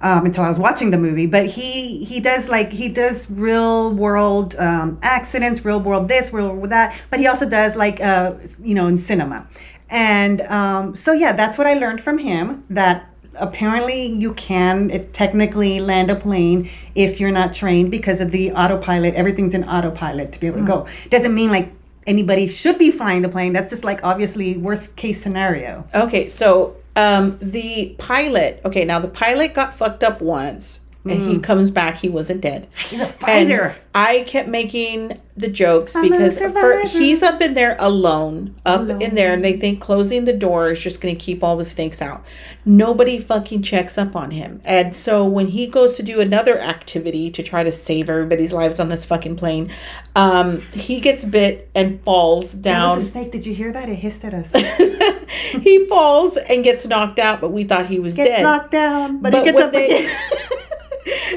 um, 0.06 0.24
until 0.24 0.44
I 0.44 0.48
was 0.48 0.58
watching 0.58 0.92
the 0.92 0.98
movie. 0.98 1.26
But 1.26 1.46
he 1.46 2.04
he 2.04 2.20
does 2.20 2.48
like 2.48 2.70
he 2.70 2.88
does 2.88 3.28
real 3.30 3.92
world 3.92 4.54
um, 4.56 4.98
accidents, 5.02 5.64
real 5.64 5.80
world 5.80 6.06
this, 6.08 6.32
real 6.32 6.54
world 6.54 6.70
that. 6.70 6.96
But 7.10 7.18
he 7.18 7.26
also 7.26 7.48
does 7.48 7.74
like 7.76 8.00
uh, 8.00 8.34
you 8.62 8.74
know 8.74 8.86
in 8.86 8.98
cinema, 8.98 9.48
and 9.90 10.42
um, 10.42 10.96
so 10.96 11.12
yeah, 11.12 11.32
that's 11.32 11.58
what 11.58 11.66
I 11.66 11.74
learned 11.74 12.02
from 12.02 12.18
him 12.18 12.64
that. 12.70 13.10
Apparently, 13.38 14.06
you 14.06 14.32
can 14.32 14.90
it 14.90 15.12
technically 15.12 15.78
land 15.78 16.10
a 16.10 16.16
plane 16.16 16.70
if 16.94 17.20
you're 17.20 17.30
not 17.30 17.52
trained 17.52 17.90
because 17.90 18.22
of 18.22 18.30
the 18.30 18.50
autopilot. 18.52 19.12
Everything's 19.12 19.52
in 19.52 19.62
autopilot 19.64 20.32
to 20.32 20.40
be 20.40 20.46
able 20.46 20.60
to 20.60 20.64
go. 20.64 20.86
Doesn't 21.10 21.34
mean 21.34 21.50
like 21.50 21.70
anybody 22.06 22.48
should 22.48 22.78
be 22.78 22.90
flying 22.90 23.20
the 23.20 23.28
plane. 23.28 23.52
That's 23.52 23.68
just 23.68 23.84
like 23.84 24.02
obviously 24.02 24.56
worst 24.56 24.96
case 24.96 25.22
scenario. 25.22 25.86
Okay, 25.94 26.28
so 26.28 26.76
um, 26.96 27.38
the 27.40 27.94
pilot. 27.98 28.60
Okay, 28.64 28.84
now 28.84 28.98
the 28.98 29.08
pilot 29.08 29.54
got 29.54 29.76
fucked 29.76 30.02
up 30.02 30.20
once, 30.20 30.85
and 31.10 31.22
he 31.30 31.38
comes 31.38 31.70
back. 31.70 31.96
He 31.96 32.08
wasn't 32.08 32.40
dead. 32.40 32.68
He's 32.88 33.00
a 33.00 33.04
And 33.06 33.14
fighter. 33.14 33.76
I 33.94 34.24
kept 34.26 34.48
making 34.48 35.18
the 35.38 35.48
jokes 35.48 35.96
I'm 35.96 36.02
because 36.02 36.38
for, 36.38 36.80
he's 36.86 37.22
up 37.22 37.40
in 37.40 37.54
there 37.54 37.76
alone, 37.78 38.54
up 38.66 38.88
in 38.88 39.14
there, 39.14 39.32
and 39.32 39.42
they 39.44 39.54
think 39.54 39.80
closing 39.80 40.24
the 40.26 40.32
door 40.34 40.70
is 40.70 40.80
just 40.80 41.00
going 41.00 41.14
to 41.16 41.18
keep 41.22 41.42
all 41.42 41.56
the 41.56 41.64
snakes 41.64 42.02
out. 42.02 42.22
Nobody 42.66 43.18
fucking 43.20 43.62
checks 43.62 43.96
up 43.96 44.14
on 44.14 44.32
him. 44.32 44.60
And 44.64 44.94
so 44.94 45.26
when 45.26 45.48
he 45.48 45.66
goes 45.66 45.96
to 45.96 46.02
do 46.02 46.20
another 46.20 46.58
activity 46.58 47.30
to 47.30 47.42
try 47.42 47.62
to 47.62 47.72
save 47.72 48.10
everybody's 48.10 48.52
lives 48.52 48.78
on 48.78 48.90
this 48.90 49.04
fucking 49.06 49.36
plane, 49.36 49.72
um, 50.14 50.60
he 50.72 51.00
gets 51.00 51.24
bit 51.24 51.70
and 51.74 52.02
falls 52.02 52.52
down. 52.52 53.00
snake. 53.00 53.32
Did 53.32 53.46
you 53.46 53.54
hear 53.54 53.72
that? 53.72 53.88
It 53.88 53.94
hissed 53.96 54.24
at 54.24 54.34
us. 54.34 54.52
he 55.62 55.86
falls 55.86 56.36
and 56.36 56.62
gets 56.64 56.86
knocked 56.86 57.18
out, 57.18 57.40
but 57.40 57.50
we 57.50 57.64
thought 57.64 57.86
he 57.86 57.98
was 57.98 58.16
Gets 58.16 58.28
dead. 58.28 58.42
knocked 58.42 58.72
down, 58.72 59.20
but, 59.22 59.32
But 59.32 59.38
he 59.38 59.52
gets 59.52 59.58
up 59.64 59.72
they- 59.72 60.04
again. 60.04 60.16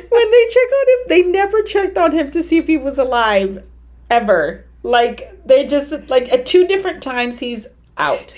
when 0.10 0.32
they 0.32 0.48
check 0.48 0.70
on 0.72 0.88
him, 0.88 1.08
they 1.08 1.22
never 1.24 1.62
checked 1.64 1.98
on 1.98 2.12
him 2.12 2.32
to 2.32 2.42
see 2.44 2.58
if 2.58 2.68
he 2.68 2.78
was 2.78 2.98
alive, 2.98 3.64
ever. 4.10 4.66
Like 4.84 5.46
they 5.46 5.68
just 5.68 6.10
like 6.10 6.32
at 6.32 6.46
two 6.46 6.66
different 6.68 7.04
times 7.04 7.40
he's 7.40 7.68
out. 7.98 8.34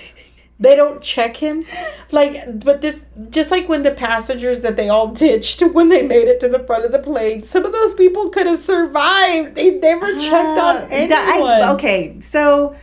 They 0.59 0.75
don't 0.75 1.01
check 1.01 1.37
him, 1.37 1.65
like. 2.11 2.35
But 2.63 2.81
this 2.81 3.01
just 3.31 3.49
like 3.49 3.67
when 3.67 3.81
the 3.83 3.91
passengers 3.91 4.61
that 4.61 4.75
they 4.75 4.89
all 4.89 5.07
ditched 5.07 5.61
when 5.73 5.89
they 5.89 6.01
made 6.03 6.27
it 6.27 6.39
to 6.41 6.47
the 6.49 6.59
front 6.59 6.85
of 6.85 6.91
the 6.91 6.99
plane. 6.99 7.41
Some 7.43 7.65
of 7.65 7.71
those 7.71 7.93
people 7.95 8.29
could 8.29 8.45
have 8.47 8.59
survived. 8.59 9.55
They 9.55 9.71
never 9.79 10.15
checked 10.19 10.59
on 10.59 10.75
Uh, 10.77 10.87
anyone. 10.91 11.49
I- 11.49 11.71
okay, 11.73 12.21
so 12.21 12.75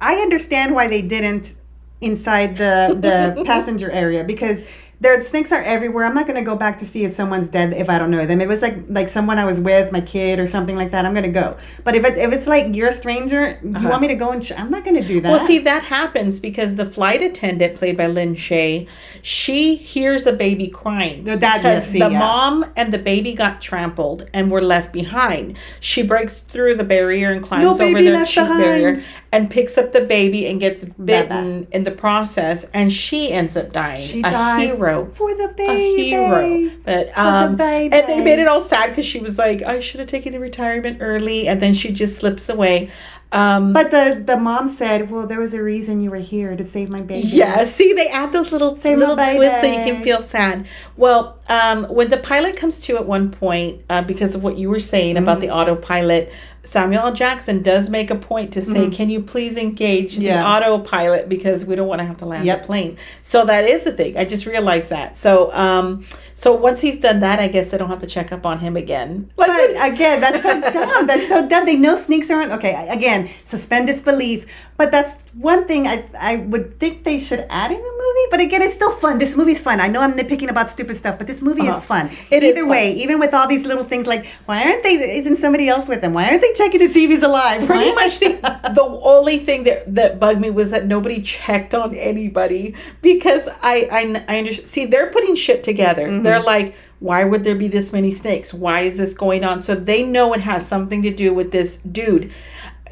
I 0.00 0.16
understand 0.16 0.74
why 0.74 0.88
they 0.88 1.02
didn't 1.02 1.54
inside 2.00 2.56
the 2.58 2.96
the 2.98 3.42
passenger 3.46 3.90
area 3.90 4.24
because 4.24 4.62
there 4.98 5.22
snakes 5.22 5.52
are 5.52 5.60
everywhere. 5.60 6.06
I'm 6.06 6.14
not 6.14 6.26
gonna 6.26 6.44
go 6.44 6.56
back 6.56 6.78
to 6.78 6.86
see 6.86 7.04
if 7.04 7.14
someone's 7.14 7.48
dead 7.48 7.74
if 7.74 7.90
I 7.90 7.98
don't 7.98 8.10
know 8.10 8.24
them. 8.24 8.40
If 8.40 8.48
it's 8.48 8.62
like 8.62 8.76
like 8.88 9.10
someone 9.10 9.38
I 9.38 9.44
was 9.44 9.60
with, 9.60 9.92
my 9.92 10.00
kid 10.00 10.38
or 10.38 10.46
something 10.46 10.74
like 10.74 10.90
that, 10.92 11.04
I'm 11.04 11.12
gonna 11.12 11.28
go. 11.28 11.58
But 11.84 11.94
if 11.94 12.04
it, 12.04 12.16
if 12.16 12.32
it's 12.32 12.46
like 12.46 12.74
you're 12.74 12.88
a 12.88 12.92
stranger, 12.94 13.60
you 13.62 13.88
want 13.88 14.00
me 14.00 14.08
to 14.08 14.14
go 14.14 14.32
and 14.32 14.52
I'm 14.56 14.70
not 14.70 14.84
gonna 14.84 15.06
do 15.06 15.20
that. 15.20 15.28
Uh-huh. 15.28 15.38
Well, 15.38 15.46
see, 15.46 15.58
that 15.60 15.82
happens 15.84 16.38
because 16.38 16.76
the 16.76 16.86
flight 16.86 17.22
attendant, 17.22 17.76
played 17.76 17.98
by 17.98 18.06
Lin 18.06 18.36
Shaye, 18.36 18.88
she 19.20 19.76
hears 19.76 20.26
a 20.26 20.32
baby 20.32 20.68
crying. 20.68 21.24
The 21.24 21.36
dad, 21.36 21.58
because 21.58 21.84
yes, 21.84 21.90
the 21.90 21.98
yeah. 21.98 22.18
mom 22.18 22.64
and 22.74 22.92
the 22.92 22.98
baby 22.98 23.34
got 23.34 23.60
trampled 23.60 24.26
and 24.32 24.50
were 24.50 24.62
left 24.62 24.94
behind. 24.94 25.58
She 25.78 26.02
breaks 26.02 26.38
through 26.38 26.76
the 26.76 26.84
barrier 26.84 27.32
and 27.32 27.44
climbs 27.44 27.66
over 27.66 27.78
baby 27.78 28.06
the 28.06 28.12
left 28.12 28.30
cheek 28.30 28.44
behind. 28.44 28.62
barrier 28.62 29.02
and 29.32 29.50
picks 29.50 29.76
up 29.76 29.92
the 29.92 30.00
baby 30.02 30.46
and 30.46 30.60
gets 30.60 30.84
bitten 30.84 31.66
in 31.72 31.84
the 31.84 31.90
process, 31.90 32.64
and 32.72 32.92
she 32.92 33.32
ends 33.32 33.56
up 33.56 33.72
dying. 33.72 34.02
she 34.06 34.22
a 34.22 34.56
hero. 34.58 35.10
for 35.14 35.34
the 35.34 35.48
baby. 35.56 35.72
A 35.72 36.04
hero, 36.04 36.70
but 36.84 37.06
the 37.14 37.22
um, 37.22 37.56
baby. 37.56 37.94
and 37.94 38.08
they 38.08 38.20
made 38.22 38.38
it 38.38 38.48
all 38.48 38.60
sad 38.60 38.90
because 38.90 39.04
she 39.06 39.18
was 39.20 39.36
like, 39.38 39.62
"I 39.62 39.80
should 39.80 40.00
have 40.00 40.08
taken 40.08 40.32
the 40.32 40.40
retirement 40.40 40.98
early," 41.00 41.48
and 41.48 41.60
then 41.60 41.74
she 41.74 41.92
just 41.92 42.16
slips 42.16 42.48
away. 42.48 42.90
Um, 43.32 43.72
But 43.72 43.90
the 43.90 44.22
the 44.24 44.36
mom 44.36 44.68
said, 44.68 45.10
"Well, 45.10 45.26
there 45.26 45.40
was 45.40 45.52
a 45.52 45.62
reason 45.62 46.00
you 46.00 46.10
were 46.12 46.16
here 46.34 46.54
to 46.56 46.64
save 46.64 46.88
my 46.90 47.00
baby." 47.00 47.26
Yeah, 47.26 47.64
see, 47.64 47.92
they 47.92 48.06
add 48.08 48.32
those 48.32 48.52
little 48.52 48.78
Say 48.78 48.94
little 48.94 49.16
twists 49.16 49.60
so 49.60 49.66
you 49.66 49.82
can 49.84 50.02
feel 50.04 50.22
sad. 50.22 50.64
Well, 50.96 51.38
um, 51.48 51.84
when 51.84 52.08
the 52.10 52.18
pilot 52.18 52.56
comes 52.56 52.78
to 52.82 52.96
at 52.96 53.04
one 53.06 53.30
point, 53.32 53.82
uh, 53.90 54.02
because 54.02 54.36
of 54.36 54.44
what 54.44 54.56
you 54.56 54.70
were 54.70 54.80
saying 54.80 55.16
about 55.16 55.38
Mm-hmm. 55.40 55.48
the 55.48 55.50
autopilot, 55.50 56.32
Samuel 56.66 57.02
L. 57.06 57.12
Jackson 57.12 57.62
does 57.62 57.88
make 57.88 58.10
a 58.10 58.16
point 58.16 58.52
to 58.54 58.62
say, 58.62 58.90
"Can 58.90 59.08
you 59.08 59.20
please 59.20 59.56
engage 59.56 60.14
Mm-hmm. 60.14 60.22
Yeah. 60.22 60.42
the 60.58 60.66
autopilot 60.66 61.28
because 61.28 61.64
we 61.64 61.76
don't 61.76 61.88
want 61.88 62.00
to 62.00 62.04
have 62.04 62.18
to 62.18 62.26
land 62.26 62.44
Yep. 62.44 62.60
the 62.62 62.66
plane." 62.66 62.96
So 63.22 63.44
that 63.46 63.64
is 63.64 63.86
a 63.86 63.92
thing. 63.92 64.18
I 64.18 64.24
just 64.24 64.46
realized 64.46 64.90
that. 64.90 65.16
So, 65.16 65.52
um, 65.54 66.04
so 66.36 66.52
once 66.52 66.82
he's 66.84 67.00
done 67.00 67.20
that, 67.20 67.40
I 67.40 67.48
guess 67.48 67.68
they 67.70 67.78
don't 67.80 67.88
have 67.88 68.04
to 68.04 68.06
check 68.06 68.30
up 68.30 68.44
on 68.44 68.58
him 68.60 68.76
again. 68.76 69.30
Like, 69.40 69.48
But 69.48 69.70
again, 69.92 70.20
that's 70.20 70.42
so 70.44 70.52
dumb. 70.76 71.06
That's 71.08 71.28
so 71.28 71.48
dumb. 71.48 71.64
They 71.64 71.76
know 71.76 71.96
snakes 71.96 72.30
aren't 72.30 72.52
okay. 72.52 72.74
Again, 72.90 73.30
suspend 73.46 73.86
disbelief. 73.88 74.44
But 74.76 74.90
that's 74.92 75.12
one 75.32 75.64
thing 75.66 75.88
I 75.88 76.04
I 76.20 76.36
would 76.52 76.78
think 76.78 77.04
they 77.08 77.18
should 77.18 77.46
add 77.48 77.70
in 77.72 77.80
the 77.88 77.92
movie. 78.04 78.26
But 78.32 78.40
again, 78.40 78.60
it's 78.60 78.74
still 78.74 78.92
fun. 79.04 79.18
This 79.18 79.34
movie's 79.34 79.58
fun. 79.68 79.80
I 79.80 79.88
know 79.88 80.00
I'm 80.04 80.12
nitpicking 80.12 80.50
about 80.50 80.68
stupid 80.68 80.98
stuff, 80.98 81.16
but 81.16 81.26
this 81.26 81.40
movie 81.40 81.62
Uh-huh. 81.66 81.78
is 81.80 81.84
fun. 81.92 82.10
It 82.30 82.42
is 82.42 82.54
Either 82.58 82.66
way, 82.68 82.92
even 83.04 83.18
with 83.18 83.32
all 83.32 83.48
these 83.48 83.64
little 83.64 83.84
things 83.92 84.06
like 84.06 84.26
why 84.44 84.62
aren't 84.64 84.82
they? 84.82 84.94
Isn't 85.20 85.36
somebody 85.44 85.70
else 85.70 85.88
with 85.88 86.02
them? 86.02 86.12
Why 86.12 86.28
aren't 86.28 86.42
they 86.42 86.52
checking 86.60 86.80
to 86.80 86.90
see 86.90 87.04
if 87.04 87.10
he's 87.10 87.22
alive? 87.22 87.64
pretty 87.66 87.92
much 87.94 88.18
the 88.20 88.32
the 88.80 88.84
only 89.14 89.38
thing 89.38 89.64
that 89.64 89.88
that 89.94 90.20
bugged 90.20 90.40
me 90.44 90.50
was 90.50 90.68
that 90.72 90.84
nobody 90.84 91.22
checked 91.22 91.72
on 91.74 91.94
anybody 91.94 92.74
because 93.00 93.48
I 93.62 93.88
I 94.00 94.02
I 94.28 94.38
understand. 94.40 94.68
See, 94.68 94.84
they're 94.84 95.10
putting 95.10 95.34
shit 95.36 95.64
together. 95.64 96.06
Mm-hmm. 96.06 96.25
They're 96.26 96.38
mm-hmm. 96.38 96.46
like, 96.46 96.76
why 96.98 97.24
would 97.24 97.44
there 97.44 97.54
be 97.54 97.68
this 97.68 97.92
many 97.92 98.12
snakes? 98.12 98.52
Why 98.52 98.80
is 98.80 98.96
this 98.96 99.14
going 99.14 99.44
on? 99.44 99.62
So 99.62 99.74
they 99.74 100.02
know 100.02 100.32
it 100.32 100.40
has 100.40 100.66
something 100.66 101.02
to 101.02 101.10
do 101.10 101.32
with 101.34 101.52
this 101.52 101.76
dude. 101.78 102.32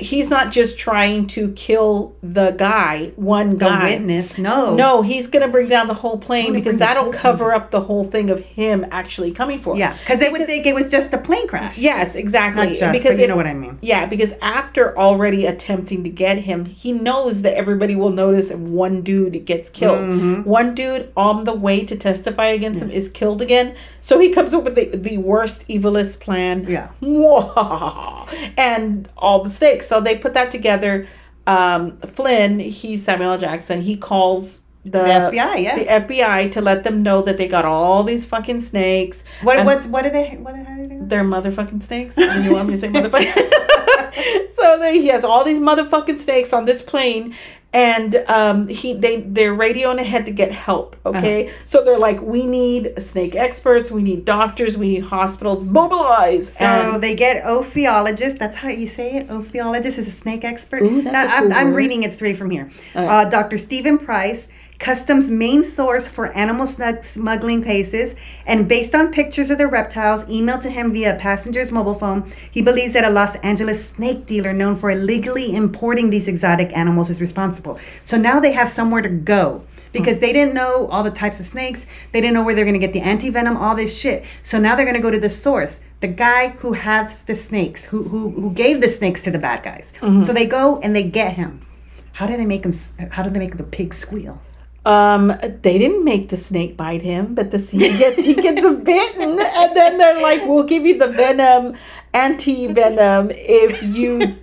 He's 0.00 0.28
not 0.28 0.50
just 0.52 0.78
trying 0.78 1.26
to 1.28 1.52
kill 1.52 2.16
the 2.22 2.50
guy, 2.50 3.12
one 3.16 3.50
the 3.52 3.57
guy. 3.66 3.90
witness. 3.90 4.38
No. 4.38 4.74
No, 4.74 5.02
he's 5.02 5.28
gonna 5.28 5.48
bring 5.48 5.68
down 5.68 5.87
the 5.87 5.94
whole 5.94 6.18
plane 6.18 6.52
because 6.52 6.78
that'll 6.78 7.12
cover 7.12 7.52
up 7.52 7.70
the 7.70 7.80
whole 7.80 8.02
thing 8.04 8.28
of 8.30 8.40
him 8.40 8.85
actually 8.90 9.30
coming 9.30 9.59
for. 9.59 9.74
him. 9.74 9.78
Yeah, 9.80 9.96
because 9.98 10.18
they 10.18 10.30
would 10.30 10.46
think 10.46 10.66
it 10.66 10.74
was 10.74 10.88
just 10.88 11.12
a 11.12 11.18
plane 11.18 11.46
crash. 11.46 11.78
Yes, 11.78 12.14
exactly. 12.16 12.76
Just, 12.78 12.92
because 12.92 13.18
you 13.18 13.24
it- 13.24 13.28
know 13.28 13.37
what 13.37 13.46
I 13.46 13.54
mean. 13.54 13.78
yeah, 13.83 14.07
because 14.07 14.33
after 14.42 14.96
already 14.98 15.46
attempting 15.46 16.02
to 16.04 16.11
get 16.11 16.38
him, 16.38 16.64
he 16.64 16.92
knows 16.92 17.42
that 17.42 17.54
everybody 17.57 17.94
will 17.94 18.11
notice 18.11 18.50
if 18.50 18.59
one 18.59 19.02
dude 19.02 19.44
gets 19.46 19.70
killed. 19.70 20.00
Mm-hmm. 20.00 20.42
One 20.42 20.74
dude 20.74 21.12
on 21.16 21.44
the 21.44 21.54
way 21.54 21.85
to 21.85 21.96
testify 21.96 22.46
against 22.46 22.83
him 22.83 22.90
is 22.90 23.09
killed 23.09 23.40
again. 23.42 23.76
So 24.00 24.18
he 24.18 24.30
comes 24.33 24.52
up 24.52 24.64
with 24.64 24.74
the, 24.74 24.96
the 24.96 25.18
worst, 25.18 25.66
evilest 25.68 26.20
plan. 26.20 26.66
Yeah. 26.68 26.88
and 28.59 29.09
all 29.16 29.42
the 29.42 29.50
stakes. 29.50 29.84
So 29.87 30.01
they 30.01 30.18
put 30.18 30.35
that 30.35 30.51
together. 30.51 31.07
Um, 31.47 31.99
Flynn, 31.99 32.59
he's 32.59 33.05
Samuel 33.05 33.33
L. 33.33 33.38
Jackson, 33.38 33.83
he 33.83 33.97
calls 33.97 34.61
the, 34.85 34.90
The 34.90 34.99
FBI, 34.99 35.62
yeah. 35.62 35.79
the 35.79 35.85
FBI 35.87 36.53
to 36.53 36.61
let 36.61 36.85
them 36.85 37.03
know 37.03 37.23
that 37.23 37.38
they 37.38 37.49
got 37.49 37.64
all 37.64 38.05
these 38.05 38.25
fucking 38.25 38.61
snakes. 38.61 39.25
What 39.42 39.64
what 39.64 39.87
what 39.87 40.05
are 40.05 40.11
they? 40.11 40.37
What 40.37 40.57
how 40.57 40.77
do 40.77 40.87
they 40.87 40.94
do? 40.94 41.07
they're 41.07 41.25
motherfucking 41.25 41.83
snakes. 41.83 42.16
You 42.18 42.53
want 42.53 42.68
me 42.68 42.75
to 42.75 42.81
say 42.81 42.88
motherfucking? 42.88 44.51
so 44.51 44.79
they, 44.79 45.01
he 45.01 45.09
has 45.09 45.25
all 45.25 45.42
these 45.42 45.59
motherfucking 45.59 46.18
snakes 46.18 46.53
on 46.53 46.66
this 46.66 46.83
plane, 46.83 47.35
and 47.75 48.15
um, 48.29 48.69
he 48.69 48.95
they 48.95 49.21
they're 49.23 49.55
radioing 49.55 49.99
ahead 50.01 50.25
to 50.27 50.33
get 50.33 50.53
help. 50.53 50.97
Okay, 51.05 51.51
so 51.65 51.85
they're 51.85 51.99
like, 51.99 52.23
we 52.23 52.47
need 52.47 53.03
snake 53.03 53.35
experts, 53.35 53.91
we 53.91 54.03
need 54.03 54.25
doctors, 54.25 54.79
we 54.79 54.89
need 54.95 55.03
hospitals, 55.05 55.63
mobilize. 55.65 56.57
So 56.57 56.65
and 56.65 57.03
they 57.03 57.17
get 57.17 57.45
ophiologist. 57.45 58.39
That's 58.39 58.57
how 58.57 58.69
you 58.69 58.89
say 58.89 59.17
it. 59.17 59.29
Ophiologist 59.29 59.99
is 59.99 60.07
a 60.09 60.13
snake 60.13 60.45
expert. 60.45 60.83
Ooh, 60.83 61.03
that's 61.03 61.13
Now, 61.13 61.25
a 61.25 61.29
I'm, 61.29 61.43
cool 61.45 61.53
I'm 61.53 61.67
word. 61.69 61.77
reading 61.77 62.03
it 62.05 62.13
straight 62.13 62.37
from 62.39 62.51
here. 62.51 62.71
Alright. 62.95 63.27
Uh, 63.27 63.31
Dr. 63.31 63.59
Stephen 63.59 63.99
Price, 63.99 64.47
Customs' 64.79 65.31
main 65.31 65.63
source 65.63 66.07
for 66.07 66.33
animal 66.33 66.67
snug- 66.67 67.05
smuggling 67.05 67.63
cases, 67.63 68.17
and 68.45 68.69
based 68.69 68.95
on 68.95 69.13
pictures 69.13 69.51
of 69.51 69.59
the 69.59 69.67
reptiles 69.67 70.25
emailed 70.25 70.63
to 70.63 70.71
him 70.71 70.93
via 70.93 71.17
a 71.17 71.19
passenger's 71.19 71.71
mobile 71.71 71.95
phone, 71.95 72.31
he 72.51 72.61
believes 72.61 72.93
that 72.93 73.05
a 73.05 73.11
Los 73.11 73.37
Angeles 73.37 73.89
snake 73.89 74.27
dealer 74.27 74.53
known 74.53 74.77
for 74.77 74.91
illegally 74.91 75.55
importing 75.55 76.11
these 76.11 76.29
exotic 76.29 76.77
animals 76.77 77.09
is 77.09 77.21
responsible. 77.21 77.79
So 78.03 78.19
now 78.19 78.41
they 78.41 78.53
have 78.53 78.69
somewhere 78.69 79.03
to 79.03 79.09
go 79.09 79.63
because 79.95 80.19
they 80.19 80.33
didn't 80.33 80.55
know 80.55 80.89
all 80.89 81.05
the 81.05 81.11
types 81.11 81.41
of 81.41 81.47
snakes. 81.47 81.87
They 82.13 82.21
didn't 82.21 82.35
know 82.35 82.43
where 82.43 82.55
they're 82.55 82.65
going 82.65 82.79
to 82.79 82.85
get 82.85 82.93
the 82.93 83.01
anti 83.01 83.31
venom, 83.31 83.57
all 83.57 83.75
this 83.75 83.97
shit. 83.97 84.25
So 84.43 84.59
now 84.59 84.77
they're 84.77 84.85
going 84.85 84.97
to 84.97 85.03
go 85.03 85.11
to 85.11 85.21
the 85.21 85.31
source, 85.31 85.83
the 86.01 86.09
guy 86.09 86.49
who 86.49 86.73
has 86.73 87.25
the 87.25 87.37
snakes, 87.37 87.85
who 87.87 88.03
who, 88.05 88.31
who 88.31 88.53
gave 88.53 88.81
the 88.81 88.89
snakes 88.89 89.23
to 89.23 89.31
the 89.31 89.39
bad 89.39 89.63
guys. 89.63 89.93
Mm-hmm. 90.01 90.25
So 90.25 90.33
they 90.33 90.47
go 90.47 90.81
and 90.81 90.95
they 90.95 91.05
get 91.05 91.35
him. 91.35 91.65
How 92.13 92.27
do 92.27 92.37
they 92.37 92.47
make 92.47 92.65
him? 92.65 92.77
How 93.11 93.23
do 93.23 93.31
they 93.31 93.39
make 93.39 93.57
the 93.57 93.63
pig 93.63 93.95
squeal? 93.95 94.43
Um, 94.85 95.29
they 95.62 95.79
didn't 95.79 96.05
make 96.05 96.29
the 96.29 96.37
snake 96.37 96.77
bite 96.77 97.03
him, 97.03 97.35
but 97.35 97.51
the 97.51 97.59
he 97.59 97.97
gets 97.97 98.25
he 98.25 98.35
gets 98.35 98.64
a 98.64 98.73
bitten, 98.73 99.38
and 99.40 99.77
then 99.77 99.99
they're 99.99 100.20
like, 100.20 100.42
we'll 100.44 100.64
give 100.64 100.85
you 100.85 100.99
the 100.99 101.09
venom, 101.09 101.77
anti 102.12 102.66
venom 102.68 103.31
if 103.33 103.83
you. 103.83 104.37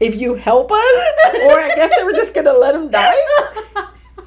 If 0.00 0.16
you 0.16 0.34
help 0.34 0.72
us, 0.72 1.14
or 1.44 1.60
I 1.60 1.72
guess 1.76 1.96
they 1.96 2.02
were 2.02 2.12
just 2.12 2.34
gonna 2.34 2.52
let 2.52 2.74
him 2.74 2.90
die. 2.90 3.14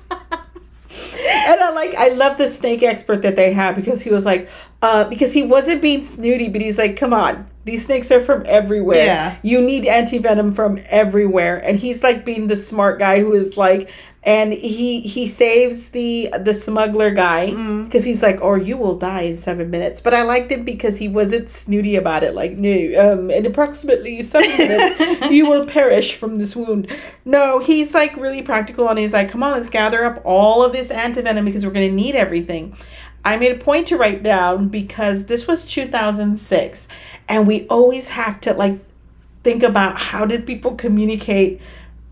and 0.09 1.59
I 1.59 1.71
like 1.71 1.93
I 1.95 2.09
love 2.09 2.37
the 2.37 2.47
snake 2.47 2.81
expert 2.83 3.21
that 3.23 3.35
they 3.35 3.51
had 3.53 3.75
because 3.75 4.01
he 4.01 4.09
was 4.09 4.25
like, 4.25 4.49
uh, 4.81 5.03
because 5.03 5.33
he 5.33 5.43
wasn't 5.43 5.81
being 5.81 6.03
snooty, 6.03 6.47
but 6.49 6.61
he's 6.61 6.77
like, 6.77 6.95
come 6.95 7.13
on, 7.13 7.47
these 7.67 7.85
snakes 7.85 8.11
are 8.11 8.21
from 8.21 8.43
everywhere. 8.45 9.05
Yeah. 9.05 9.37
You 9.43 9.61
need 9.61 9.85
anti 9.85 10.17
venom 10.19 10.53
from 10.53 10.79
everywhere. 10.87 11.57
And 11.57 11.77
he's 11.77 12.01
like 12.01 12.23
being 12.23 12.47
the 12.47 12.55
smart 12.55 12.97
guy 12.97 13.19
who 13.19 13.33
is 13.33 13.57
like 13.57 13.89
and 14.27 14.51
he 14.53 14.99
he 14.99 15.25
saves 15.27 15.89
the 15.89 16.29
the 16.39 16.53
smuggler 16.53 17.11
guy 17.11 17.47
Mm-hmm. 17.47 17.85
because 17.85 18.03
he's 18.03 18.21
like, 18.21 18.41
or 18.41 18.57
you 18.57 18.75
will 18.77 18.97
die 18.97 19.21
in 19.21 19.37
seven 19.37 19.71
minutes. 19.71 20.01
But 20.01 20.13
I 20.13 20.23
liked 20.23 20.51
him 20.51 20.63
because 20.65 20.97
he 20.97 21.07
wasn't 21.07 21.49
snooty 21.49 21.95
about 21.95 22.23
it. 22.23 22.35
Like, 22.35 22.57
no, 22.57 22.69
um, 23.13 23.31
in 23.31 23.45
approximately 23.45 24.21
seven 24.23 24.49
minutes, 24.57 25.31
you 25.31 25.49
will 25.49 25.65
perish 25.65 26.15
from 26.15 26.35
this 26.35 26.55
wound. 26.55 26.91
No, 27.23 27.59
he's 27.59 27.93
like 27.93 28.15
really 28.17 28.41
practical 28.41 28.89
and 28.89 28.99
he's 28.99 29.13
like, 29.13 29.29
come 29.29 29.41
on, 29.43 29.53
let's 29.53 29.69
gather 29.69 30.03
up 30.03 30.21
all 30.25 30.63
of 30.63 30.73
this 30.73 30.89
antivenom 30.89 31.45
because 31.45 31.65
we're 31.65 31.71
gonna 31.71 31.89
need 31.89 32.15
everything. 32.15 32.75
I 33.23 33.37
made 33.37 33.53
a 33.53 33.63
point 33.63 33.87
to 33.87 33.97
write 33.97 34.23
down 34.23 34.67
because 34.69 35.25
this 35.25 35.47
was 35.47 35.65
2006, 35.65 36.87
and 37.29 37.47
we 37.47 37.65
always 37.67 38.09
have 38.09 38.39
to 38.41 38.53
like 38.53 38.79
think 39.43 39.63
about 39.63 39.97
how 39.97 40.25
did 40.25 40.45
people 40.45 40.75
communicate 40.75 41.61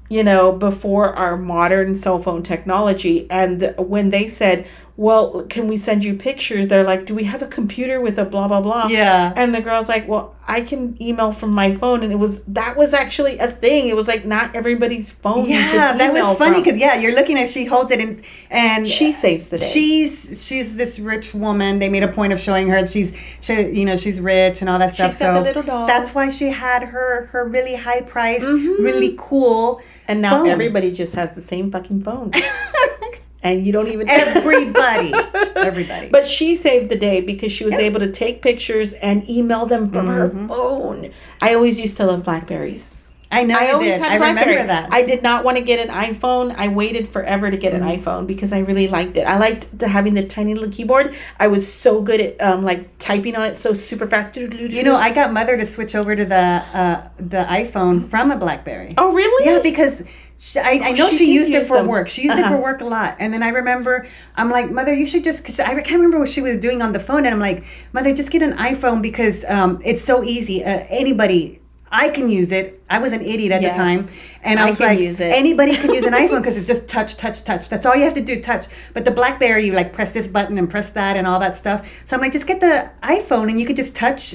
you 0.10 0.24
know 0.24 0.52
before 0.52 1.13
our 1.13 1.38
modern 1.38 1.96
cell 1.96 2.22
phone 2.22 2.44
technology. 2.44 3.28
And 3.30 3.74
when 3.78 4.10
they 4.10 4.28
said 4.28 4.68
well 4.98 5.44
can 5.50 5.68
we 5.68 5.76
send 5.76 6.04
you 6.06 6.14
pictures 6.16 6.68
they're 6.68 6.84
like 6.84 7.06
do 7.06 7.14
we 7.14 7.24
have 7.26 7.42
a 7.42 7.48
computer 7.48 8.00
with 8.00 8.18
a 8.18 8.24
blah 8.26 8.48
blah 8.48 8.62
blah 8.62 8.88
Yeah. 8.88 9.34
and 9.36 9.54
the 9.54 9.60
girl's 9.62 9.90
like 9.90 10.08
well 10.08 10.36
i 10.48 10.62
can 10.62 10.96
email 11.02 11.32
from 11.34 11.52
my 11.52 11.76
phone 11.76 12.02
and 12.04 12.12
it 12.14 12.16
was 12.16 12.42
that 12.44 12.78
was 12.78 12.94
actually 12.94 13.38
a 13.40 13.48
thing 13.52 13.88
it 13.90 13.96
was 13.96 14.08
like 14.08 14.24
not 14.26 14.56
everybody's 14.56 15.10
phone 15.10 15.50
Yeah, 15.50 15.98
that 15.98 16.14
was 16.14 16.38
funny 16.38 16.62
because 16.62 16.78
yeah, 16.80 16.96
you're 16.96 17.14
looking 17.16 17.38
at 17.38 17.50
she 17.50 17.66
holds 17.66 17.92
it 17.92 18.00
and 18.00 18.24
and 18.50 18.88
she 18.88 19.12
saves 19.12 19.50
the 19.50 19.58
day 19.60 19.66
she's 19.70 20.42
she's 20.46 20.76
this 20.78 20.98
rich 21.00 21.34
woman. 21.34 21.80
They 21.80 21.90
made 21.90 22.04
a 22.04 22.12
point 22.12 22.32
of 22.32 22.40
showing 22.40 22.70
her 22.70 22.82
that 22.82 22.90
she's 22.92 23.16
she 23.42 23.54
you 23.80 23.86
know 23.86 23.98
she's 23.98 24.20
rich 24.20 24.62
and 24.62 24.70
all 24.70 24.80
that 24.80 24.94
stuff. 24.94 25.08
She's 25.12 25.18
got 25.20 25.36
so 25.36 25.42
a 25.42 25.44
little 25.44 25.64
doll. 25.64 25.88
that's 25.88 26.14
why 26.16 26.30
she 26.30 26.48
had 26.50 26.84
her 26.84 27.26
her 27.32 27.48
really 27.48 27.76
high 27.76 28.02
price, 28.02 28.44
Mhm. 28.44 28.78
really 28.80 29.16
cool. 29.18 29.82
and 30.08 30.22
now 30.22 30.38
phone. 30.38 30.48
everybody 30.48 30.92
just 30.92 31.16
has 31.16 31.34
the 31.34 31.42
same 31.42 31.72
fucking 31.72 32.04
phone 32.04 32.32
and 33.46 33.66
you 33.66 33.72
don't 33.72 33.88
even 33.88 34.10
Everybody, 34.10 35.14
everybody. 35.56 36.10
But 36.10 36.28
she 36.28 36.56
saved 36.56 36.90
the 36.90 36.98
day 36.98 37.22
because 37.22 37.52
she 37.52 37.64
was 37.64 37.76
able 37.76 38.00
to 38.02 38.12
take 38.12 38.42
pictures 38.42 38.92
and 38.94 39.28
email 39.30 39.66
them 39.66 39.90
from 39.92 40.08
her 40.08 40.26
Mm-hmm. 40.30 40.48
phone. 40.48 41.12
I 41.42 41.54
always 41.54 41.80
used 41.80 41.98
to 41.98 42.06
love 42.06 42.24
Blackberries. 42.24 42.98
I 43.32 43.44
know 43.44 43.56
I 43.60 43.72
always 43.72 43.92
did. 43.92 44.02
had 44.02 44.12
I 44.14 44.18
Blackberry. 44.18 44.52
remember 44.52 44.68
that. 44.74 44.94
I 44.94 45.02
did 45.04 45.22
not 45.22 45.44
want 45.44 45.58
to 45.58 45.64
get 45.64 45.80
an 45.86 45.94
iPhone. 45.94 46.54
I 46.58 46.68
waited 46.70 47.10
forever 47.10 47.50
to 47.52 47.58
get 47.58 47.74
an 47.74 47.82
Mm-hmm. 47.82 48.02
iPhone 48.08 48.28
because 48.28 48.54
I 48.54 48.60
really 48.60 48.88
liked 48.88 49.18
it. 49.18 49.28
I 49.28 49.38
liked 49.38 49.78
the, 49.78 49.88
having 49.88 50.14
the 50.14 50.26
tiny 50.26 50.54
little 50.56 50.72
keyboard. 50.72 51.14
I 51.40 51.48
was 51.48 51.72
so 51.72 52.02
good 52.02 52.22
at 52.22 52.42
um, 52.42 52.64
like 52.64 52.98
typing 53.00 53.36
on 53.36 53.46
it 53.48 53.56
so 53.58 53.74
super 53.74 54.08
fast. 54.08 54.38
you 54.38 54.84
know, 54.84 54.96
I 54.96 55.12
got 55.14 55.34
mother 55.34 55.58
to 55.58 55.66
switch 55.66 55.96
over 55.96 56.16
to 56.16 56.24
the 56.26 56.36
uh, 56.82 57.08
the 57.18 57.44
iPhone 57.50 58.08
from 58.10 58.32
a 58.32 58.38
BlackBerry. 58.38 58.94
oh 58.98 59.12
really? 59.14 59.46
Yeah, 59.52 59.60
because 59.60 60.02
she, 60.46 60.60
I, 60.60 60.74
I 60.74 60.90
Oh, 60.92 60.94
know 60.94 61.10
she 61.10 61.18
she, 61.18 61.34
used 61.34 61.52
it 61.52 61.66
for 61.66 61.78
them. 61.78 61.88
work. 61.88 62.08
She 62.08 62.22
used 62.22 62.38
it 62.38 62.46
Uh-huh. 62.46 62.56
for 62.56 62.62
work 62.62 62.82
a 62.82 62.86
lot. 62.86 63.16
And 63.20 63.34
then 63.34 63.42
I 63.42 63.50
remember, 63.50 64.08
I'm 64.36 64.52
like, 64.52 64.70
Mother, 64.70 64.94
you 64.94 65.08
should 65.08 65.24
just, 65.24 65.42
because 65.42 65.60
I 65.60 65.74
can't 65.74 65.90
remember 65.94 66.20
what 66.20 66.30
she 66.30 66.42
was 66.42 66.60
doing 66.60 66.84
on 66.84 66.94
the 66.94 67.00
phone. 67.00 67.26
And 67.26 67.34
I'm 67.34 67.40
like, 67.40 67.64
Mother, 67.94 68.14
just 68.14 68.30
get 68.30 68.44
an 68.44 68.54
iPhone 68.58 69.02
because 69.02 69.44
um, 69.46 69.82
it's 69.84 70.04
so 70.04 70.24
easy. 70.24 70.64
Uh, 70.64 70.86
anybody 70.90 71.62
I 71.91 72.10
can 72.10 72.30
use 72.30 72.52
it. 72.52 72.84
I 72.89 73.00
was 73.00 73.13
an 73.13 73.21
idiot 73.21 73.52
at 73.52 73.62
Yes. 73.62 73.74
the 73.76 73.78
time, 74.08 74.15
and 74.43 74.60
I, 74.60 74.67
I 74.67 74.69
was 74.71 74.78
can 74.80 74.88
like, 74.89 75.00
use 75.00 75.19
it. 75.19 75.32
anybody 75.32 75.76
can 75.76 75.93
use 75.93 76.04
an 76.06 76.13
iPhone 76.24 76.38
because 76.41 76.58
it's 76.58 76.67
just 76.67 76.88
touch, 76.88 77.15
touch, 77.17 77.43
touch. 77.43 77.69
That's 77.69 77.86
all 77.86 77.95
you 77.95 78.04
have 78.04 78.13
to 78.15 78.21
do, 78.21 78.41
touch. 78.41 78.65
But 78.93 79.06
the 79.06 79.12
BlackBerry, 79.12 79.65
you 79.67 79.74
like 79.74 79.93
press 79.93 80.12
this 80.13 80.28
button 80.28 80.58
and 80.58 80.69
press 80.69 80.91
that 80.91 81.15
and 81.15 81.26
all 81.26 81.39
that 81.39 81.58
stuff. 81.58 81.88
So 82.06 82.15
I'm 82.15 82.21
like, 82.21 82.34
just 82.34 82.45
get 82.48 82.60
the 82.60 82.91
iPhone 83.02 83.50
and 83.50 83.60
you 83.60 83.65
could 83.65 83.76
just 83.76 83.95
touch, 83.95 84.34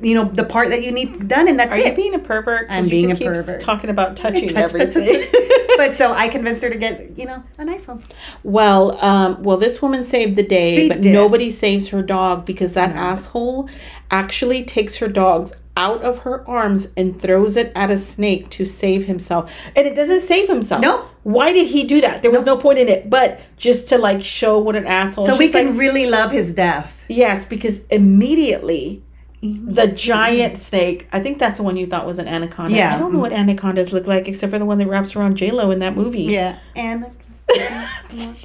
you 0.00 0.14
know, 0.14 0.24
the 0.24 0.44
part 0.44 0.68
that 0.70 0.82
you 0.84 0.92
need 0.92 1.28
done, 1.28 1.48
and 1.48 1.58
that's 1.58 1.72
Are 1.72 1.76
it. 1.78 1.86
you 1.88 1.94
being 1.96 2.14
a 2.14 2.18
pervert? 2.18 2.66
I'm 2.70 2.88
being 2.88 3.08
just 3.10 3.20
a 3.20 3.24
pervert. 3.26 3.60
talking 3.60 3.90
about 3.90 4.16
touching 4.22 4.48
Touch, 4.48 4.72
touch, 4.72 4.72
touch, 4.72 4.96
everything. 4.96 5.30
touch. 5.30 5.76
but 5.76 5.96
so 5.96 6.12
I 6.12 6.28
convinced 6.28 6.62
her 6.62 6.70
to 6.70 6.76
get, 6.78 7.18
you 7.18 7.26
know, 7.26 7.42
an 7.58 7.68
iPhone. 7.68 8.02
Well, 8.42 9.02
um, 9.04 9.42
well, 9.42 9.56
this 9.56 9.82
woman 9.82 10.02
saved 10.02 10.36
the 10.36 10.42
day, 10.42 10.76
She 10.76 10.88
but 10.88 11.00
did. 11.02 11.12
nobody 11.12 11.50
saves 11.50 11.88
her 11.88 12.02
dog 12.02 12.46
because 12.46 12.74
that 12.74 12.90
asshole 12.96 13.68
actually 14.10 14.62
takes 14.64 14.98
her 14.98 15.08
dogs 15.08 15.52
out 15.76 16.02
of 16.02 16.20
her 16.20 16.48
arms 16.48 16.92
and 16.96 17.20
throws 17.20 17.56
it 17.56 17.72
at 17.74 17.90
a 17.90 17.98
snake 17.98 18.50
to 18.50 18.64
save 18.64 19.06
himself. 19.06 19.52
And 19.74 19.86
it 19.86 19.94
doesn't 19.94 20.20
save 20.20 20.48
himself. 20.48 20.82
No. 20.82 21.08
Why 21.22 21.52
did 21.52 21.68
he 21.68 21.84
do 21.84 22.00
that? 22.00 22.22
There 22.22 22.30
was 22.30 22.44
no 22.44 22.56
point 22.56 22.78
in 22.78 22.88
it, 22.88 23.08
but 23.08 23.40
just 23.56 23.88
to 23.88 23.98
like 23.98 24.22
show 24.22 24.58
what 24.58 24.76
an 24.76 24.86
asshole. 24.86 25.26
So 25.26 25.36
we 25.36 25.50
can 25.50 25.68
like, 25.68 25.78
really 25.78 26.06
love 26.06 26.30
his 26.30 26.52
death. 26.52 26.94
yes, 27.08 27.44
because 27.44 27.80
immediately 27.90 29.02
mm-hmm. 29.42 29.72
the 29.72 29.86
giant 29.86 30.58
snake. 30.58 31.08
I 31.12 31.20
think 31.20 31.38
that's 31.38 31.56
the 31.58 31.62
one 31.62 31.76
you 31.76 31.86
thought 31.86 32.06
was 32.06 32.18
an 32.18 32.28
anaconda. 32.28 32.76
Yeah. 32.76 32.94
I 32.94 32.98
don't 32.98 33.12
know 33.12 33.18
what 33.18 33.32
mm-hmm. 33.32 33.42
anacondas 33.42 33.92
look 33.92 34.06
like 34.06 34.28
except 34.28 34.52
for 34.52 34.58
the 34.58 34.66
one 34.66 34.78
that 34.78 34.88
wraps 34.88 35.16
around 35.16 35.36
J 35.36 35.50
Lo 35.52 35.70
in 35.70 35.78
that 35.78 35.96
movie. 35.96 36.24
Yeah. 36.24 36.58
And 36.76 37.06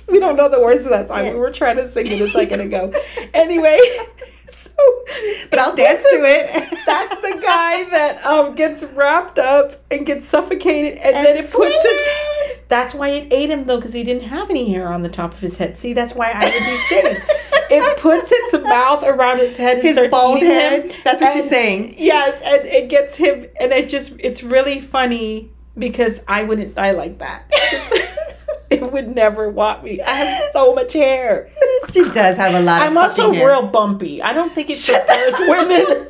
we 0.08 0.20
don't 0.20 0.36
know 0.36 0.50
the 0.50 0.60
words 0.60 0.84
to 0.84 0.90
that 0.90 1.08
song. 1.08 1.26
Yeah. 1.26 1.34
We 1.34 1.40
were 1.40 1.52
trying 1.52 1.78
to 1.78 1.90
sing 1.90 2.08
it 2.08 2.22
a 2.22 2.30
second 2.32 2.62
ago. 2.62 2.94
Anyway, 3.34 3.80
but 5.50 5.60
I'll 5.60 5.76
dance 5.76 6.02
to 6.02 6.20
it. 6.24 6.78
that's 6.86 7.16
the 7.22 7.40
guy 7.42 7.84
that 7.90 8.24
um 8.26 8.56
gets 8.56 8.84
wrapped 8.84 9.40
up 9.40 9.82
and 9.92 10.06
gets 10.06 10.28
suffocated, 10.28 10.98
and, 11.00 11.16
then 11.16 11.38
it 11.38 11.52
puts 11.52 11.76
its. 11.78 12.60
That's 12.70 12.94
why 12.94 13.10
it 13.10 13.32
ate 13.34 13.50
him 13.50 13.66
though, 13.66 13.78
because 13.78 13.94
he 13.94 14.04
didn't 14.04 14.28
have 14.28 14.50
any 14.50 14.70
hair 14.72 14.88
on 14.90 15.02
the 15.02 15.10
top 15.10 15.34
of 15.34 15.40
his 15.40 15.58
head. 15.58 15.78
See, 15.78 15.94
that's 15.94 16.14
why 16.14 16.32
I 16.34 16.46
would 16.46 16.54
be 16.54 16.78
safe. 17.18 17.30
It 17.70 18.00
puts 18.00 18.32
its 18.32 18.64
mouth 18.64 19.04
around 19.04 19.40
his 19.40 19.58
head 19.58 19.80
and 19.80 19.86
His 19.88 19.96
starts 19.96 20.10
bald 20.12 20.40
head. 20.40 20.90
him. 20.90 21.02
That's 21.04 21.22
what 21.22 21.34
she's 21.34 21.50
saying. 21.50 21.96
Yes, 21.98 22.42
and 22.42 22.66
it 22.66 22.90
gets 22.90 23.18
him, 23.18 23.46
and 23.60 23.74
it 23.74 23.90
just 23.90 24.14
it's 24.20 24.42
really 24.42 24.80
funny 24.80 25.52
because 25.78 26.22
I 26.30 26.44
wouldn't 26.46 26.76
die 26.76 26.92
like 26.92 27.18
that. 27.20 27.52
it 28.70 28.92
would 28.92 29.16
never 29.16 29.50
want 29.50 29.84
me. 29.84 30.02
I 30.02 30.12
have 30.12 30.52
so 30.52 30.74
much 30.74 30.94
hair. 30.94 31.50
She 31.92 32.04
does 32.04 32.36
have 32.36 32.54
a 32.54 32.60
lot. 32.60 32.82
I'm 32.82 32.98
also 32.98 33.32
hair. 33.32 33.48
real 33.48 33.68
bumpy. 33.68 34.22
I 34.22 34.34
don't 34.34 34.54
think 34.54 34.70
it's 34.70 34.88
it 34.90 35.08
prefers 35.08 35.40
women. 35.48 36.08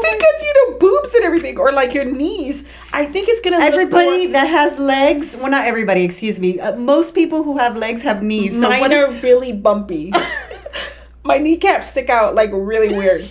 because 0.00 0.42
you 0.42 0.54
know 0.70 0.78
boobs 0.78 1.14
and 1.14 1.24
everything, 1.24 1.58
or 1.58 1.72
like 1.72 1.94
your 1.94 2.04
knees. 2.04 2.64
I 2.92 3.06
think 3.06 3.28
it's 3.28 3.40
gonna. 3.40 3.58
look 3.58 3.72
Everybody 3.72 4.24
more- 4.26 4.32
that 4.32 4.46
has 4.48 4.78
legs, 4.78 5.36
well, 5.36 5.50
not 5.50 5.66
everybody, 5.66 6.04
excuse 6.04 6.38
me. 6.38 6.60
Uh, 6.60 6.76
most 6.76 7.14
people 7.14 7.42
who 7.42 7.58
have 7.58 7.76
legs 7.76 8.02
have 8.02 8.22
knees. 8.22 8.52
So 8.52 8.60
mine 8.60 8.92
are 8.92 9.10
really 9.20 9.52
bumpy. 9.52 10.12
My 11.24 11.38
kneecaps 11.38 11.90
stick 11.90 12.08
out 12.10 12.34
like 12.34 12.50
really 12.52 12.94
weird. 12.94 13.24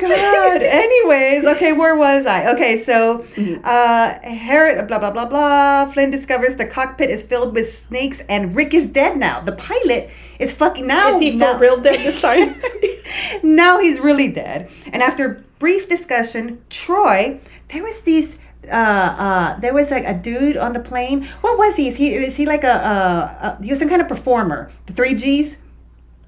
God. 0.00 0.62
Anyways, 0.84 1.44
okay, 1.44 1.72
where 1.72 1.94
was 1.96 2.26
I? 2.26 2.52
Okay, 2.54 2.82
so 2.82 3.18
Mm-hmm. 3.36 3.60
uh 3.64 4.08
Harry 4.28 4.74
blah 4.86 4.98
blah 4.98 5.10
blah 5.10 5.26
blah. 5.28 5.90
Flynn 5.92 6.10
discovers 6.10 6.56
the 6.56 6.66
cockpit 6.66 7.10
is 7.10 7.22
filled 7.22 7.54
with 7.54 7.78
snakes 7.88 8.20
and 8.28 8.54
Rick 8.56 8.74
is 8.74 8.88
dead 8.90 9.16
now. 9.16 9.40
The 9.40 9.52
pilot 9.52 10.10
is 10.38 10.52
fucking 10.52 10.86
now. 10.86 11.14
Is 11.14 11.20
he 11.20 11.38
for 11.38 11.56
real 11.58 11.80
dead 11.80 12.00
this 12.00 12.20
time? 12.20 12.60
now 13.42 13.78
he's 13.80 14.00
really 14.00 14.28
dead. 14.32 14.68
And 14.92 15.02
after 15.02 15.44
brief 15.58 15.88
discussion, 15.88 16.62
Troy, 16.70 17.38
there 17.72 17.82
was 17.82 18.02
these 18.02 18.38
uh 18.68 19.14
uh 19.26 19.60
there 19.60 19.72
was 19.74 19.90
like 19.90 20.04
a 20.06 20.14
dude 20.14 20.56
on 20.56 20.72
the 20.72 20.80
plane. 20.80 21.24
What 21.40 21.58
was 21.58 21.76
he? 21.76 21.88
Is 21.88 21.96
he 21.96 22.14
is 22.14 22.36
he 22.36 22.46
like 22.46 22.64
a 22.64 22.72
uh, 22.74 23.36
uh 23.40 23.62
he 23.62 23.70
was 23.70 23.78
some 23.78 23.88
kind 23.88 24.02
of 24.02 24.08
performer? 24.08 24.70
The 24.86 24.92
three 24.92 25.14
G's? 25.14 25.56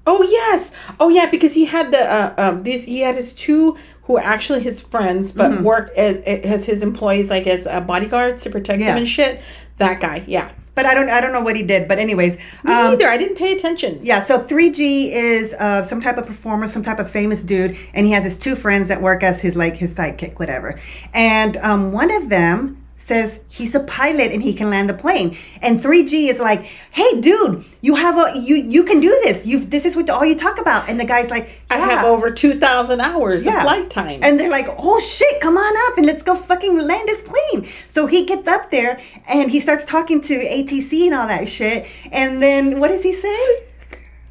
Oh 0.05 0.21
yes. 0.23 0.71
Oh 0.99 1.09
yeah, 1.09 1.29
because 1.29 1.53
he 1.53 1.65
had 1.65 1.91
the 1.91 1.99
uh, 1.99 2.33
um 2.37 2.63
these 2.63 2.83
he 2.85 2.99
had 3.01 3.15
his 3.15 3.33
two 3.33 3.77
who 4.03 4.17
are 4.17 4.23
actually 4.23 4.59
his 4.61 4.81
friends 4.81 5.31
but 5.31 5.51
Mm-hmm. 5.51 5.63
work 5.63 5.91
as 5.95 6.17
as 6.17 6.65
his 6.65 6.83
employees 6.83 7.29
like 7.29 7.47
as 7.47 7.65
uh, 7.67 7.79
bodyguards 7.81 8.43
to 8.43 8.49
protect 8.49 8.79
Yeah. 8.81 8.91
him 8.91 8.97
and 8.97 9.07
shit. 9.07 9.41
That 9.77 10.01
guy, 10.01 10.23
yeah. 10.27 10.51
But 10.75 10.85
I 10.87 10.93
don't 10.93 11.09
I 11.09 11.21
don't 11.21 11.31
know 11.31 11.41
what 11.41 11.55
he 11.55 11.63
did. 11.63 11.87
But 11.87 11.99
anyways, 11.99 12.35
Me 12.63 12.73
um, 12.73 12.91
neither. 12.91 13.07
I 13.07 13.15
didn't 13.17 13.37
pay 13.37 13.53
attention. 13.55 13.99
Yeah, 14.03 14.19
so 14.19 14.39
3G 14.43 15.11
is 15.11 15.53
uh, 15.53 15.83
some 15.83 16.01
type 16.01 16.17
of 16.17 16.25
performer, 16.25 16.67
some 16.67 16.83
type 16.83 16.99
of 16.99 17.09
famous 17.09 17.43
dude, 17.43 17.77
and 17.93 18.05
he 18.05 18.11
has 18.11 18.23
his 18.23 18.37
two 18.37 18.55
friends 18.55 18.87
that 18.89 19.01
work 19.01 19.23
as 19.23 19.39
his 19.39 19.55
like 19.55 19.77
his 19.77 19.93
sidekick, 19.95 20.37
whatever. 20.39 20.79
And 21.13 21.57
um, 21.57 21.91
one 21.93 22.11
of 22.11 22.27
them 22.29 22.82
says 23.05 23.39
he's 23.49 23.75
a 23.75 23.81
pilot 23.81 24.31
and 24.31 24.41
he 24.41 24.53
can 24.53 24.69
land 24.69 24.89
the 24.89 24.93
plane. 24.93 25.37
And 25.61 25.81
3G 25.83 26.29
is 26.29 26.39
like, 26.39 26.61
"Hey, 26.91 27.19
dude, 27.19 27.65
you 27.81 27.95
have 27.95 28.17
a 28.17 28.39
you 28.39 28.55
you 28.55 28.83
can 28.85 29.01
do 29.01 29.09
this. 29.23 29.45
You 29.45 29.59
this 29.59 29.85
is 29.85 29.95
what 29.97 30.09
all 30.09 30.23
you 30.25 30.37
talk 30.37 30.57
about." 30.59 30.87
And 30.89 30.97
the 30.99 31.05
guy's 31.05 31.29
like, 31.29 31.49
I 31.69 31.77
have 31.77 32.05
over 32.05 32.31
two 32.31 32.53
thousand 32.59 33.01
hours 33.01 33.43
Yeah. 33.45 33.57
of 33.57 33.63
flight 33.63 33.89
time. 33.89 34.19
And 34.23 34.39
they're 34.39 34.49
like, 34.59 34.67
oh 34.77 34.99
shit, 34.99 35.41
come 35.41 35.57
on 35.57 35.73
up 35.91 35.97
and 35.97 36.05
let's 36.05 36.23
go 36.23 36.35
fucking 36.35 36.77
land 36.77 37.09
this 37.09 37.23
plane. 37.23 37.67
So 37.89 38.05
he 38.07 38.25
gets 38.25 38.47
up 38.47 38.71
there 38.71 39.01
and 39.27 39.51
he 39.51 39.59
starts 39.59 39.83
talking 39.85 40.21
to 40.21 40.33
ATC 40.39 41.05
and 41.07 41.15
all 41.15 41.27
that 41.27 41.49
shit. 41.49 41.87
And 42.11 42.41
then 42.41 42.79
what 42.79 42.89
does 42.89 43.03
he 43.03 43.13
say? 43.13 43.39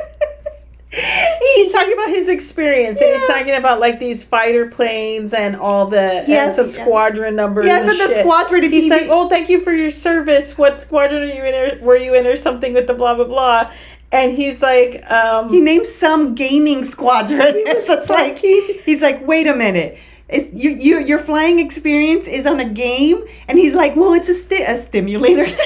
he's 0.91 1.72
talking 1.72 1.93
about 1.93 2.09
his 2.09 2.28
experience 2.28 3.01
and 3.01 3.11
he's 3.11 3.26
talking 3.26 3.55
about 3.55 3.80
like 3.80 3.99
these 3.99 4.22
fighter 4.24 4.66
planes 4.66 5.32
and 5.34 5.57
all 5.57 5.87
the 5.87 6.24
Yes, 6.28 6.59
and 6.59 6.68
some 6.70 6.78
yeah. 6.78 6.84
squadron 6.84 7.34
numbers. 7.37 7.66
Yes, 7.66 7.82
and 7.91 8.01
and 8.01 8.11
the 8.12 8.20
squadron 8.20 8.62
He's 8.70 8.84
he- 8.84 8.91
like, 8.91 9.07
"Oh, 9.09 9.28
thank 9.28 9.49
you 9.49 9.61
for 9.61 9.72
your 9.72 9.91
service. 9.91 10.57
What 10.57 10.80
squadron 10.80 11.22
are 11.22 11.34
you 11.34 11.45
in? 11.45 11.55
Or 11.55 11.84
were 11.84 11.97
you 11.97 12.14
in, 12.14 12.26
or 12.26 12.37
something 12.37 12.72
with 12.72 12.87
the 12.87 12.95
blah 12.95 13.14
blah 13.14 13.24
blah?" 13.24 13.72
And 14.12 14.32
he's 14.37 14.62
like, 14.62 15.03
um, 15.11 15.51
he 15.53 15.61
named 15.61 15.87
some 15.89 16.34
gaming 16.37 16.84
squadron. 16.84 17.55
It's 17.66 17.89
like 17.89 18.07
fucking- 18.39 18.78
he's 18.84 19.03
like, 19.03 19.26
wait 19.26 19.49
a 19.49 19.57
minute. 19.57 19.99
It's, 20.28 20.53
you, 20.55 20.70
you, 20.70 20.99
your 21.01 21.18
flying 21.18 21.59
experience 21.59 22.26
is 22.28 22.47
on 22.47 22.59
a 22.61 22.68
game, 22.68 23.24
and 23.49 23.59
he's 23.59 23.74
like, 23.74 23.95
well, 23.97 24.12
it's 24.12 24.28
a, 24.28 24.34
sti- 24.34 24.64
a 24.64 24.78
stimulator. 24.80 25.47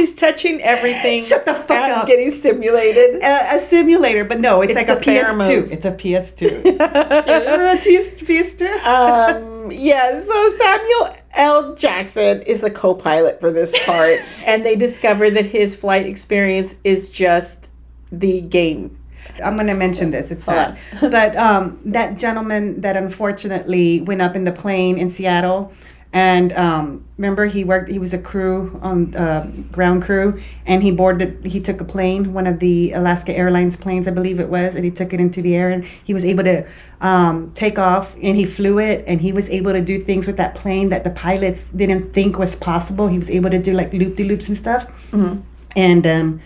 it's 0.00 0.12
a 0.12 0.16
stimulator. 0.16 0.16
She's 0.16 0.20
touching 0.20 0.60
everything. 0.62 1.22
Shut 1.22 1.44
the 1.46 1.54
fuck 1.54 1.70
and 1.70 1.92
up. 1.92 2.06
Getting 2.06 2.30
stimulated. 2.30 3.22
a, 3.22 3.56
a 3.56 3.60
simulator, 3.60 4.24
but 4.24 4.40
no, 4.40 4.62
it's, 4.62 4.72
It's 4.72 4.88
like 4.88 4.98
a 4.98 5.00
PS2. 5.00 5.24
pheromones. 5.24 5.72
It's 5.72 5.84
a 5.84 5.92
PS2. 5.92 6.64
Remember 6.64 7.68
a 7.68 7.76
PS- 7.78 8.20
PS2? 8.20 8.84
um 8.86 9.70
yeah 9.70 10.20
so 10.20 10.52
samuel 10.56 11.08
l 11.36 11.74
jackson 11.76 12.42
is 12.42 12.60
the 12.60 12.70
co-pilot 12.70 13.38
for 13.40 13.52
this 13.52 13.72
part 13.86 14.18
and 14.46 14.64
they 14.66 14.74
discover 14.74 15.30
that 15.30 15.44
his 15.46 15.76
flight 15.76 16.06
experience 16.06 16.74
is 16.84 17.08
just 17.08 17.70
the 18.10 18.40
game 18.40 18.96
I'm 19.44 19.54
going 19.56 19.68
to 19.68 19.74
mention 19.74 20.10
this. 20.10 20.30
It's 20.32 20.44
sad. 20.44 20.76
but 21.00 21.36
um, 21.36 21.78
that 21.86 22.18
gentleman 22.18 22.80
that 22.80 22.96
unfortunately 22.96 24.02
went 24.02 24.20
up 24.20 24.34
in 24.36 24.44
the 24.44 24.52
plane 24.52 24.98
in 24.98 25.08
Seattle, 25.08 25.72
and 26.12 26.52
um, 26.54 27.04
remember 27.18 27.46
he 27.46 27.62
worked. 27.62 27.88
He 27.88 28.00
was 28.00 28.12
a 28.12 28.18
crew 28.18 28.80
on 28.82 29.14
uh, 29.14 29.48
ground 29.70 30.02
crew, 30.02 30.42
and 30.66 30.82
he 30.82 30.90
boarded. 30.90 31.44
He 31.44 31.60
took 31.60 31.80
a 31.80 31.84
plane, 31.84 32.32
one 32.32 32.48
of 32.48 32.58
the 32.58 32.92
Alaska 32.92 33.32
Airlines 33.32 33.76
planes, 33.76 34.08
I 34.08 34.10
believe 34.10 34.40
it 34.40 34.48
was, 34.48 34.74
and 34.74 34.84
he 34.84 34.90
took 34.90 35.12
it 35.12 35.20
into 35.20 35.40
the 35.40 35.54
air, 35.54 35.70
and 35.70 35.84
he 35.84 36.12
was 36.12 36.24
able 36.24 36.42
to 36.44 36.66
um, 37.00 37.52
take 37.54 37.78
off, 37.78 38.12
and 38.20 38.36
he 38.36 38.44
flew 38.44 38.80
it, 38.80 39.04
and 39.06 39.20
he 39.20 39.32
was 39.32 39.48
able 39.50 39.72
to 39.72 39.80
do 39.80 40.02
things 40.02 40.26
with 40.26 40.36
that 40.38 40.56
plane 40.56 40.88
that 40.88 41.04
the 41.04 41.10
pilots 41.10 41.66
didn't 41.76 42.12
think 42.12 42.38
was 42.38 42.56
possible. 42.56 43.06
He 43.06 43.18
was 43.18 43.30
able 43.30 43.50
to 43.50 43.62
do 43.62 43.72
like 43.72 43.92
loop 43.92 44.16
de 44.16 44.24
loops 44.24 44.48
and 44.48 44.58
stuff, 44.58 44.90
and. 45.76 46.06
Um, 46.06 46.42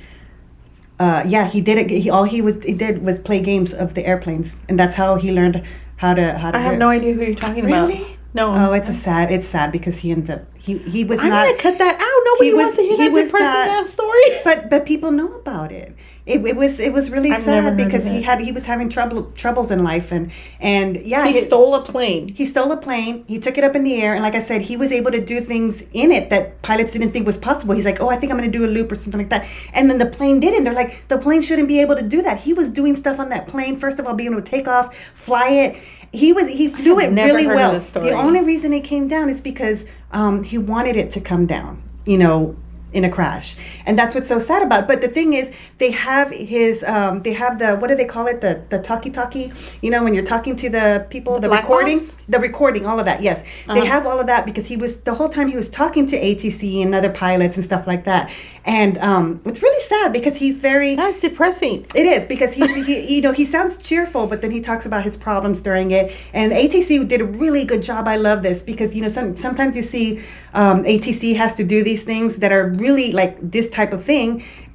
uh, 1.01 1.25
yeah, 1.27 1.49
he 1.49 1.61
did 1.61 1.77
it. 1.77 1.91
He 1.91 2.09
all 2.09 2.23
he 2.23 2.41
would 2.41 2.63
he 2.63 2.73
did 2.73 3.05
was 3.05 3.19
play 3.19 3.43
games 3.43 3.75
of 3.75 3.95
the 3.95 4.07
airplanes, 4.07 4.57
and 4.69 4.79
that's 4.79 4.95
how 4.95 5.17
he 5.17 5.33
learned 5.33 5.65
how 5.97 6.15
to 6.15 6.39
how 6.39 6.53
to. 6.53 6.57
i 6.57 6.61
have 6.61 6.75
it. 6.75 6.79
no 6.79 6.89
idea 6.89 7.13
who 7.13 7.25
you're 7.25 7.35
talking 7.35 7.67
about 7.67 7.89
Really? 7.89 8.14
No 8.35 8.53
Oh, 8.55 8.73
it's 8.73 8.89
a 8.89 8.95
sad. 8.95 9.31
It's 9.31 9.49
sad 9.49 9.71
because 9.73 9.99
he 9.99 10.11
ends 10.11 10.29
up 10.31 10.43
he 10.59 10.79
he 10.79 11.05
was 11.05 11.21
i'm 11.21 11.29
not. 11.29 11.45
gonna 11.47 11.59
cut 11.59 11.79
that 11.79 11.95
out 12.01 12.21
nobody 12.31 12.53
was- 12.55 12.63
wants 12.65 12.77
to 12.77 12.83
hear 12.83 12.97
he 12.97 13.09
that 13.09 13.25
depressing 13.25 13.45
not- 13.47 13.85
ass 13.85 13.91
story 13.91 14.23
But 14.45 14.71
but 14.71 14.87
people 14.87 15.11
know 15.11 15.33
about 15.35 15.73
it. 15.73 15.95
It, 16.27 16.43
it 16.47 16.57
was 16.57 16.81
it 16.81 16.91
was 16.91 17.11
really 17.11 17.31
I've 17.31 17.45
sad 17.45 17.77
because 17.77 18.03
he 18.05 18.23
had 18.23 18.41
he 18.41 18.51
was 18.51 18.65
having 18.65 18.89
trouble 18.89 19.31
troubles 19.43 19.71
in 19.71 19.85
life 19.85 20.11
and 20.11 20.33
and 20.59 20.97
yeah 21.05 21.27
he 21.27 21.35
his- 21.35 21.45
stole 21.49 21.75
a 21.75 21.83
plane 21.83 22.29
he 22.29 22.47
stole 22.47 22.73
a 22.73 22.79
plane. 22.79 23.25
He 23.29 23.39
took 23.39 23.59
it 23.59 23.65
up 23.65 23.75
in 23.77 23.85
the 23.85 24.01
air, 24.01 24.15
and 24.15 24.23
like 24.23 24.35
I 24.35 24.43
said, 24.43 24.63
he 24.63 24.75
was 24.79 24.91
able 24.91 25.11
to 25.13 25.23
do 25.23 25.43
things 25.43 25.83
in 25.93 26.11
it 26.11 26.31
that 26.31 26.63
pilots 26.63 26.93
didn't 26.95 27.13
think 27.13 27.27
was 27.27 27.37
possible. 27.37 27.75
He's 27.75 27.85
like, 27.85 28.01
"Oh, 28.01 28.09
I 28.09 28.17
think 28.17 28.33
I'm 28.33 28.39
going 28.39 28.51
to 28.51 28.59
do 28.59 28.65
a 28.65 28.73
loop 28.77 28.91
or 28.91 28.95
something 28.95 29.19
like 29.21 29.29
that," 29.29 29.47
and 29.75 29.91
then 29.91 29.99
the 29.99 30.07
plane 30.07 30.41
didn't 30.41 30.65
they're 30.65 30.73
like, 30.83 31.07
"The 31.09 31.19
plane 31.19 31.43
shouldn't 31.43 31.69
be 31.69 31.79
able 31.83 31.97
to 31.97 32.03
do 32.03 32.23
that." 32.23 32.41
He 32.41 32.55
was 32.55 32.71
doing 32.71 32.97
stuff 32.97 33.19
on 33.21 33.29
that 33.29 33.47
plane. 33.47 33.77
First 33.79 33.99
of 33.99 34.07
all, 34.07 34.15
being 34.15 34.33
able 34.33 34.41
to 34.43 34.51
take 34.51 34.67
off, 34.67 34.97
fly 35.15 35.49
it. 35.51 35.77
He 36.15 36.33
was 36.33 36.49
he 36.49 36.69
flew 36.69 36.99
it 37.01 37.11
really 37.11 37.47
well. 37.47 37.81
story. 37.81 38.11
The 38.11 38.15
only 38.15 38.43
reason 38.43 38.73
it 38.73 38.83
came 38.83 39.09
down 39.09 39.29
is 39.29 39.41
because 39.41 39.87
um, 40.13 40.45
he 40.45 40.59
wanted 40.59 40.97
it 40.97 41.11
to 41.13 41.21
come 41.21 41.47
down. 41.47 41.83
You 42.07 42.19
know, 42.19 42.57
in 42.95 43.05
a 43.05 43.11
crash, 43.11 43.57
and 43.87 43.99
that's 43.99 44.15
what's 44.15 44.29
so 44.29 44.39
sad 44.39 44.63
about. 44.63 44.85
It. 44.85 44.87
But 44.87 45.01
the 45.01 45.09
thing 45.09 45.35
is, 45.35 45.53
they 45.79 45.91
have 45.91 46.31
his, 46.31 46.83
um, 46.85 47.23
they 47.23 47.33
have 47.33 47.59
the 47.59 47.77
what 47.77 47.89
do 47.89 47.97
they 47.97 48.07
call 48.07 48.27
it, 48.29 48.41
the 48.41 48.63
the 48.71 48.79
talkie 48.81 49.11
talkie. 49.11 49.53
You 49.83 49.91
know, 49.91 50.03
when 50.05 50.15
you're 50.15 50.25
talking 50.25 50.57
to 50.57 50.71
the 50.71 51.07
people, 51.11 51.41
the, 51.41 51.49
black 51.49 51.65
recording, 51.65 51.99
box? 51.99 52.15
the 52.29 52.39
recording, 52.39 52.87
all 52.87 52.99
of 52.99 53.07
that. 53.07 53.23
Yes, 53.23 53.45
they 53.67 53.85
have 53.85 54.07
all 54.07 54.21
of 54.21 54.27
that 54.29 54.47
because 54.47 54.67
he 54.67 54.77
was 54.77 55.01
the 55.01 55.15
whole 55.15 55.29
time 55.29 55.49
he 55.49 55.57
was 55.57 55.71
talking 55.71 56.07
to 56.07 56.21
ATC 56.21 56.83
and 56.83 56.95
other 56.95 57.11
pilots 57.11 57.57
and 57.57 57.65
stuff 57.65 57.87
like 57.87 58.05
that. 58.05 58.33
And 58.67 58.97
um, 58.99 59.41
it's 59.45 59.63
really 59.63 59.85
sad 59.87 60.13
because 60.13 60.37
he's 60.37 60.59
very. 60.59 60.95
That's 60.95 61.21
depressing. 61.21 61.87
It 61.95 62.07
is 62.07 62.25
because 62.27 62.53
he, 62.53 62.67
he, 62.83 63.17
you 63.17 63.23
know, 63.23 63.33
he 63.33 63.45
sounds 63.45 63.77
cheerful, 63.77 64.27
but 64.27 64.41
then 64.41 64.51
he 64.51 64.63
talks 64.63 64.87
about 64.87 65.05
his 65.05 65.17
problems 65.17 65.61
during 65.61 65.91
it. 65.91 66.17
And 66.33 66.53
ATC 66.53 67.07
did 67.07 67.21
a 67.21 67.25
really 67.25 67.65
good 67.65 67.83
job. 67.83 68.09
I 68.09 68.17
love 68.17 68.43
this 68.43 68.63
because 68.63 68.95
you 68.95 69.03
know, 69.03 69.09
some 69.09 69.37
sometimes 69.37 69.77
you 69.77 69.83
see 69.83 70.23
um, 70.55 70.85
ATC 70.85 71.37
has 71.37 71.57
to 71.57 71.65
do 71.65 71.85
these 71.85 72.05
things 72.05 72.39
that 72.39 72.53
are 72.53 72.69
really 72.87 73.09
like 73.13 73.35
this 73.57 73.69
type 73.79 73.93
of 73.97 74.03
thing, 74.05 74.29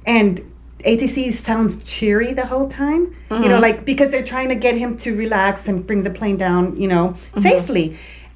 and 0.06 0.30
ATC 0.90 1.32
sounds 1.48 1.74
cheery 1.94 2.32
the 2.40 2.46
whole 2.52 2.68
time. 2.68 3.02
You 3.30 3.48
know, 3.50 3.60
like 3.68 3.78
because 3.90 4.08
they're 4.12 4.30
trying 4.34 4.48
to 4.54 4.58
get 4.66 4.74
him 4.82 4.90
to 5.04 5.08
relax 5.24 5.68
and 5.68 5.76
bring 5.88 6.02
the 6.08 6.10
plane 6.18 6.36
down, 6.46 6.62
you 6.82 6.88
know, 6.92 7.04
safely. 7.48 7.86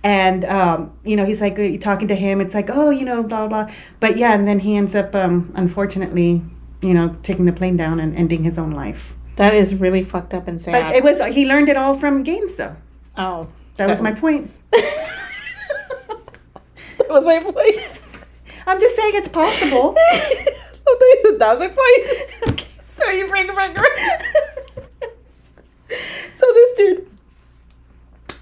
And 0.05 0.45
um, 0.45 0.79
you 1.11 1.17
know, 1.19 1.25
he's 1.31 1.41
like 1.47 1.59
uh, 1.59 1.79
talking 1.89 2.09
to 2.09 2.15
him. 2.27 2.41
It's 2.45 2.55
like, 2.55 2.69
oh, 2.81 2.91
you 2.99 3.05
know, 3.11 3.23
blah 3.31 3.49
blah. 3.49 3.67
But 4.01 4.13
yeah, 4.23 4.33
and 4.37 4.47
then 4.47 4.59
he 4.61 4.77
ends 4.77 4.95
up, 4.95 5.15
um, 5.15 5.51
unfortunately, 5.57 6.43
you 6.83 6.95
know, 6.95 7.17
taking 7.23 7.47
the 7.47 7.53
plane 7.61 7.77
down 7.77 7.99
and 8.01 8.15
ending 8.15 8.45
his 8.45 8.59
own 8.59 8.73
life. 8.85 9.03
That 9.37 9.55
is 9.55 9.75
really 9.85 10.05
fucked 10.05 10.35
up 10.35 10.47
and 10.47 10.61
sad. 10.61 10.73
But 10.73 10.95
it 10.97 11.03
was 11.03 11.17
he 11.35 11.43
learned 11.47 11.69
it 11.73 11.77
all 11.77 11.95
from 12.03 12.23
games, 12.23 12.55
though. 12.61 12.77
oh, 13.17 13.49
That 13.79 13.89
was 13.89 14.01
my 14.03 14.13
point. 14.13 14.51
that 16.99 17.09
was 17.09 17.25
my 17.25 17.39
point. 17.41 17.99
I'm 18.67 18.81
just 18.81 18.97
saying 18.97 19.13
it's 19.15 19.29
possible. 19.29 19.93
that 21.39 21.57
was 21.59 21.59
my 21.59 21.69
point. 21.69 22.69
So 22.97 23.11
you 23.11 23.27
bring 23.29 23.49
back 23.49 23.77
so 26.31 26.47
this 26.55 26.77
dude 26.79 27.09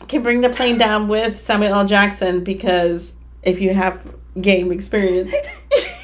can 0.09 0.23
bring 0.23 0.41
the 0.43 0.51
plane 0.51 0.77
down 0.79 1.09
with 1.09 1.39
Samuel 1.39 1.73
L. 1.75 1.87
Jackson 1.87 2.45
because 2.45 3.15
if 3.43 3.61
you 3.61 3.73
have 3.75 4.01
game 4.41 4.71
experience, 4.71 5.33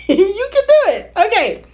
you 0.08 0.48
can 0.52 0.64
do 0.66 0.82
it. 0.86 1.12
Okay. 1.16 1.64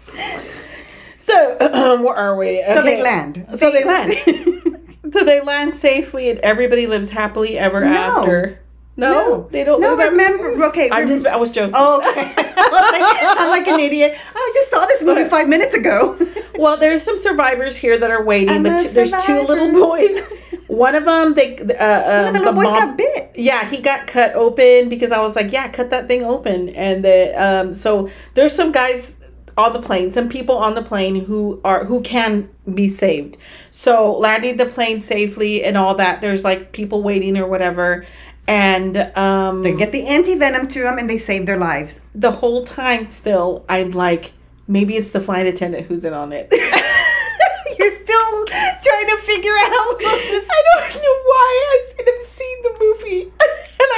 So 1.21 1.57
where 2.03 2.15
are 2.15 2.37
we? 2.37 2.61
Okay. 2.61 2.75
So 2.75 2.83
they 2.83 3.01
land. 3.03 3.47
So 3.55 3.71
they 3.71 3.85
land. 3.85 5.13
so 5.13 5.25
they 5.25 5.41
land 5.41 5.77
safely 5.77 6.29
and 6.29 6.41
everybody 6.41 6.87
lives 6.87 7.11
happily 7.11 7.57
ever 7.57 7.81
No. 7.83 7.87
after. 7.89 8.61
No, 8.97 9.49
they 9.51 9.65
don't. 9.65 9.81
No, 9.81 9.97
remember. 9.97 10.65
Okay, 10.67 10.89
I'm 10.91 11.09
just. 11.09 11.27
I 11.27 11.37
was 11.37 11.51
joking. 11.51 11.75
Oh, 11.77 11.99
okay. 11.99 12.33
I 12.37 12.69
was 12.71 12.93
like, 12.93 13.39
I'm 13.39 13.51
like 13.51 13.67
an 13.67 13.81
idiot. 13.81 14.17
I 14.35 14.53
just 14.55 14.71
saw 14.71 14.87
this 14.87 15.03
movie 15.03 15.29
five 15.29 15.49
minutes 15.49 15.75
ago. 15.75 16.19
Well, 16.57 16.77
there's 16.77 17.03
some 17.03 17.17
survivors 17.17 17.77
here 17.77 17.99
that 17.99 18.13
are 18.13 18.23
waiting. 18.23 18.63
The 18.63 18.79
two, 18.79 18.89
there's 18.91 19.13
two 19.25 19.41
little 19.43 19.73
boys. 19.73 20.25
One 20.69 20.95
of 20.95 21.05
them, 21.05 21.35
they 21.35 21.57
uh, 21.57 21.65
One 21.65 21.69
um, 21.69 22.27
of 22.29 22.33
the 22.33 22.39
little 22.39 22.53
boys 22.55 22.65
mom- 22.65 22.89
got 22.91 22.97
bit. 22.97 23.33
Yeah, 23.35 23.69
he 23.69 23.81
got 23.81 24.07
cut 24.07 24.37
open 24.37 24.89
because 24.89 25.11
I 25.11 25.21
was 25.21 25.35
like, 25.35 25.51
yeah, 25.53 25.69
cut 25.69 25.91
that 25.91 26.07
thing 26.07 26.23
open. 26.23 26.69
And 26.71 27.05
the 27.05 27.33
um, 27.33 27.75
so 27.75 28.09
there's 28.35 28.55
some 28.55 28.71
guys 28.71 29.17
on 29.57 29.73
the 29.73 29.81
plane, 29.81 30.11
some 30.11 30.29
people 30.29 30.57
on 30.57 30.75
the 30.75 30.83
plane 30.83 31.25
who 31.25 31.61
are 31.65 31.85
who 31.85 32.01
can 32.03 32.49
be 32.73 32.89
saved. 32.89 33.37
So 33.71 34.17
landing 34.17 34.57
the 34.57 34.67
plane 34.67 35.01
safely 35.01 35.65
and 35.65 35.77
all 35.77 35.95
that. 35.97 36.21
There's 36.21 36.45
like 36.45 36.73
people 36.73 37.03
waiting 37.03 37.37
or 37.37 37.47
whatever. 37.47 38.05
And 38.47 38.97
um, 39.17 39.63
They 39.63 39.75
get 39.75 39.91
the 39.93 40.07
anti 40.07 40.35
venom 40.35 40.69
to 40.69 40.81
them 40.83 40.99
and 40.99 41.09
they 41.09 41.19
save 41.19 41.47
their 41.47 41.57
lives. 41.59 42.01
the 42.15 42.31
whole 42.31 42.65
time 42.65 43.07
still, 43.07 43.65
I'm 43.69 43.93
like, 43.93 44.33
maybe 44.69 44.97
it's 44.97 45.11
the 45.13 45.21
flight 45.21 45.47
attendant 45.47 45.87
who's 45.87 46.05
in 46.05 46.13
on 46.13 46.33
it. 46.33 46.49
You're 47.79 47.93
still 47.95 48.45
trying 48.47 49.07
to 49.09 49.17
figure 49.25 49.57
out. 49.57 49.97
I 50.01 50.63
don't 50.75 50.95
know 50.95 51.17
why 51.25 51.65
I've 51.73 51.97
seen, 51.97 52.21
seen 52.37 52.63
the 52.63 52.77
movie, 52.81 53.23
and 53.23 53.33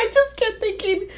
I 0.01 0.11
just 0.13 0.37
kept 0.37 0.61
thinking. 0.61 1.09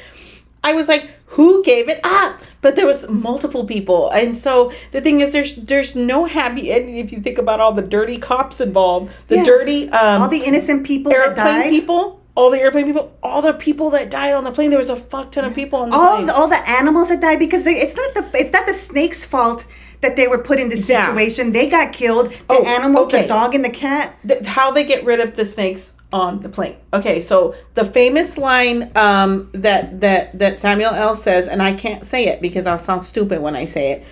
I 0.63 0.73
was 0.73 0.87
like, 0.87 1.09
"Who 1.27 1.63
gave 1.63 1.87
it 1.87 1.99
up?" 2.03 2.41
But 2.61 2.75
there 2.75 2.85
was 2.85 3.07
multiple 3.07 3.65
people, 3.65 4.09
and 4.09 4.35
so 4.35 4.71
the 4.91 4.99
thing 5.01 5.21
is, 5.21 5.31
there's 5.31 5.55
there's 5.55 5.95
no 5.95 6.25
happy 6.25 6.71
ending 6.71 6.97
if 6.97 7.11
you 7.13 7.21
think 7.21 7.37
about 7.37 7.59
all 7.61 7.71
the 7.73 7.81
dirty 7.83 8.17
cops 8.17 8.59
involved, 8.59 9.11
the 9.27 9.37
Yeah. 9.37 9.43
dirty 9.45 9.89
um, 9.91 10.23
All 10.23 10.27
the 10.27 10.43
innocent 10.43 10.85
people 10.85 11.11
that 11.11 11.37
airplane 11.37 11.69
people, 11.69 12.18
all 12.39 12.49
the 12.49 12.59
airplane 12.59 12.85
people, 12.85 13.11
all 13.21 13.41
the 13.41 13.53
people 13.53 13.89
that 13.91 14.09
died 14.09 14.33
on 14.33 14.43
the 14.45 14.51
plane. 14.51 14.69
There 14.69 14.79
was 14.79 14.89
a 14.89 14.95
fuck 14.95 15.31
ton 15.33 15.43
of 15.45 15.53
people 15.53 15.79
on 15.79 15.89
the 15.89 15.95
all 15.97 16.15
plane. 16.15 16.27
the, 16.27 16.33
all 16.35 16.47
the 16.47 16.69
animals 16.69 17.09
that 17.09 17.19
died 17.21 17.37
because 17.39 17.63
they, 17.65 17.73
it's 17.85 17.95
not 17.97 18.13
the 18.15 18.39
it's 18.39 18.53
not 18.53 18.65
the 18.65 18.73
snake's 18.73 19.25
fault 19.25 19.65
that 20.01 20.15
they 20.15 20.27
were 20.27 20.37
put 20.37 20.57
in 20.59 20.69
this 20.69 20.87
Yeah. 20.87 21.07
situation. 21.07 21.51
They 21.51 21.69
got 21.69 21.91
killed. 21.91 22.29
The 22.31 22.37
Oh, 22.49 22.63
animals, 22.65 23.07
okay. 23.07 23.23
the 23.23 23.27
dog 23.27 23.53
and 23.55 23.65
the 23.65 23.69
cat. 23.69 24.15
th- 24.25 24.45
how 24.47 24.71
they 24.71 24.85
get 24.85 25.03
rid 25.03 25.19
of 25.19 25.35
the 25.35 25.43
snakes 25.45 25.93
on 26.13 26.41
the 26.41 26.47
plane. 26.49 26.77
Okay, 26.93 27.19
so 27.19 27.53
the 27.75 27.83
famous 27.83 28.37
line 28.37 28.89
um, 28.95 29.49
that 29.53 29.99
that 29.99 30.39
that 30.39 30.57
Samuel 30.57 30.93
L. 30.93 31.15
says, 31.15 31.47
and 31.49 31.61
I 31.61 31.73
can't 31.73 32.05
say 32.05 32.21
it 32.27 32.41
because 32.41 32.65
I'll 32.65 32.79
sound 32.79 33.03
stupid 33.03 33.41
when 33.41 33.55
I 33.57 33.65
say 33.65 33.91
it. 33.91 34.03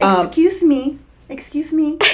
Um, 0.00 0.26
Excuse 0.26 0.62
me. 0.62 0.98
Excuse 1.28 1.72
me. 1.72 1.98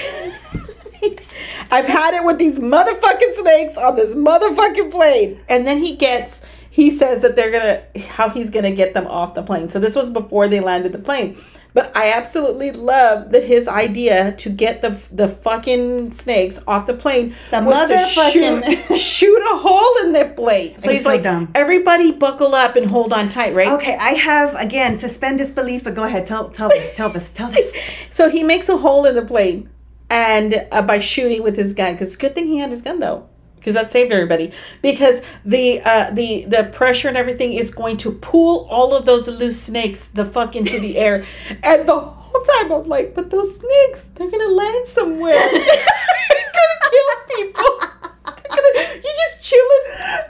I've 1.70 1.86
had 1.86 2.14
it 2.14 2.24
with 2.24 2.38
these 2.38 2.58
motherfucking 2.58 3.34
snakes 3.34 3.76
on 3.76 3.96
this 3.96 4.14
motherfucking 4.14 4.90
plane. 4.90 5.40
And 5.48 5.66
then 5.66 5.78
he 5.78 5.96
gets, 5.96 6.42
he 6.70 6.90
says 6.90 7.22
that 7.22 7.36
they're 7.36 7.50
gonna, 7.50 7.82
how 8.08 8.28
he's 8.28 8.50
gonna 8.50 8.70
get 8.72 8.94
them 8.94 9.06
off 9.06 9.34
the 9.34 9.42
plane. 9.42 9.68
So 9.68 9.78
this 9.78 9.96
was 9.96 10.10
before 10.10 10.48
they 10.48 10.60
landed 10.60 10.92
the 10.92 10.98
plane. 10.98 11.36
But 11.74 11.96
I 11.96 12.12
absolutely 12.12 12.70
love 12.70 13.32
that 13.32 13.44
his 13.44 13.66
idea 13.66 14.32
to 14.32 14.50
get 14.50 14.82
the 14.82 14.90
the 15.10 15.26
fucking 15.26 16.10
snakes 16.10 16.60
off 16.66 16.84
the 16.84 16.92
plane 16.92 17.34
The 17.50 17.62
was 17.62 17.88
to 17.88 18.06
shoot, 18.30 18.98
shoot 18.98 19.40
a 19.54 19.56
hole 19.56 20.04
in 20.04 20.12
their 20.12 20.28
plane. 20.28 20.76
So 20.76 20.90
It's 20.90 20.98
he's 20.98 21.02
so 21.04 21.08
like, 21.08 21.22
dumb. 21.22 21.50
everybody 21.54 22.12
buckle 22.12 22.54
up 22.54 22.76
and 22.76 22.90
hold 22.90 23.14
on 23.14 23.30
tight, 23.30 23.54
right? 23.54 23.68
Okay, 23.68 23.96
I 23.96 24.10
have 24.10 24.54
again 24.56 24.98
suspend 24.98 25.38
disbelief, 25.38 25.82
but 25.84 25.94
go 25.94 26.02
ahead. 26.04 26.26
Tell 26.26 26.50
tell 26.50 26.68
this. 26.68 26.94
Tell 26.94 27.08
this. 27.08 27.30
Tell 27.32 27.50
this. 27.50 27.72
So 28.12 28.28
he 28.28 28.42
makes 28.42 28.68
a 28.68 28.76
hole 28.76 29.06
in 29.06 29.14
the 29.14 29.24
plane, 29.24 29.70
and 30.12 30.66
uh, 30.70 30.82
by 30.82 30.98
shooting 30.98 31.42
with 31.42 31.56
his 31.56 31.72
gun, 31.72 31.94
because 31.94 32.14
good 32.16 32.34
thing 32.34 32.46
he 32.46 32.58
had 32.58 32.68
his 32.68 32.82
gun 32.82 33.00
though, 33.00 33.26
because 33.56 33.72
that 33.74 33.90
saved 33.90 34.12
everybody. 34.12 34.52
Because 34.82 35.22
the 35.42 35.80
uh, 35.80 36.10
the 36.10 36.44
the 36.44 36.64
pressure 36.64 37.08
and 37.08 37.16
everything 37.16 37.54
is 37.54 37.72
going 37.72 37.96
to 37.98 38.12
pull 38.12 38.68
all 38.68 38.94
of 38.94 39.06
those 39.06 39.26
loose 39.26 39.60
snakes 39.60 40.08
the 40.08 40.26
fuck 40.26 40.54
into 40.54 40.78
the 40.78 40.98
air, 40.98 41.24
and 41.62 41.88
the 41.88 41.98
whole 41.98 42.42
time 42.42 42.70
I'm 42.70 42.88
like, 42.88 43.14
but 43.14 43.30
those 43.30 43.58
snakes, 43.58 44.08
they're 44.14 44.30
gonna 44.30 44.52
land 44.52 44.86
somewhere. 44.86 45.32
they're 45.50 46.52
gonna 46.58 46.78
kill 46.90 47.36
people. 47.36 47.80
Gonna, 48.24 48.94
you 48.94 49.12
just 49.16 49.42
chilling, 49.42 49.84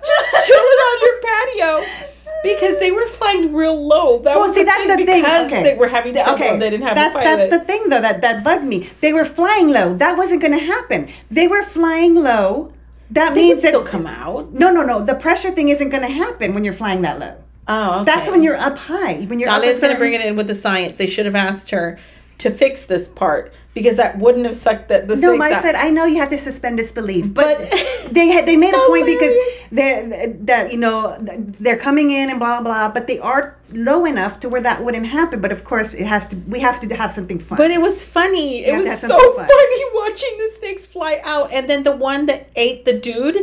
just 0.06 0.46
chilling 0.46 0.80
on 0.88 1.00
your 1.02 1.20
patio. 1.22 2.12
Because 2.42 2.78
they 2.80 2.90
were 2.90 3.06
flying 3.08 3.52
real 3.54 3.86
low. 3.86 4.18
That 4.18 4.36
Well, 4.36 4.46
was 4.48 4.54
see, 4.54 4.62
the 4.62 4.66
that's 4.66 4.84
thing, 4.84 4.96
the 4.98 5.04
thing. 5.06 5.22
Because 5.22 5.46
Okay. 5.46 5.62
they 5.62 5.74
were 5.74 5.88
having 5.88 6.14
trouble. 6.14 6.32
Okay, 6.34 6.58
They 6.58 6.70
didn't 6.70 6.86
have 6.86 6.94
that's 6.96 7.14
that's 7.14 7.50
the 7.50 7.60
thing 7.60 7.88
though 7.88 8.00
that 8.00 8.20
that 8.20 8.42
bugged 8.44 8.64
me. 8.64 8.90
They 9.00 9.12
were 9.12 9.24
flying 9.24 9.68
low. 9.70 9.94
That 9.96 10.16
wasn't 10.18 10.40
going 10.42 10.58
to 10.58 10.64
happen. 10.64 11.08
They 11.30 11.46
were 11.48 11.62
flying 11.62 12.14
low. 12.16 12.72
That 13.10 13.34
They 13.34 13.48
means 13.48 13.62
that 13.62 13.68
still 13.68 13.84
come 13.84 14.06
out. 14.06 14.52
no, 14.52 14.72
no, 14.72 14.82
no. 14.84 15.04
The 15.04 15.14
pressure 15.14 15.50
thing 15.50 15.68
isn't 15.68 15.90
going 15.90 16.02
to 16.02 16.08
happen 16.12 16.54
when 16.54 16.64
you're 16.64 16.72
flying 16.74 17.02
that 17.02 17.18
low. 17.20 17.34
Oh, 17.68 17.96
okay. 18.00 18.04
That's 18.04 18.30
when 18.30 18.42
you're 18.42 18.56
up 18.56 18.76
high. 18.76 19.14
When 19.28 19.38
you're 19.38 19.48
up 19.50 19.62
Dalia's 19.62 19.78
going 19.80 19.92
to 19.92 19.98
bring 19.98 20.14
it 20.14 20.20
in 20.22 20.34
with 20.34 20.46
the 20.48 20.54
science. 20.54 20.96
They 20.98 21.06
should 21.06 21.26
have 21.26 21.36
asked 21.36 21.70
her 21.70 21.98
to 22.38 22.50
fix 22.50 22.86
this 22.86 23.06
part 23.08 23.52
because 23.74 23.96
that 23.96 24.18
wouldn't 24.18 24.44
have 24.44 24.56
sucked 24.56 24.88
the, 24.88 25.00
the 25.00 25.16
No, 25.16 25.34
snakes 25.36 25.52
I 25.52 25.56
out. 25.56 25.62
said 25.62 25.74
I 25.74 25.90
know 25.90 26.04
you 26.04 26.18
have 26.18 26.30
to 26.30 26.38
suspend 26.38 26.76
disbelief, 26.76 27.32
but, 27.32 27.58
But- 27.58 27.70
they 28.10 28.28
had 28.28 28.46
they 28.46 28.56
made 28.56 28.74
a 28.74 28.76
oh 28.80 28.88
point 28.88 29.06
because 29.06 29.32
Hilarious. 29.32 29.60
they 29.72 30.36
that 30.40 30.72
you 30.72 30.78
know 30.78 31.16
they're 31.20 31.78
coming 31.78 32.10
in 32.10 32.30
and 32.30 32.38
blah 32.38 32.60
blah, 32.60 32.90
but 32.90 33.06
they 33.06 33.18
are 33.18 33.56
low 33.72 34.04
enough 34.04 34.40
to 34.40 34.48
where 34.50 34.60
that 34.60 34.84
wouldn't 34.84 35.06
happen. 35.06 35.40
But 35.40 35.52
of 35.52 35.64
course, 35.64 35.94
it 35.94 36.06
has 36.06 36.28
to. 36.28 36.36
We 36.46 36.60
have 36.60 36.80
to 36.80 36.94
have 36.94 37.12
something 37.12 37.38
fun. 37.38 37.56
But 37.56 37.70
it 37.70 37.80
was 37.80 38.04
funny. 38.04 38.64
It 38.64 38.74
was 38.76 39.00
so 39.00 39.08
fun. 39.36 39.46
funny 39.46 39.84
watching 39.94 40.36
the 40.38 40.50
snakes 40.58 40.84
fly 40.86 41.20
out. 41.24 41.50
And 41.52 41.68
then 41.70 41.82
the 41.82 41.96
one 41.96 42.26
that 42.26 42.50
ate 42.56 42.84
the 42.84 42.92
dude 42.98 43.38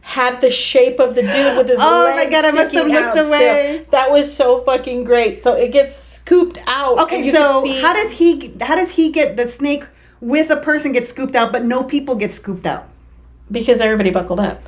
had 0.00 0.40
the 0.40 0.50
shape 0.50 0.98
of 0.98 1.14
the 1.14 1.22
dude 1.22 1.56
with 1.56 1.68
his 1.68 1.78
Oh 1.80 2.10
my 2.10 2.16
legs 2.16 2.30
God, 2.30 2.44
I 2.46 2.50
must 2.50 2.72
have 2.74 2.82
sticking 2.82 2.88
looked 2.94 3.16
out 3.18 3.26
still. 3.26 3.84
That 3.90 4.10
was 4.10 4.34
so 4.34 4.62
fucking 4.64 5.04
great. 5.04 5.42
So 5.42 5.54
it 5.54 5.70
gets 5.70 6.17
scooped 6.28 6.58
out. 6.66 6.98
okay, 7.00 7.30
so 7.32 7.66
how 7.80 7.92
does 7.92 8.12
he 8.12 8.52
how 8.60 8.76
does 8.76 8.92
he 8.92 9.10
get 9.10 9.36
the 9.36 9.50
snake 9.50 9.84
with 10.20 10.50
a 10.50 10.56
person 10.56 10.92
get 10.92 11.08
scooped 11.08 11.34
out, 11.34 11.52
but 11.52 11.64
no 11.64 11.82
people 11.82 12.14
get 12.14 12.34
scooped 12.34 12.66
out? 12.66 12.88
because 13.50 13.80
everybody 13.80 14.10
buckled 14.10 14.40
up. 14.40 14.62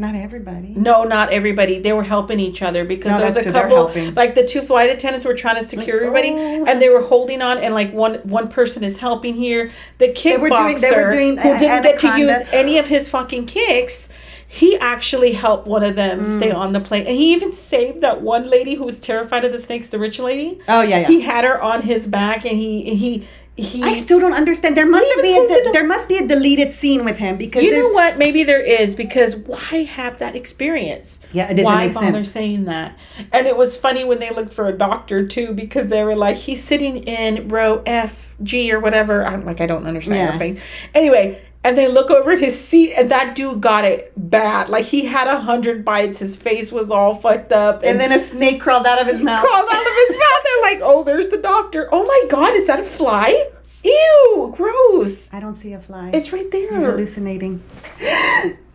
Not 0.00 0.14
everybody. 0.14 0.68
No, 0.76 1.02
not 1.02 1.32
everybody. 1.32 1.80
They 1.80 1.92
were 1.92 2.04
helping 2.04 2.38
each 2.38 2.62
other 2.62 2.84
because 2.84 3.10
No, 3.12 3.16
there 3.18 3.26
was 3.26 3.36
a 3.36 3.50
couple, 3.50 3.90
like 4.12 4.36
the 4.36 4.46
two 4.46 4.62
flight 4.62 4.90
attendants 4.90 5.26
were 5.26 5.34
trying 5.34 5.56
to 5.56 5.64
secure 5.64 5.96
everybody, 5.96 6.30
oh. 6.30 6.66
and 6.66 6.80
they 6.80 6.88
were 6.88 7.02
holding 7.02 7.42
on, 7.42 7.58
and 7.58 7.74
like 7.74 7.92
one 7.92 8.14
one 8.18 8.48
person 8.48 8.84
is 8.84 8.98
helping 8.98 9.34
here. 9.34 9.72
The 9.98 10.08
kickboxer 10.10 10.38
were 10.38 10.48
doing- 10.50 10.80
they 10.80 10.90
were 10.92 11.12
doing 11.12 11.36
who 11.38 11.58
didn't 11.58 11.82
get 11.82 11.98
to 12.00 12.16
use 12.16 12.36
any 12.52 12.78
of 12.78 12.86
his 12.86 13.08
fucking 13.08 13.46
kicks, 13.46 14.07
he 14.50 14.78
actually 14.78 15.32
helped 15.32 15.66
one 15.66 15.84
of 15.84 15.94
them 15.94 16.24
Mm. 16.24 16.38
stay 16.38 16.50
on 16.50 16.72
the 16.72 16.80
plane, 16.80 17.06
and 17.06 17.14
he 17.16 17.32
even 17.34 17.52
saved 17.52 18.00
that 18.00 18.22
one 18.22 18.48
lady 18.48 18.74
who 18.76 18.84
was 18.84 18.98
terrified 18.98 19.44
of 19.44 19.52
the 19.52 19.58
snakes, 19.60 19.88
the 19.88 19.98
rich 19.98 20.18
lady. 20.18 20.58
Oh 20.68 20.80
yeah, 20.80 21.00
yeah. 21.00 21.06
He 21.06 21.20
had 21.20 21.44
her 21.44 21.60
on 21.60 21.82
his 21.82 22.06
back, 22.06 22.44
and 22.46 22.56
he 22.58 22.94
he 22.94 23.28
he. 23.56 23.82
I 23.82 23.94
still 23.94 24.20
don't 24.20 24.32
understand. 24.32 24.76
There 24.76 24.86
must 24.88 25.04
be 25.20 25.32
a, 25.36 25.48
the- 25.48 25.70
there 25.72 25.86
must 25.86 26.08
be 26.08 26.16
a 26.16 26.26
deleted 26.26 26.72
scene 26.72 27.04
with 27.04 27.16
him 27.16 27.36
because 27.36 27.62
you 27.62 27.72
know 27.72 27.90
what? 27.90 28.16
Maybe 28.16 28.42
there 28.44 28.60
is 28.62 28.94
because 28.94 29.34
why 29.36 29.82
have 29.82 30.18
that 30.20 30.34
experience? 30.34 31.20
Yeah, 31.32 31.46
it 31.50 31.54
doesn't 31.56 31.64
why 31.64 31.86
make 31.86 31.94
bother 31.94 32.12
sense. 32.24 32.30
saying 32.30 32.64
that? 32.66 32.96
And 33.32 33.46
it 33.48 33.56
was 33.56 33.76
funny 33.76 34.04
when 34.04 34.18
they 34.20 34.30
looked 34.30 34.54
for 34.54 34.66
a 34.66 34.72
doctor 34.72 35.26
too 35.26 35.52
because 35.52 35.88
they 35.88 36.04
were 36.04 36.16
like, 36.16 36.36
he's 36.36 36.62
sitting 36.64 36.98
in 37.04 37.48
row 37.48 37.82
F, 37.84 38.34
G, 38.42 38.72
or 38.72 38.80
whatever. 38.80 39.24
I'm 39.26 39.44
like, 39.44 39.60
I 39.60 39.66
don't 39.66 39.86
understand 39.86 40.18
Yeah. 40.20 40.26
everything. 40.34 40.60
Anyway, 40.94 41.42
and 41.64 41.76
they 41.76 41.88
look 41.88 42.10
over 42.10 42.32
at 42.32 42.38
his 42.40 42.58
seat, 42.58 42.92
and 42.94 43.10
that 43.10 43.34
dude 43.36 43.60
got 43.60 43.84
it 43.84 44.12
bad. 44.16 44.68
Like 44.68 44.86
he 44.86 45.04
had 45.06 45.28
a 45.28 45.40
hundred 45.40 45.84
bites. 45.84 46.18
His 46.18 46.36
face 46.36 46.70
was 46.72 46.90
all 46.90 47.16
fucked 47.16 47.52
up, 47.52 47.82
and 47.84 48.00
then 48.00 48.12
a 48.12 48.20
snake 48.20 48.60
crawled 48.60 48.86
out 48.86 49.00
of 49.00 49.06
his 49.06 49.22
mouth. 49.22 49.44
crawled 49.44 49.68
out 49.70 49.86
of 49.86 49.92
his 50.08 50.16
mouth. 50.16 50.44
They're 50.44 50.72
like, 50.72 50.80
oh, 50.82 51.04
there's 51.04 51.28
the 51.28 51.38
doctor. 51.38 51.88
Oh 51.92 52.04
my 52.04 52.24
god, 52.30 52.54
is 52.54 52.66
that 52.66 52.80
a 52.80 52.84
fly? 52.84 53.50
Ew, 53.84 54.52
gross. 54.56 55.32
I 55.32 55.40
don't 55.40 55.54
see 55.54 55.72
a 55.72 55.80
fly. 55.80 56.10
It's 56.12 56.32
right 56.32 56.44
I'm 56.44 56.50
there. 56.50 56.90
hallucinating. 56.90 57.62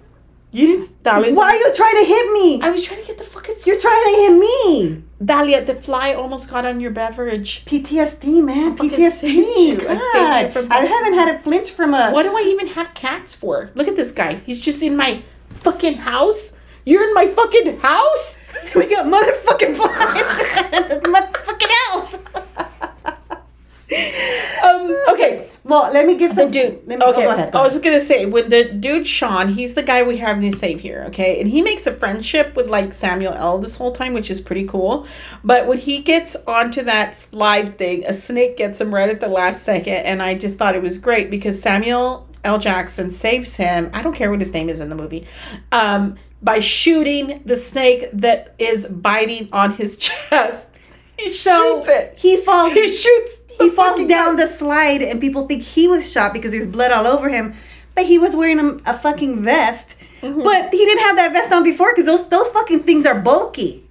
You 0.53 0.67
didn't. 0.67 1.03
Dalia, 1.03 1.35
Why 1.35 1.49
are 1.49 1.55
you 1.55 1.73
trying 1.75 1.97
to 1.97 2.05
hit 2.05 2.31
me? 2.31 2.61
I 2.61 2.69
was 2.69 2.85
trying 2.85 3.01
to 3.01 3.07
get 3.07 3.17
the 3.17 3.23
fucking. 3.23 3.55
You're 3.65 3.79
trying 3.79 4.03
to 4.03 4.09
hit 4.21 4.33
me. 4.37 5.03
Dalia, 5.19 5.65
the 5.65 5.73
fly 5.81 6.13
almost 6.13 6.47
got 6.47 6.63
on 6.63 6.79
your 6.79 6.91
beverage. 6.91 7.65
PTSD, 7.65 8.43
man. 8.43 8.77
fucking 8.77 8.91
PTSD. 8.91 9.81
you. 9.81 9.87
I 9.89 10.49
from 10.53 10.71
I 10.71 10.85
haven't 10.85 11.15
had 11.15 11.35
a 11.35 11.39
flinch 11.39 11.71
from 11.71 11.95
a. 11.95 12.11
What 12.11 12.23
do 12.23 12.37
I 12.37 12.41
even 12.41 12.67
have 12.67 12.93
cats 12.93 13.33
for? 13.33 13.71
Look 13.73 13.87
at 13.87 13.95
this 13.95 14.11
guy. 14.11 14.35
He's 14.45 14.61
just 14.61 14.83
in 14.83 14.95
my 14.95 15.23
fucking 15.49 15.95
house. 15.95 16.53
You're 16.85 17.07
in 17.07 17.13
my 17.15 17.27
fucking 17.27 17.79
house? 17.79 18.37
We 18.75 18.85
got 18.85 19.07
motherfucking 19.07 19.75
flies. 19.75 21.01
motherfucking 21.15 21.73
house. 21.87 22.13
Um, 24.63 24.97
okay. 25.09 25.49
Well, 25.65 25.93
let 25.93 26.05
me 26.05 26.17
give 26.17 26.35
The 26.35 26.41
some. 26.43 26.51
dude. 26.51 26.81
Let 26.87 26.99
me, 26.99 27.05
oh, 27.05 27.11
okay. 27.11 27.23
go 27.23 27.29
ahead. 27.31 27.53
go 27.53 27.59
I 27.59 27.63
was 27.63 27.73
ahead. 27.73 27.83
gonna 27.85 28.01
say 28.03 28.25
when 28.25 28.49
the 28.49 28.65
dude 28.65 29.07
Sean, 29.07 29.47
he's 29.53 29.73
the 29.75 29.83
guy 29.83 30.03
we 30.03 30.17
have 30.17 30.41
to 30.41 30.51
save 30.53 30.81
here, 30.81 31.05
okay, 31.07 31.39
and 31.39 31.49
he 31.49 31.61
makes 31.61 31.87
a 31.87 31.93
friendship 31.93 32.55
with 32.55 32.67
like 32.69 32.91
Samuel 32.93 33.33
L. 33.33 33.59
this 33.59 33.77
whole 33.77 33.93
time, 33.93 34.13
which 34.13 34.29
is 34.29 34.41
pretty 34.41 34.65
cool. 34.65 35.07
But 35.43 35.67
when 35.67 35.77
he 35.77 35.99
gets 35.99 36.35
onto 36.47 36.83
that 36.83 37.15
slide 37.15 37.77
thing, 37.77 38.03
a 38.05 38.13
snake 38.13 38.57
gets 38.57 38.81
him 38.81 38.93
right 38.93 39.09
at 39.09 39.21
the 39.21 39.29
last 39.29 39.63
second, 39.63 39.93
and 40.05 40.21
I 40.21 40.35
just 40.35 40.57
thought 40.57 40.75
it 40.75 40.81
was 40.81 40.97
great 40.97 41.29
because 41.31 41.61
Samuel 41.61 42.27
L. 42.43 42.59
Jackson 42.59 43.09
saves 43.09 43.55
him. 43.55 43.89
I 43.93 44.01
don't 44.03 44.13
care 44.15 44.29
what 44.31 44.41
his 44.41 44.51
name 44.51 44.67
is 44.67 44.81
in 44.81 44.89
the 44.89 44.95
movie. 44.95 45.25
Um, 45.71 46.17
by 46.41 46.59
shooting 46.59 47.41
the 47.45 47.55
snake 47.55 48.09
that 48.11 48.53
is 48.59 48.85
biting 48.87 49.47
on 49.53 49.71
his 49.75 49.95
chest. 50.29 50.67
He 51.17 51.31
So 51.31 51.77
shoots 51.77 51.87
it. 51.89 52.15
he 52.17 52.35
falls. 52.41 52.73
He 52.73 52.87
shoots. 52.89 53.37
He 53.59 53.69
falls 53.69 54.07
down 54.07 54.37
the 54.37 54.47
slide, 54.47 55.01
and 55.01 55.21
people 55.21 55.47
think 55.47 55.63
he 55.63 55.87
was 55.87 56.09
shot 56.09 56.33
because 56.33 56.51
there's 56.51 56.67
blood 56.67 56.91
all 56.91 57.07
over 57.07 57.29
him. 57.29 57.55
But 57.95 58.05
he 58.05 58.17
was 58.17 58.35
wearing 58.35 58.59
a, 58.59 58.91
a 58.91 58.99
fucking 58.99 59.43
vest. 59.43 59.95
Mm-hmm. 60.21 60.41
But 60.41 60.71
he 60.71 60.77
didn't 60.77 61.03
have 61.03 61.15
that 61.17 61.33
vest 61.33 61.51
on 61.51 61.63
before 61.63 61.93
because 61.93 62.05
those 62.05 62.27
those 62.29 62.47
fucking 62.49 62.83
things 62.83 63.05
are 63.05 63.19
bulky. 63.19 63.83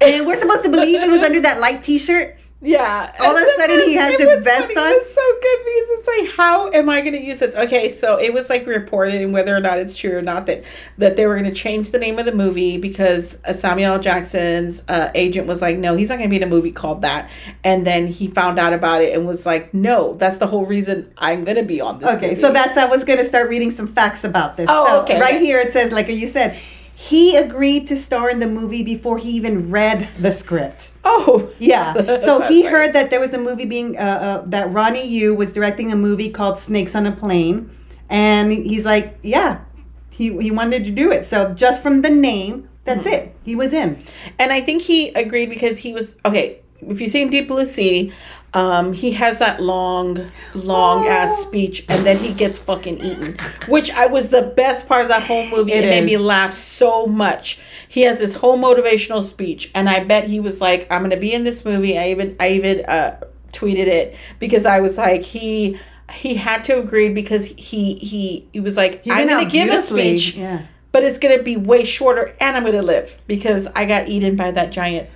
And 0.00 0.26
we're 0.26 0.40
supposed 0.40 0.64
to 0.64 0.70
believe 0.70 1.02
it 1.02 1.10
was 1.10 1.20
under 1.20 1.42
that 1.42 1.60
light 1.60 1.84
T-shirt. 1.84 2.38
Yeah. 2.62 3.14
All 3.20 3.34
of 3.36 3.42
a 3.42 3.50
sudden 3.56 3.88
he 3.88 3.94
has 3.94 4.18
was 4.18 4.42
vest 4.44 4.72
funny. 4.72 4.80
on. 4.80 4.92
It 4.92 4.98
was 4.98 5.14
so 5.14 5.32
good 5.40 5.58
because 5.64 5.88
it's 5.98 6.08
like, 6.08 6.36
how 6.36 6.70
am 6.72 6.88
I 6.90 7.00
going 7.00 7.14
to 7.14 7.20
use 7.20 7.38
this? 7.38 7.54
Okay, 7.54 7.88
so 7.88 8.18
it 8.18 8.34
was 8.34 8.50
like 8.50 8.66
reported, 8.66 9.14
and 9.22 9.32
whether 9.32 9.56
or 9.56 9.60
not 9.60 9.78
it's 9.78 9.96
true 9.96 10.16
or 10.18 10.22
not, 10.22 10.44
that 10.46 10.64
that 10.98 11.16
they 11.16 11.26
were 11.26 11.38
going 11.38 11.52
to 11.52 11.54
change 11.58 11.90
the 11.90 11.98
name 11.98 12.18
of 12.18 12.26
the 12.26 12.34
movie 12.34 12.76
because 12.76 13.38
uh, 13.46 13.52
Samuel 13.54 13.98
Jackson's 13.98 14.84
uh, 14.88 15.10
agent 15.14 15.46
was 15.46 15.62
like, 15.62 15.78
no, 15.78 15.96
he's 15.96 16.10
not 16.10 16.16
going 16.18 16.28
to 16.28 16.30
be 16.30 16.36
in 16.36 16.42
a 16.42 16.46
movie 16.46 16.70
called 16.72 17.00
that. 17.02 17.30
And 17.64 17.86
then 17.86 18.06
he 18.08 18.26
found 18.28 18.58
out 18.58 18.72
about 18.74 19.00
it 19.02 19.14
and 19.14 19.26
was 19.26 19.46
like, 19.46 19.72
no, 19.72 20.14
that's 20.16 20.36
the 20.36 20.46
whole 20.46 20.66
reason 20.66 21.10
I'm 21.16 21.44
going 21.44 21.56
to 21.56 21.62
be 21.62 21.80
on 21.80 21.98
this. 21.98 22.08
Okay, 22.16 22.30
movie. 22.30 22.40
so 22.42 22.52
that's 22.52 22.76
I 22.76 22.84
was 22.86 23.04
gonna 23.04 23.24
start 23.24 23.48
reading 23.48 23.70
some 23.70 23.86
facts 23.88 24.22
about 24.24 24.56
this. 24.56 24.66
Oh, 24.70 24.86
So 24.86 25.02
okay, 25.02 25.18
Right 25.20 25.34
okay. 25.36 25.44
here 25.46 25.58
it 25.60 25.72
says, 25.72 25.92
like 25.92 26.08
you 26.08 26.28
said, 26.28 26.58
he 27.08 27.34
agreed 27.36 27.88
to 27.88 27.96
star 27.96 28.28
in 28.28 28.40
the 28.40 28.46
movie 28.46 28.82
before 28.82 29.16
he 29.16 29.30
even 29.30 29.70
read 29.70 30.08
the 30.16 30.30
script. 30.32 30.90
oh 31.04 31.50
Yeah. 31.58 31.94
So 32.26 32.40
he 32.40 32.62
funny. 32.62 32.62
heard 32.72 32.92
that 32.92 33.08
there 33.10 33.20
was 33.20 33.32
a 33.32 33.38
movie 33.38 33.64
being 33.64 33.96
uh, 33.96 34.00
uh, 34.00 34.42
that 34.54 34.70
Ronny 34.70 35.06
Yu 35.06 35.34
was 35.34 35.52
directing 35.54 35.92
a 35.92 35.96
movie 35.96 36.30
called 36.30 36.58
Snakes 36.58 36.94
on 36.94 37.06
a 37.06 37.12
Plane, 37.12 37.70
and 38.10 38.52
he's 38.52 38.84
like, 38.84 39.18
yeah, 39.22 39.60
he 40.10 40.26
he 40.42 40.50
wanted 40.50 40.84
to 40.84 40.90
do 40.90 41.10
it. 41.10 41.24
So 41.26 41.54
just 41.54 41.82
from 41.82 42.02
the 42.02 42.10
name, 42.10 42.68
that's 42.84 43.06
Mm-hmm. 43.06 43.28
it. 43.28 43.34
He 43.44 43.54
was 43.56 43.72
in. 43.72 43.96
And 44.38 44.52
I 44.52 44.60
think 44.60 44.82
he 44.82 45.08
agreed 45.24 45.48
because 45.48 45.78
he 45.78 45.92
was 45.94 46.16
okay. 46.24 46.58
If 46.82 47.00
you 47.00 47.08
see 47.08 47.20
him 47.22 47.30
Deep 47.30 47.46
Blue 47.48 47.64
Sea, 47.66 48.12
um, 48.54 48.92
he 48.92 49.12
has 49.12 49.38
that 49.38 49.62
long, 49.62 50.30
long 50.54 51.06
ass 51.06 51.30
Oh. 51.38 51.42
speech, 51.44 51.84
and 51.88 52.04
then 52.04 52.18
he 52.18 52.32
gets 52.32 52.58
fucking 52.58 52.98
eaten, 52.98 53.36
which 53.68 53.90
I 53.90 54.06
was 54.06 54.30
the 54.30 54.42
best 54.42 54.88
part 54.88 55.02
of 55.02 55.08
that 55.08 55.22
whole 55.22 55.46
movie. 55.48 55.72
It, 55.72 55.84
It 55.84 55.88
made 55.88 56.04
me 56.04 56.16
laugh 56.16 56.52
so 56.52 57.06
much. 57.06 57.58
He 57.88 58.02
has 58.02 58.18
this 58.18 58.34
whole 58.34 58.58
motivational 58.58 59.22
speech, 59.22 59.70
and 59.74 59.88
I 59.88 60.02
bet 60.04 60.24
he 60.24 60.40
was 60.40 60.60
like, 60.60 60.86
"I'm 60.90 61.02
gonna 61.02 61.16
be 61.16 61.32
in 61.32 61.44
this 61.44 61.64
movie." 61.64 61.96
I 61.98 62.10
even, 62.10 62.36
I 62.40 62.50
even 62.50 62.84
uh, 62.86 63.20
tweeted 63.52 63.86
it 63.86 64.16
because 64.38 64.66
I 64.66 64.80
was 64.80 64.98
like, 64.98 65.22
he. 65.22 65.78
He 66.12 66.34
had 66.34 66.64
to 66.64 66.76
agree 66.76 67.08
because 67.10 67.46
he 67.46 67.94
he 67.94 68.44
he 68.52 68.58
was 68.58 68.76
like, 68.76 69.04
He 69.04 69.12
I'm 69.12 69.28
gonna 69.28 69.48
give 69.48 69.70
a 69.70 69.80
speech, 69.80 70.34
Yeah. 70.34 70.62
but 70.90 71.04
it's 71.04 71.18
gonna 71.18 71.40
be 71.40 71.56
way 71.56 71.84
shorter, 71.84 72.32
and 72.40 72.56
I'm 72.56 72.64
gonna 72.64 72.82
live 72.82 73.16
because 73.28 73.68
I 73.76 73.86
got 73.86 74.08
eaten 74.08 74.34
by 74.34 74.50
that 74.50 74.72
giant. 74.72 75.08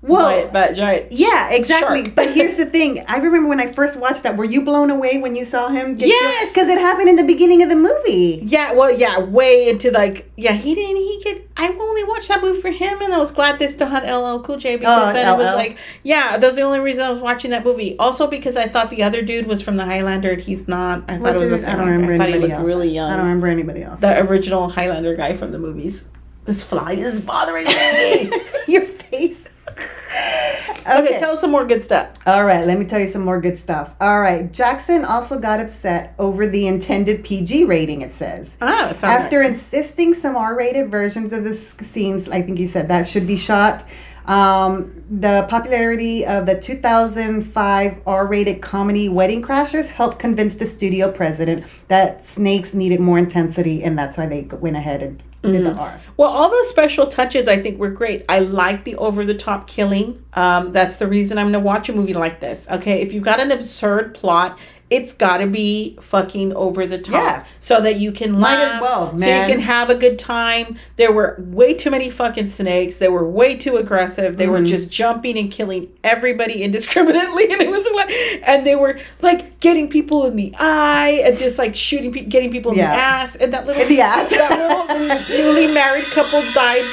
Well, 0.00 0.48
but, 0.52 0.76
giant. 0.76 1.10
Yeah, 1.10 1.50
exactly. 1.50 2.04
shark. 2.04 2.14
But 2.14 2.32
here's 2.32 2.56
the 2.56 2.66
thing. 2.66 3.04
I 3.08 3.16
remember 3.16 3.48
when 3.48 3.58
I 3.60 3.72
first 3.72 3.96
watched 3.96 4.22
that. 4.22 4.36
Were 4.36 4.44
you 4.44 4.62
blown 4.62 4.90
away 4.90 5.18
when 5.18 5.34
you 5.34 5.44
saw 5.44 5.68
him? 5.70 5.96
Get 5.96 6.06
Yes! 6.06 6.52
Because 6.52 6.68
it 6.68 6.78
happened 6.78 7.08
in 7.08 7.16
the 7.16 7.24
beginning 7.24 7.62
of 7.62 7.68
the 7.68 7.74
movie. 7.76 8.40
Yeah, 8.44 8.74
well, 8.74 8.92
yeah, 8.92 9.18
way 9.18 9.68
into 9.68 9.90
like, 9.90 10.30
yeah, 10.36 10.52
he 10.52 10.76
didn't. 10.76 10.96
He 10.96 11.20
get. 11.24 11.48
I 11.56 11.68
only 11.68 12.04
watched 12.04 12.28
that 12.28 12.40
movie 12.40 12.60
for 12.60 12.70
him, 12.70 13.02
and 13.02 13.12
I 13.12 13.18
was 13.18 13.32
glad 13.32 13.58
they 13.58 13.66
still 13.66 13.88
had 13.88 14.04
LL 14.08 14.40
Cool 14.40 14.56
J 14.58 14.76
because 14.76 15.10
Oh, 15.10 15.12
then 15.12 15.34
it 15.34 15.36
was 15.36 15.54
like, 15.56 15.78
yeah, 16.04 16.36
that 16.36 16.46
was 16.46 16.54
the 16.54 16.62
only 16.62 16.78
reason 16.78 17.02
I 17.02 17.10
was 17.10 17.20
watching 17.20 17.50
that 17.50 17.64
movie. 17.64 17.98
Also 17.98 18.28
because 18.28 18.54
I 18.54 18.68
thought 18.68 18.90
the 18.90 19.02
other 19.02 19.22
dude 19.22 19.46
was 19.48 19.60
from 19.60 19.74
the 19.76 19.84
Highlander, 19.84 20.30
and 20.30 20.40
he's 20.40 20.68
not. 20.68 21.02
I 21.08 21.14
thought 21.14 21.22
What 21.22 21.36
it 21.36 21.40
was 21.40 21.60
dude? 21.60 21.68
I 21.68 21.76
don't 21.76 21.88
remember 21.88 22.14
I 22.14 22.18
thought 22.18 22.28
he 22.28 22.34
anybody 22.34 22.52
looked 22.52 22.60
else. 22.60 22.66
really 22.66 22.98
I 23.00 23.16
don't 23.16 23.26
remember 23.26 23.48
anybody 23.48 23.82
else. 23.82 24.00
The 24.00 24.20
original 24.22 24.68
Highlander 24.68 25.16
guy 25.16 25.36
from 25.36 25.50
the 25.50 25.58
movies. 25.58 26.08
This 26.44 26.62
fly 26.62 26.92
is 26.92 27.20
bothering 27.20 27.66
me. 27.66 28.30
Your 28.68 28.82
face. 28.82 29.44
okay, 30.88 31.18
tell 31.18 31.32
us 31.32 31.40
some 31.40 31.50
more 31.50 31.64
good 31.64 31.82
stuff. 31.82 32.10
All 32.26 32.44
right, 32.44 32.66
let 32.66 32.78
me 32.78 32.84
tell 32.84 33.00
you 33.00 33.08
some 33.08 33.24
more 33.24 33.40
good 33.40 33.58
stuff. 33.58 33.94
All 34.00 34.20
right, 34.20 34.50
Jackson 34.52 35.04
also 35.04 35.38
got 35.38 35.60
upset 35.60 36.14
over 36.18 36.46
the 36.46 36.66
intended 36.66 37.24
PG 37.24 37.64
rating, 37.64 38.02
it 38.02 38.12
says. 38.12 38.50
Oh, 38.60 38.92
sorry. 38.92 39.14
After 39.14 39.42
insisting 39.42 40.14
some 40.14 40.36
R 40.36 40.56
rated 40.56 40.90
versions 40.90 41.32
of 41.32 41.44
the 41.44 41.54
scenes, 41.54 42.28
I 42.28 42.42
think 42.42 42.58
you 42.58 42.66
said 42.66 42.88
that 42.88 43.08
should 43.08 43.26
be 43.26 43.36
shot. 43.36 43.84
Um, 44.28 45.02
the 45.10 45.46
popularity 45.48 46.26
of 46.26 46.44
the 46.44 46.60
2005 46.60 47.96
R 48.06 48.26
rated 48.26 48.60
comedy 48.60 49.08
Wedding 49.08 49.42
Crashers 49.42 49.88
helped 49.88 50.18
convince 50.18 50.56
the 50.56 50.66
studio 50.66 51.10
president 51.10 51.64
that 51.88 52.26
Snakes 52.26 52.74
needed 52.74 53.00
more 53.00 53.18
intensity, 53.18 53.82
and 53.82 53.98
that's 53.98 54.18
why 54.18 54.26
they 54.26 54.42
went 54.42 54.76
ahead 54.76 55.02
and 55.02 55.22
the 55.42 55.74
R. 55.74 56.00
Well, 56.16 56.30
all 56.30 56.50
those 56.50 56.68
special 56.68 57.06
touches 57.06 57.48
I 57.48 57.60
think 57.60 57.78
were 57.78 57.90
great. 57.90 58.24
I 58.28 58.40
like 58.40 58.84
the 58.84 58.96
over 58.96 59.24
the 59.24 59.34
top 59.34 59.68
killing. 59.68 60.24
Um, 60.34 60.72
that's 60.72 60.96
the 60.96 61.06
reason 61.06 61.38
I'm 61.38 61.46
gonna 61.46 61.60
watch 61.60 61.88
a 61.88 61.92
movie 61.92 62.14
like 62.14 62.40
this. 62.40 62.68
Okay, 62.70 63.00
if 63.02 63.12
you've 63.12 63.24
got 63.24 63.40
an 63.40 63.50
absurd 63.50 64.14
plot, 64.14 64.58
it's 64.90 65.12
got 65.12 65.38
to 65.38 65.46
be 65.46 65.98
fucking 66.00 66.54
over 66.54 66.86
the 66.86 66.96
top, 66.98 67.12
Yeah. 67.14 67.44
so 67.60 67.80
that 67.82 67.96
you 67.96 68.10
can 68.10 68.32
Might 68.32 68.54
laugh, 68.54 68.74
as 68.76 68.80
well, 68.80 69.18
so 69.18 69.24
you 69.26 69.46
can 69.46 69.60
have 69.60 69.90
a 69.90 69.94
good 69.94 70.18
time. 70.18 70.78
There 70.96 71.12
were 71.12 71.36
way 71.38 71.74
too 71.74 71.90
many 71.90 72.08
fucking 72.10 72.48
snakes. 72.48 72.96
They 72.96 73.08
were 73.08 73.28
way 73.28 73.56
too 73.56 73.76
aggressive. 73.76 74.36
They 74.38 74.44
Mm-hmm. 74.44 74.52
were 74.52 74.62
just 74.62 74.90
jumping 74.90 75.36
and 75.36 75.50
killing 75.52 75.90
everybody 76.02 76.62
indiscriminately, 76.62 77.44
and 77.52 77.60
it 77.60 77.70
was 77.70 77.86
like, 77.94 78.10
and 78.48 78.66
they 78.66 78.76
were 78.76 78.98
like 79.20 79.60
getting 79.60 79.88
people 79.90 80.24
in 80.24 80.36
the 80.36 80.54
eye 80.58 81.20
and 81.24 81.36
just 81.36 81.58
like 81.58 81.74
shooting, 81.74 82.12
pe- 82.12 82.24
getting 82.24 82.50
people 82.50 82.72
in 82.72 82.78
Yeah. 82.78 82.90
the 82.94 83.02
ass, 83.02 83.36
and 83.36 83.52
that 83.52 83.66
little 83.66 83.82
In 83.82 83.88
the 83.88 84.00
ass. 84.00 84.30
that 84.30 84.50
little 85.28 85.28
newly 85.38 85.66
married 85.72 86.04
couple 86.06 86.40
died. 86.52 86.84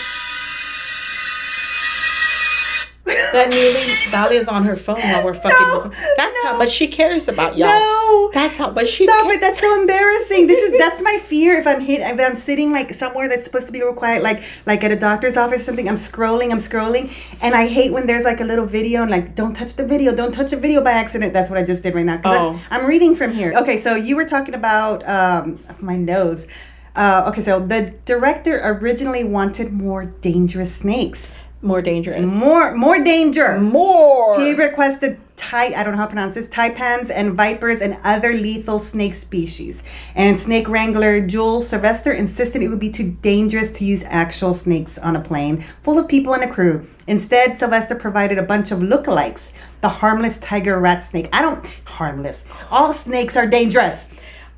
That 3.06 3.50
newly 3.50 3.82
Dalia's 4.12 4.48
on 4.48 4.64
her 4.64 4.76
phone 4.76 5.00
while 5.00 5.24
we're 5.24 5.34
fucking. 5.34 5.52
No. 5.52 5.92
That's 6.18 6.44
how 6.44 6.58
much 6.58 6.72
she 6.72 6.88
cares 6.88 7.28
about 7.28 7.58
y'all. 7.58 7.68
No! 7.68 8.32
That's 8.34 8.58
how 8.58 8.72
much 8.72 8.90
she. 8.90 9.06
Stop 9.06 9.26
cares. 9.26 9.36
it! 9.36 9.42
That's 9.42 9.60
so 9.60 9.80
embarrassing. 9.80 10.48
This 10.48 10.60
is 10.60 10.80
that's 10.80 11.02
my 11.04 11.20
fear. 11.20 11.60
If 11.60 11.68
I'm 11.68 11.82
hit, 11.82 12.02
if 12.02 12.20
I'm 12.20 12.36
sitting 12.36 12.72
like 12.72 12.96
somewhere 12.96 13.30
that's 13.30 13.44
supposed 13.44 13.68
to 13.68 13.72
be 13.72 13.82
real 13.82 13.94
quiet, 13.94 14.24
like 14.24 14.44
like 14.66 14.84
at 14.84 14.92
a 14.92 14.96
doctor's 14.96 15.38
office 15.38 15.62
or 15.62 15.66
something, 15.66 15.88
I'm 15.88 15.98
scrolling, 15.98 16.52
I'm 16.52 16.60
scrolling, 16.60 17.14
and 17.42 17.54
I 17.54 17.68
hate 17.68 17.94
when 17.94 18.08
there's 18.08 18.26
like 18.26 18.40
a 18.40 18.46
little 18.46 18.66
video 18.66 19.04
and 19.04 19.12
like 19.12 19.36
don't 19.36 19.54
touch 19.54 19.76
the 19.76 19.86
video, 19.86 20.16
don't 20.16 20.34
touch 20.34 20.52
the 20.52 20.58
video 20.58 20.84
by 20.84 20.92
accident. 20.92 21.34
That's 21.34 21.50
what 21.50 21.60
I 21.60 21.64
just 21.64 21.84
did 21.84 21.94
right 21.94 22.06
now. 22.06 22.22
Oh. 22.26 22.62
I, 22.72 22.80
am 22.80 22.86
reading 22.86 23.16
from 23.16 23.34
here. 23.34 23.54
Okay, 23.56 23.80
so 23.80 23.96
you 23.96 24.16
were 24.16 24.26
talking 24.26 24.56
about 24.56 25.08
um 25.08 25.60
my 25.80 25.96
nose. 25.96 26.48
Uh, 26.96 27.26
okay, 27.28 27.44
so 27.44 27.60
the 27.60 27.94
director 28.06 28.62
originally 28.64 29.26
wanted 29.26 29.74
more 29.74 30.06
dangerous 30.06 30.74
snakes, 30.74 31.34
More 31.66 31.82
dangerous. 31.82 32.24
more 32.24 32.76
more 32.76 33.04
danger. 33.04 33.60
More. 33.60 34.40
He 34.40 34.54
requested 34.54 35.20
tai 35.36 35.74
I 35.74 35.84
don't 35.84 35.94
know 35.94 35.98
how 35.98 36.06
to 36.06 36.12
pronounce 36.12 36.36
this 36.36 36.48
taipans 36.48 37.10
and 37.10 37.34
vipers 37.34 37.82
and 37.82 37.98
other 38.04 38.34
lethal 38.34 38.78
snake 38.78 39.16
species. 39.16 39.82
And 40.14 40.40
snake 40.40 40.68
wrangler 40.68 41.22
Jules 41.22 41.68
Sylvester 41.68 42.14
insisted 42.14 42.62
it 42.62 42.68
would 42.68 42.80
be 42.80 42.92
too 42.92 43.18
dangerous 43.24 43.72
to 43.74 43.84
use 43.84 44.04
actual 44.06 44.54
snakes 44.54 45.00
on 45.00 45.16
a 45.16 45.22
plane 45.22 45.66
full 45.82 45.98
of 45.98 46.08
people 46.08 46.36
and 46.36 46.44
a 46.44 46.54
crew. 46.54 46.88
Instead, 47.08 47.58
Sylvester 47.58 47.96
provided 47.96 48.38
a 48.38 48.44
bunch 48.44 48.72
of 48.72 48.78
lookalikes. 48.78 49.52
The 49.82 49.90
harmless 49.90 50.40
tiger 50.40 50.80
rat 50.80 51.02
snake. 51.02 51.30
I 51.34 51.42
don't 51.42 51.66
harmless. 51.86 52.46
All 52.70 52.94
snakes 52.94 53.36
are 53.36 53.48
dangerous. 53.48 54.08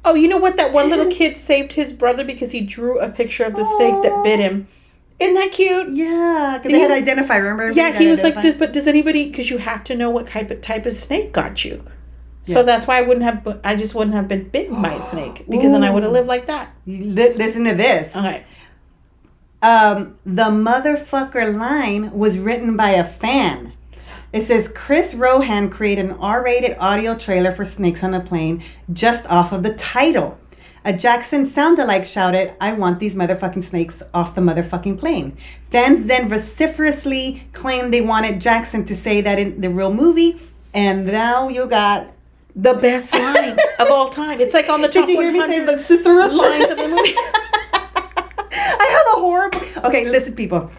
Oh, 0.03 0.15
you 0.15 0.27
know 0.27 0.37
what? 0.37 0.57
That 0.57 0.73
one 0.73 0.89
little 0.89 1.09
kid 1.09 1.37
saved 1.37 1.71
his 1.71 1.93
brother 1.93 2.25
because 2.25 2.51
he 2.51 2.61
drew 2.61 2.99
a 2.99 3.09
picture 3.09 3.45
of 3.45 3.55
the 3.55 3.63
snake 3.63 4.03
that 4.03 4.23
bit 4.25 4.41
him. 4.41 4.67
Isn't 5.19 5.33
that 5.33 5.51
cute? 5.51 5.95
Yeah, 5.95 6.57
because 6.57 6.71
they 6.71 6.79
had 6.79 6.89
to 6.89 6.93
identify. 6.93 7.37
Remember? 7.37 7.71
Yeah, 7.71 7.97
he 7.97 8.07
was 8.07 8.21
like, 8.23 8.33
identify. 8.37 8.41
does, 8.51 8.55
but 8.59 8.73
does 8.73 8.87
anybody? 8.87 9.25
Because 9.25 9.49
you 9.49 9.57
have 9.57 9.83
to 9.85 9.95
know 9.95 10.09
what 10.11 10.27
type 10.27 10.51
of 10.51 10.61
type 10.61 10.85
of 10.85 10.93
snake 10.93 11.31
got 11.33 11.65
you. 11.65 11.83
So 12.43 12.59
Yeah. 12.59 12.61
that's 12.61 12.85
why 12.87 12.99
I 12.99 13.01
wouldn't 13.01 13.25
have. 13.25 13.59
I 13.63 13.75
just 13.75 13.95
wouldn't 13.95 14.15
have 14.15 14.27
been 14.27 14.43
bitten 14.47 14.81
by 14.81 14.93
a 14.93 15.01
snake 15.03 15.45
because 15.49 15.71
then 15.71 15.83
I 15.83 15.89
would 15.89 16.03
have 16.03 16.11
lived 16.11 16.27
like 16.27 16.45
that. 16.47 16.69
Li- 16.85 17.33
listen 17.33 17.63
to 17.65 17.73
this. 17.75 18.15
Okay. 18.15 18.43
um, 19.63 20.15
the 20.25 20.43
motherfucker 20.45 21.57
line 21.57 22.11
was 22.11 22.37
written 22.37 22.77
by 22.77 22.91
a 22.91 23.03
fan. 23.03 23.73
It 24.31 24.41
says 24.43 24.71
Chris 24.75 25.13
Rohan 25.15 25.69
created 25.69 26.05
an 26.05 26.11
R-rated 26.11 26.77
audio 26.79 27.15
trailer 27.17 27.51
for 27.51 27.65
Snakes 27.65 28.03
on 28.03 28.13
a 28.13 28.19
Plane 28.19 28.63
just 28.93 29.25
off 29.27 29.51
of 29.51 29.63
the 29.63 29.73
title. 29.73 30.37
A 30.85 30.93
Jackson 30.93 31.49
sound-alike 31.49 32.05
shouted, 32.05 32.53
"I 32.61 32.73
want 32.73 32.99
these 32.99 33.15
motherfucking 33.15 33.63
snakes 33.63 34.01
off 34.13 34.35
the 34.35 34.41
motherfucking 34.41 34.97
plane." 34.99 35.37
Fans 35.71 36.05
then 36.05 36.29
vociferously 36.29 37.47
claimed 37.53 37.93
they 37.93 38.01
wanted 38.01 38.39
Jackson 38.39 38.85
to 38.85 38.95
say 38.95 39.21
that 39.21 39.37
in 39.39 39.61
the 39.61 39.69
real 39.69 39.93
movie, 39.93 40.41
and 40.73 41.05
now 41.07 41.49
you 41.49 41.65
got. 41.67 42.07
The 42.59 42.73
best 42.73 43.13
line 43.13 43.55
of 43.79 43.91
all 43.91 44.09
time. 44.09 44.41
It's 44.41 44.55
like 44.55 44.67
on 44.67 44.81
the 44.81 44.87
top 44.87 45.05
Did 45.05 45.13
you 45.13 45.21
hear 45.21 45.31
me 45.31 45.41
say 45.41 45.59
100 45.59 45.77
vociferous 45.77 46.33
lines 46.33 46.71
of 46.71 46.77
the 46.77 46.87
movie. 46.87 47.13
I 48.51 48.87
have 48.95 49.15
a 49.15 49.19
horrible. 49.19 49.61
Okay, 49.85 50.09
listen, 50.09 50.35
people. 50.35 50.71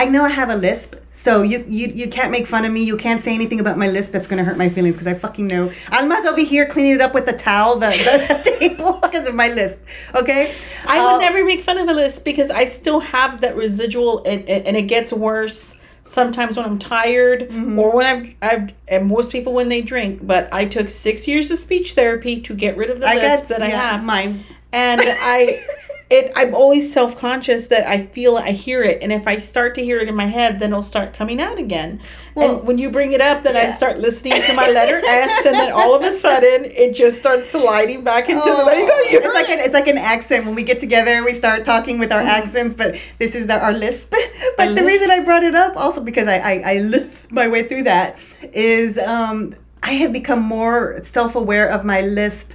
I 0.00 0.04
know 0.06 0.24
I 0.24 0.30
have 0.30 0.48
a 0.50 0.56
lisp, 0.56 0.94
so 1.12 1.42
you 1.42 1.58
you 1.68 1.86
you 1.88 2.08
can't 2.08 2.30
make 2.36 2.46
fun 2.54 2.64
of 2.64 2.72
me. 2.72 2.82
You 2.84 2.96
can't 2.96 3.20
say 3.26 3.34
anything 3.34 3.60
about 3.60 3.76
my 3.76 3.88
lisp 3.96 4.12
that's 4.12 4.28
gonna 4.28 4.44
hurt 4.44 4.56
my 4.56 4.68
feelings 4.70 4.94
because 4.96 5.06
I 5.06 5.14
fucking 5.26 5.46
know. 5.46 5.70
Alma's 5.92 6.24
over 6.24 6.40
here 6.40 6.66
cleaning 6.66 6.94
it 6.94 7.02
up 7.02 7.12
with 7.12 7.28
a 7.28 7.36
towel, 7.36 7.78
the, 7.78 7.88
the, 7.88 8.56
table 8.58 8.98
because 9.02 9.28
of 9.28 9.34
my 9.34 9.48
lisp. 9.48 9.80
Okay, 10.14 10.54
I 10.86 10.98
Uh, 10.98 11.02
would 11.12 11.20
never 11.20 11.44
make 11.44 11.62
fun 11.62 11.76
of 11.76 11.86
a 11.88 11.92
lisp 11.92 12.24
because 12.24 12.50
I 12.50 12.64
still 12.64 13.00
have 13.00 13.42
that 13.42 13.54
residual, 13.56 14.22
and, 14.24 14.48
and 14.48 14.66
and 14.66 14.74
it 14.76 14.86
gets 14.94 15.12
worse 15.12 15.78
sometimes 16.04 16.56
when 16.56 16.64
I'm 16.64 16.78
tired 16.78 17.40
Mm-hmm. 17.50 17.78
or 17.78 17.94
when 17.96 18.06
I've 18.06 18.24
I've 18.50 18.66
and 18.88 19.06
most 19.06 19.30
people 19.30 19.52
when 19.52 19.68
they 19.68 19.82
drink. 19.82 20.26
But 20.26 20.48
I 20.60 20.64
took 20.64 20.88
six 20.88 21.28
years 21.28 21.50
of 21.50 21.58
speech 21.58 21.92
therapy 21.92 22.40
to 22.46 22.54
get 22.54 22.78
rid 22.78 22.88
of 22.88 23.00
the 23.00 23.06
I 23.08 23.16
lisp 23.16 23.48
got 23.48 23.48
that 23.58 23.62
I 23.62 23.68
have, 23.68 24.02
mine. 24.02 24.44
and 24.72 25.02
I. 25.04 25.62
It, 26.10 26.32
I'm 26.34 26.54
always 26.54 26.92
self 26.92 27.16
conscious 27.16 27.68
that 27.68 27.88
I 27.88 28.06
feel 28.06 28.36
I 28.36 28.50
hear 28.50 28.82
it, 28.82 29.02
and 29.02 29.12
if 29.12 29.28
I 29.28 29.38
start 29.38 29.74
to 29.76 29.84
hear 29.84 29.98
it 30.00 30.08
in 30.08 30.14
my 30.14 30.26
head, 30.26 30.60
then 30.60 30.70
it'll 30.70 30.82
start 30.82 31.14
coming 31.14 31.40
out 31.40 31.58
again. 31.58 32.00
Well, 32.34 32.58
and 32.58 32.66
when 32.66 32.78
you 32.78 32.90
bring 32.90 33.12
it 33.12 33.20
up, 33.20 33.42
then 33.42 33.56
I 33.56 33.72
start 33.72 34.00
listening 34.00 34.42
to 34.42 34.54
my 34.54 34.70
letter 34.70 34.96
S, 35.06 35.46
and 35.46 35.54
then 35.54 35.72
all 35.72 35.94
of 35.94 36.02
a 36.02 36.16
sudden 36.16 36.64
it 36.64 36.94
just 36.94 37.18
starts 37.18 37.50
sliding 37.50 38.02
back 38.02 38.28
into 38.28 38.42
the. 38.42 38.64
There 38.64 38.80
you 38.80 38.88
go. 38.88 39.00
You 39.10 39.18
it's 39.18 39.34
like 39.34 39.48
it. 39.48 39.58
an, 39.58 39.64
it's 39.64 39.74
like 39.74 39.86
an 39.86 39.98
accent 39.98 40.46
when 40.46 40.54
we 40.54 40.64
get 40.64 40.80
together 40.80 41.24
we 41.24 41.34
start 41.34 41.64
talking 41.64 41.98
with 41.98 42.12
our 42.12 42.20
accents 42.20 42.74
but 42.74 42.96
this 43.18 43.34
is 43.34 43.46
the, 43.46 43.58
our 43.58 43.72
lisp 43.72 44.14
but 44.56 44.74
the 44.74 44.84
reason 44.84 45.10
i 45.10 45.20
brought 45.20 45.44
it 45.44 45.54
up 45.54 45.76
also 45.76 46.02
because 46.02 46.26
i 46.26 46.38
i, 46.38 46.72
I 46.72 46.78
lisp 46.78 47.30
my 47.30 47.48
way 47.48 47.68
through 47.68 47.84
that 47.84 48.18
is 48.52 48.98
um 48.98 49.54
i 49.82 49.92
have 49.92 50.12
become 50.12 50.42
more 50.42 51.00
self-aware 51.04 51.68
of 51.68 51.84
my 51.84 52.00
lisp 52.00 52.52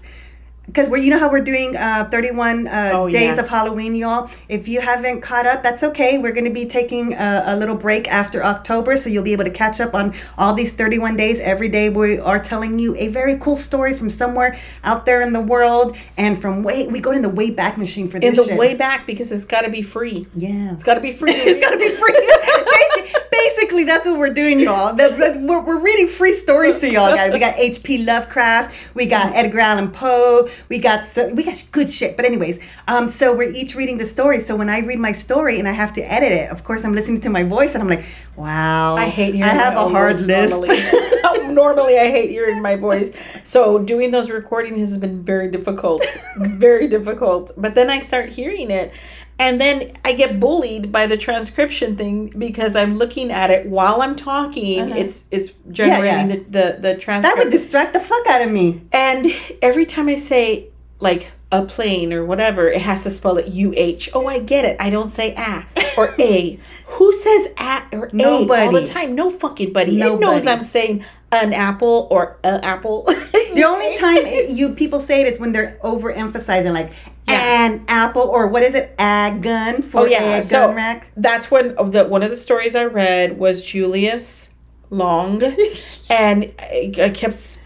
because 0.68 0.90
we're 0.90 0.98
you 0.98 1.10
know 1.10 1.20
how 1.20 1.32
we're 1.32 1.42
doing 1.42 1.76
uh 1.76 2.08
31 2.12 2.68
uh, 2.68 2.92
Oh, 2.94 3.08
days 3.08 3.36
yeah. 3.36 3.40
of 3.42 3.48
halloween 3.48 3.96
y'all 3.96 4.30
if 4.50 4.68
you 4.68 4.82
haven't 4.82 5.22
caught 5.22 5.46
up 5.46 5.62
that's 5.64 5.84
okay 5.84 6.18
we're 6.18 6.32
going 6.32 6.46
to 6.46 6.52
be 6.52 6.68
taking 6.68 7.14
a, 7.14 7.44
a 7.48 7.56
little 7.56 7.76
break 7.76 8.08
after 8.08 8.44
october 8.44 8.98
so 8.98 9.10
you'll 9.10 9.24
be 9.24 9.34
able 9.34 9.44
to 9.44 9.50
catch 9.52 9.80
up 9.80 9.94
on 9.94 10.14
all 10.38 10.54
these 10.54 10.74
31 10.74 11.16
days 11.16 11.40
every 11.40 11.70
day 11.70 11.90
we 11.90 12.18
are 12.20 12.40
telling 12.40 12.80
you 12.80 12.96
a 12.96 13.08
very 13.10 13.38
cool 13.40 13.58
story 13.58 13.94
from 13.94 14.10
somewhere 14.10 14.58
out 14.84 15.06
there 15.06 15.22
in 15.22 15.34
the 15.34 15.42
world 15.42 15.96
and 16.18 16.42
from 16.42 16.64
way 16.64 16.88
we 16.88 17.00
go 17.00 17.12
in 17.12 17.22
the 17.22 17.30
way 17.30 17.50
back 17.52 17.78
machine 17.78 18.10
for 18.10 18.20
this 18.20 18.30
in 18.30 18.36
the 18.36 18.46
shit. 18.46 18.58
way 18.58 18.74
back 18.76 19.06
because 19.06 19.32
it's 19.32 19.46
got 19.46 19.62
to 19.62 19.70
be 19.70 19.82
free. 19.82 20.28
yeah 20.36 20.72
It's 20.74 20.84
got 20.84 20.96
to 20.96 21.02
be 21.02 21.12
free. 21.14 21.32
it's 21.36 21.62
gotta 21.62 21.78
be 21.78 21.90
free. 21.92 23.12
Basi- 23.46 23.56
Basically, 23.56 23.84
that's 23.84 24.06
what 24.06 24.18
we're 24.18 24.34
doing, 24.34 24.60
y'all. 24.60 24.96
We're, 24.96 25.62
we're 25.64 25.80
reading 25.80 26.08
free 26.08 26.34
stories 26.34 26.80
to 26.82 26.90
y'all, 26.90 27.14
guys. 27.16 27.34
We 27.34 27.40
got 27.40 27.58
H.P. 27.58 28.00
Lovecraft, 28.00 28.76
we 28.94 29.06
got 29.06 29.36
Edgar 29.36 29.60
Allan 29.60 29.92
Poe, 29.92 30.50
we 30.70 30.80
got 30.80 31.08
so, 31.14 31.30
we 31.30 31.44
got 31.44 31.64
good 31.72 31.94
shit. 31.94 32.16
But 32.16 32.26
anyways, 32.26 32.60
um, 32.88 33.10
so 33.10 33.36
we're 33.36 33.52
each 33.52 33.76
reading 33.76 33.98
the 33.98 34.06
story. 34.06 34.40
So 34.40 34.56
when 34.56 34.70
I 34.70 34.80
read 34.80 35.00
my 35.00 35.12
story 35.12 35.60
and 35.60 35.68
I 35.68 35.72
have 35.72 35.94
to 35.94 36.02
edit 36.02 36.32
it, 36.32 36.52
of 36.52 36.64
course, 36.64 36.84
I'm 36.86 36.94
listening 36.94 37.22
to 37.22 37.30
my 37.30 37.44
voice 37.44 37.74
and 37.74 37.82
I'm 37.82 37.90
like, 37.90 38.06
wow, 38.36 38.96
I 38.96 39.08
hate 39.08 39.36
hearing 39.36 39.50
I 39.50 39.54
have 39.54 39.74
my 39.74 39.84
a 39.84 39.90
hard 39.90 40.16
voice 40.18 40.26
list. 40.26 40.50
Normally. 40.52 41.14
normally, 41.54 41.98
I 41.98 42.12
hate 42.12 42.30
hearing 42.30 42.62
my 42.62 42.76
voice. 42.76 43.12
So 43.44 43.80
doing 43.80 44.12
those 44.12 44.30
recordings 44.30 44.80
has 44.80 44.98
been 44.98 45.24
very 45.24 45.50
difficult, 45.50 46.04
very 46.38 46.88
difficult. 46.88 47.52
But 47.58 47.76
then 47.76 47.90
I 47.90 48.00
start 48.00 48.30
hearing 48.30 48.72
it, 48.72 48.92
and 49.38 49.60
then 49.60 49.92
I 50.06 50.14
get 50.14 50.40
bullied 50.40 50.92
by 50.92 51.08
the 51.08 51.18
transcription 51.18 51.98
thing 51.98 52.30
because 52.38 52.76
I'm 52.76 52.98
looking 52.98 53.32
at 53.32 53.52
it 53.52 53.66
while 53.66 54.02
I'm 54.02 54.16
talking. 54.16 54.82
Uh-huh. 54.82 55.00
It's 55.00 55.26
it's 55.32 55.52
generating 55.72 56.30
yeah. 56.30 56.44
the 56.50 56.78
the 56.80 56.96
the 56.96 57.22
that 57.22 57.36
would 57.38 57.52
distract 57.52 57.94
the 57.94 58.00
fuck 58.00 58.26
out 58.28 58.42
of 58.42 58.52
me. 58.52 58.82
And 58.92 59.28
every 59.62 59.86
time 59.86 60.08
I 60.08 60.16
say 60.16 60.70
like 61.00 61.32
a 61.52 61.64
plane 61.64 62.14
or 62.14 62.24
whatever, 62.26 62.68
it 62.70 62.82
has 62.82 63.04
to 63.04 63.10
spell 63.10 63.38
it 63.38 63.48
U 63.50 63.74
H. 63.76 64.10
Oh, 64.14 64.28
I 64.28 64.40
get 64.40 64.64
it. 64.64 64.78
I 64.80 64.90
don't 64.90 65.10
say 65.10 65.34
a 65.36 65.66
or 65.98 66.16
a. 66.20 66.60
Who 66.88 67.12
says 67.12 67.48
a 67.60 67.84
or 67.92 68.10
a 68.14 68.24
all 68.24 68.72
the 68.72 68.88
time? 68.88 69.16
No 69.16 69.30
fucking 69.30 69.74
buddy. 69.74 69.98
Nobody. 69.98 70.16
It 70.16 70.20
knows 70.20 70.48
I'm 70.48 70.62
saying 70.62 71.04
an 71.32 71.52
apple 71.52 72.08
or 72.10 72.38
a 72.44 72.64
apple. 72.64 73.06
The 73.56 73.64
only 73.64 73.98
time 74.00 74.18
it, 74.18 74.50
you 74.50 74.76
people 74.76 75.00
say 75.00 75.22
it 75.22 75.34
is 75.34 75.40
when 75.40 75.54
they're 75.54 75.80
overemphasizing, 75.82 76.74
like 76.74 76.92
Yeah. 77.28 77.66
an 77.72 77.86
apple 77.88 78.22
or 78.22 78.48
what 78.48 78.62
is 78.64 78.76
it, 78.76 78.94
a 79.00 79.38
gun 79.42 79.82
for 79.82 80.02
Oh 80.02 80.06
yeah, 80.06 80.36
a 80.36 80.44
so 80.44 80.68
gun 80.68 80.76
rack. 80.76 81.08
that's 81.18 81.50
when 81.50 81.74
oh, 81.78 81.90
the 81.90 82.06
one 82.06 82.22
of 82.24 82.30
the 82.30 82.36
stories 82.36 82.76
I 82.76 82.86
read 82.86 83.40
was 83.40 83.66
Julius 83.66 84.50
Long, 84.92 85.42
and 86.10 86.54
I, 86.60 86.94
I 87.02 87.10
kept 87.10 87.58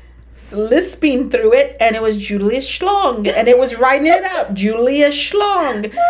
lisping 0.54 1.30
through 1.30 1.54
it, 1.54 1.76
and 1.80 1.96
it 1.96 2.02
was 2.02 2.18
Julius 2.18 2.66
Schlong, 2.70 3.28
and 3.28 3.48
it 3.48 3.60
was 3.60 3.76
writing 3.76 4.08
it 4.08 4.24
out, 4.24 4.54
Julius 4.54 5.16
Schlong. 5.16 5.94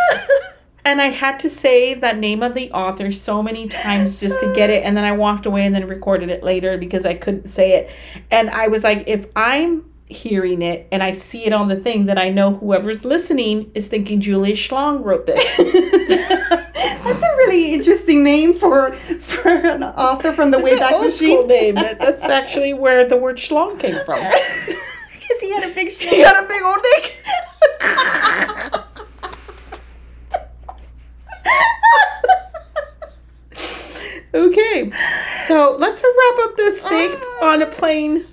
And 0.85 1.01
I 1.01 1.07
had 1.07 1.39
to 1.41 1.49
say 1.49 1.93
that 1.93 2.17
name 2.17 2.41
of 2.41 2.55
the 2.55 2.71
author 2.71 3.11
so 3.11 3.43
many 3.43 3.67
times 3.67 4.21
just 4.21 4.39
to 4.39 4.53
get 4.55 4.69
it. 4.69 4.83
And 4.85 4.95
then 4.95 5.03
I 5.03 5.11
walked 5.11 5.45
away 5.45 5.65
and 5.65 5.75
then 5.75 5.85
recorded 5.87 6.29
it 6.29 6.41
later 6.41 6.77
because 6.77 7.05
I 7.05 7.13
couldn't 7.15 7.47
say 7.47 7.73
it. 7.73 7.91
And 8.31 8.49
I 8.49 8.69
was 8.69 8.83
like, 8.83 9.03
if 9.05 9.25
I'm 9.35 9.88
hearing 10.09 10.61
it 10.63 10.87
and 10.91 11.01
I 11.03 11.11
see 11.13 11.45
it 11.45 11.53
on 11.53 11.67
the 11.67 11.75
thing, 11.77 12.07
that 12.07 12.17
I 12.17 12.29
know 12.29 12.55
whoever's 12.55 13.05
listening 13.05 13.71
is 13.75 13.87
thinking 13.87 14.19
Julia 14.19 14.55
Schlong 14.55 15.03
wrote 15.03 15.25
this. 15.27 15.45
That's 15.57 17.23
a 17.23 17.35
really 17.37 17.73
interesting 17.73 18.23
name 18.23 18.53
for 18.53 18.93
for 18.93 19.49
an 19.49 19.83
author 19.83 20.31
from 20.33 20.51
the 20.51 20.57
It's 20.57 20.65
way 20.65 20.73
an 20.73 20.79
back 20.79 20.93
old 20.93 21.05
machine. 21.05 21.37
school 21.37 21.47
name. 21.47 21.75
That- 21.75 21.99
That's 21.99 22.23
actually 22.23 22.73
where 22.73 23.07
the 23.07 23.17
word 23.17 23.37
schlong 23.37 23.79
came 23.79 24.03
from. 24.05 24.19
Because 25.29 25.41
he 25.41 25.51
had 25.53 25.63
a 25.69 25.73
big 25.75 25.89
He 25.91 26.21
got 26.23 26.43
a 26.43 26.47
big 26.47 26.61
old 26.63 26.79
dick. 26.81 27.17
okay, 34.33 34.91
so 35.47 35.75
let's 35.79 36.01
wrap 36.03 36.49
up 36.49 36.57
this 36.57 36.81
snake 36.81 37.11
ah. 37.15 37.51
on 37.53 37.61
a 37.61 37.67
plane. 37.67 38.25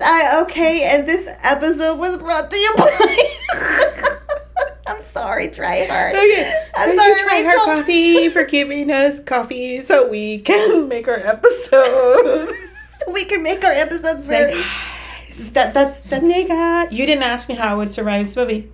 I, 0.00 0.42
okay, 0.42 0.82
and 0.84 1.08
this 1.08 1.26
episode 1.42 1.98
was 1.98 2.18
brought 2.18 2.50
to 2.50 2.56
you 2.56 2.74
by. 2.76 3.36
I'm 4.86 5.02
sorry, 5.02 5.50
try 5.50 5.84
hard. 5.86 6.14
Okay, 6.14 6.66
I'm 6.76 6.96
thank 6.96 7.18
sorry, 7.18 7.28
Try 7.28 7.42
Hard 7.42 7.78
Coffee, 7.78 8.28
for 8.28 8.44
giving 8.44 8.90
us 8.90 9.20
coffee 9.20 9.80
so 9.82 10.08
we 10.08 10.38
can 10.40 10.88
make 10.88 11.08
our 11.08 11.18
episodes. 11.18 12.52
We 13.08 13.24
can 13.24 13.42
make 13.44 13.62
our 13.62 13.70
episodes 13.70 14.24
Snake 14.24 14.50
very. 14.50 14.62
That 15.52 15.72
that's, 15.74 16.08
that's 16.08 16.24
Snake 16.24 16.50
Eyes. 16.50 16.90
You 16.90 17.06
didn't 17.06 17.22
ask 17.22 17.48
me 17.48 17.54
how 17.54 17.68
I 17.72 17.74
would 17.74 17.90
survive 17.90 18.26
this 18.26 18.34
movie. 18.34 18.68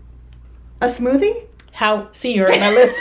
a 0.80 0.88
smoothie. 0.88 1.42
How? 1.72 2.08
See, 2.12 2.34
you're 2.34 2.50
on 2.50 2.58
my 2.58 2.70
list. 2.70 2.98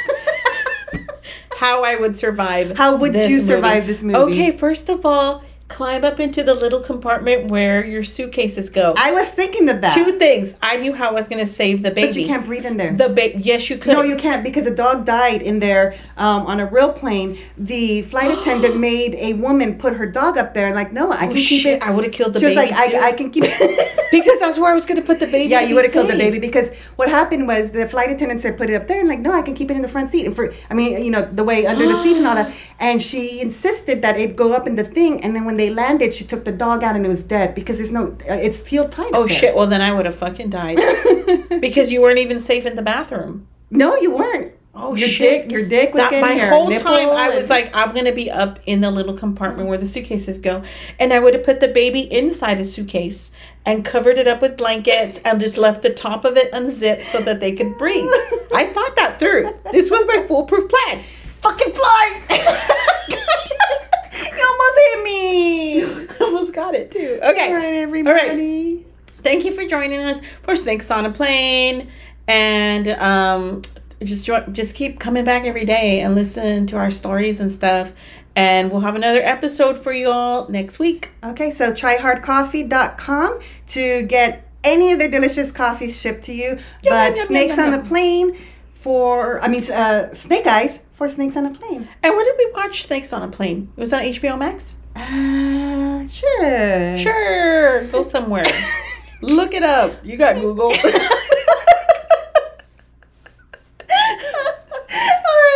how 1.57 1.83
I 1.85 1.95
would 1.95 2.17
survive. 2.17 2.75
How 2.75 2.97
would 2.97 3.13
you 3.13 3.37
movie. 3.37 3.41
survive 3.41 3.87
this 3.87 4.03
movie? 4.03 4.17
Okay, 4.17 4.51
first 4.51 4.89
of 4.89 5.05
all, 5.05 5.41
climb 5.71 6.03
up 6.03 6.19
into 6.19 6.43
the 6.43 6.53
little 6.53 6.81
compartment 6.81 7.47
where 7.47 7.85
your 7.85 8.03
suitcases 8.03 8.69
go. 8.69 8.93
I 8.97 9.11
was 9.11 9.29
thinking 9.29 9.69
of 9.69 9.81
that. 9.81 9.93
Two 9.95 10.19
things. 10.19 10.55
I 10.61 10.77
knew 10.77 10.93
how 10.93 11.09
I 11.09 11.13
was 11.13 11.27
going 11.27 11.45
to 11.45 11.51
save 11.51 11.81
the 11.81 11.91
baby. 11.91 12.07
but 12.07 12.15
you 12.17 12.27
can't 12.27 12.45
breathe 12.45 12.65
in 12.65 12.77
there. 12.77 12.93
The 12.95 13.09
baby. 13.09 13.41
Yes, 13.41 13.69
you 13.69 13.77
could. 13.77 13.93
no, 13.93 14.01
you 14.01 14.17
can't 14.17 14.43
because 14.43 14.67
a 14.67 14.75
dog 14.75 15.05
died 15.05 15.41
in 15.41 15.59
there 15.59 15.95
um, 16.17 16.45
on 16.45 16.59
a 16.59 16.65
real 16.65 16.91
plane. 16.91 17.39
The 17.57 18.01
flight 18.03 18.37
attendant 18.37 18.77
made 18.77 19.15
a 19.15 19.33
woman 19.33 19.77
put 19.79 19.93
her 19.95 20.05
dog 20.05 20.37
up 20.37 20.53
there. 20.53 20.67
and 20.67 20.75
Like, 20.75 20.91
no, 20.91 21.11
I 21.11 21.25
Oh, 21.25 21.27
can 21.27 21.35
keep 21.35 21.61
shit, 21.63 21.75
it. 21.77 21.83
I 21.83 21.91
would 21.91 22.03
have 22.03 22.13
killed 22.13 22.33
the 22.33 22.39
she 22.39 22.47
was 22.47 22.55
baby. 22.55 22.71
like, 22.71 22.91
too. 22.91 22.97
I, 22.97 23.07
I 23.07 23.11
can 23.13 23.31
keep 23.31 23.43
it. 23.47 23.97
because 24.11 24.39
that's 24.39 24.57
where 24.59 24.71
I 24.71 24.73
was 24.75 24.85
going 24.85 24.99
to 24.99 25.05
put 25.05 25.19
the 25.19 25.27
baby. 25.27 25.49
Yeah, 25.49 25.61
you 25.61 25.75
would 25.75 25.85
have 25.85 25.93
killed 25.93 26.09
the 26.09 26.17
baby 26.17 26.39
because 26.39 26.73
what 26.97 27.07
happened 27.09 27.47
was 27.47 27.71
the 27.71 27.87
flight 27.87 28.09
attendant 28.09 28.41
said 28.41 28.57
put 28.57 28.69
it 28.69 28.75
up 28.75 28.87
there 28.87 28.99
and 28.99 29.07
like 29.07 29.19
no, 29.19 29.31
I 29.31 29.41
can 29.41 29.55
keep 29.55 29.71
it 29.71 29.75
in 29.75 29.81
the 29.81 29.87
front 29.87 30.09
seat 30.09 30.25
and 30.25 30.35
for 30.35 30.53
I 30.69 30.73
mean 30.73 31.01
you 31.03 31.11
know 31.11 31.23
the 31.31 31.43
way 31.45 31.65
under 31.65 31.87
the 31.87 31.95
seat 32.03 32.17
and 32.17 32.27
all 32.27 32.35
that 32.35 32.53
and 32.79 33.01
she 33.01 33.39
insisted 33.39 34.01
that 34.01 34.19
it 34.19 34.35
go 34.35 34.51
up 34.53 34.67
in 34.67 34.75
the 34.75 34.83
thing 34.83 35.23
and 35.23 35.33
then 35.35 35.45
when 35.45 35.55
they 35.61 35.69
landed 35.69 36.13
she 36.13 36.23
took 36.23 36.43
the 36.43 36.51
dog 36.51 36.83
out 36.83 36.95
and 36.95 37.05
it 37.05 37.09
was 37.09 37.23
dead 37.23 37.53
because 37.53 37.77
there's 37.77 37.91
no 37.91 38.17
uh, 38.29 38.33
it's 38.33 38.59
still 38.59 38.89
tight. 38.89 39.11
Oh 39.13 39.27
shit! 39.27 39.55
Well, 39.55 39.67
then 39.67 39.81
I 39.81 39.93
would 39.93 40.05
have 40.05 40.15
fucking 40.15 40.49
died 40.49 40.77
because 41.61 41.91
you 41.91 42.01
weren't 42.01 42.19
even 42.19 42.39
safe 42.39 42.65
in 42.65 42.75
the 42.75 42.81
bathroom. 42.81 43.47
No, 43.69 43.95
you 43.95 44.15
weren't. 44.15 44.53
Oh 44.73 44.95
your 44.95 45.07
shit! 45.07 45.43
dick, 45.43 45.51
your 45.51 45.65
dick 45.65 45.93
was 45.93 46.09
that 46.09 46.21
my 46.21 46.33
your 46.33 46.49
whole 46.49 46.73
time 46.75 47.09
I 47.09 47.29
was 47.29 47.49
like, 47.49 47.69
I'm 47.75 47.93
gonna 47.93 48.13
be 48.13 48.31
up 48.31 48.59
in 48.65 48.81
the 48.81 48.89
little 48.89 49.13
compartment 49.13 49.69
where 49.69 49.77
the 49.77 49.85
suitcases 49.85 50.39
go, 50.39 50.63
and 50.97 51.13
I 51.13 51.19
would 51.19 51.35
have 51.35 51.43
put 51.43 51.59
the 51.59 51.67
baby 51.67 52.11
inside 52.11 52.59
a 52.59 52.65
suitcase 52.65 53.31
and 53.63 53.85
covered 53.85 54.17
it 54.17 54.27
up 54.27 54.41
with 54.41 54.57
blankets 54.57 55.19
and 55.23 55.39
just 55.39 55.57
left 55.57 55.83
the 55.83 55.93
top 55.93 56.25
of 56.25 56.37
it 56.37 56.51
unzipped 56.53 57.05
so 57.05 57.21
that 57.21 57.39
they 57.39 57.51
could 57.51 57.77
breathe. 57.77 58.09
I 58.53 58.71
thought 58.73 58.95
that 58.95 59.19
through. 59.19 59.53
This 59.71 59.91
was 59.91 60.07
my 60.07 60.25
foolproof 60.27 60.69
plan. 60.69 61.03
Fucking 61.41 61.73
fly! 61.73 63.27
almost 64.61 64.81
hit 64.85 65.03
me. 65.03 66.05
Almost 66.21 66.53
got 66.53 66.75
it 66.75 66.91
too. 66.91 67.19
Okay. 67.23 67.47
All 67.47 67.55
right, 67.55 67.75
everybody. 67.75 68.85
thank 69.07 69.45
you 69.45 69.51
for 69.51 69.65
joining 69.65 69.99
us 69.99 70.21
for 70.43 70.55
Snakes 70.55 70.91
on 70.91 71.05
a 71.05 71.11
Plane, 71.11 71.89
and 72.27 72.87
um, 72.89 73.61
just 74.03 74.25
jo- 74.25 74.45
just 74.51 74.75
keep 74.75 74.99
coming 74.99 75.25
back 75.25 75.45
every 75.45 75.65
day 75.65 76.01
and 76.01 76.15
listen 76.15 76.67
to 76.67 76.77
our 76.77 76.91
stories 76.91 77.39
and 77.39 77.51
stuff. 77.51 77.93
And 78.35 78.71
we'll 78.71 78.81
have 78.81 78.95
another 78.95 79.21
episode 79.21 79.77
for 79.77 79.91
you 79.91 80.09
all 80.09 80.47
next 80.47 80.79
week. 80.79 81.09
Okay, 81.23 81.51
so 81.51 81.73
tryhardcoffee.com 81.73 83.39
to 83.67 84.01
get 84.03 84.47
any 84.63 84.91
of 84.93 84.99
their 84.99 85.09
delicious 85.09 85.51
coffees 85.51 85.99
shipped 85.99 86.23
to 86.25 86.33
you. 86.33 86.49
Yum, 86.49 86.59
but 86.83 87.09
yum, 87.09 87.15
yum, 87.17 87.27
Snakes 87.27 87.59
on 87.59 87.73
a 87.73 87.83
Plane 87.83 88.37
for, 88.73 89.41
I 89.41 89.49
mean, 89.49 89.69
uh, 89.69 90.13
Snake 90.13 90.47
Eyes 90.47 90.85
for 91.01 91.09
Snakes 91.09 91.35
on 91.35 91.47
a 91.47 91.49
Plane. 91.49 91.89
And 92.03 92.15
where 92.15 92.23
did 92.23 92.35
we 92.37 92.51
watch 92.53 92.85
Snakes 92.85 93.11
on 93.11 93.23
a 93.23 93.27
Plane? 93.27 93.73
It 93.75 93.81
was 93.81 93.91
on 93.91 94.03
HBO 94.03 94.37
Max. 94.37 94.75
Uh, 94.95 96.07
sure. 96.09 96.95
Sure, 96.99 97.87
go 97.87 98.03
somewhere. 98.03 98.45
Look 99.21 99.55
it 99.55 99.63
up. 99.63 99.95
You 100.05 100.15
got 100.15 100.35
Google. 100.35 100.65
All 100.67 100.73
right, 100.75 100.83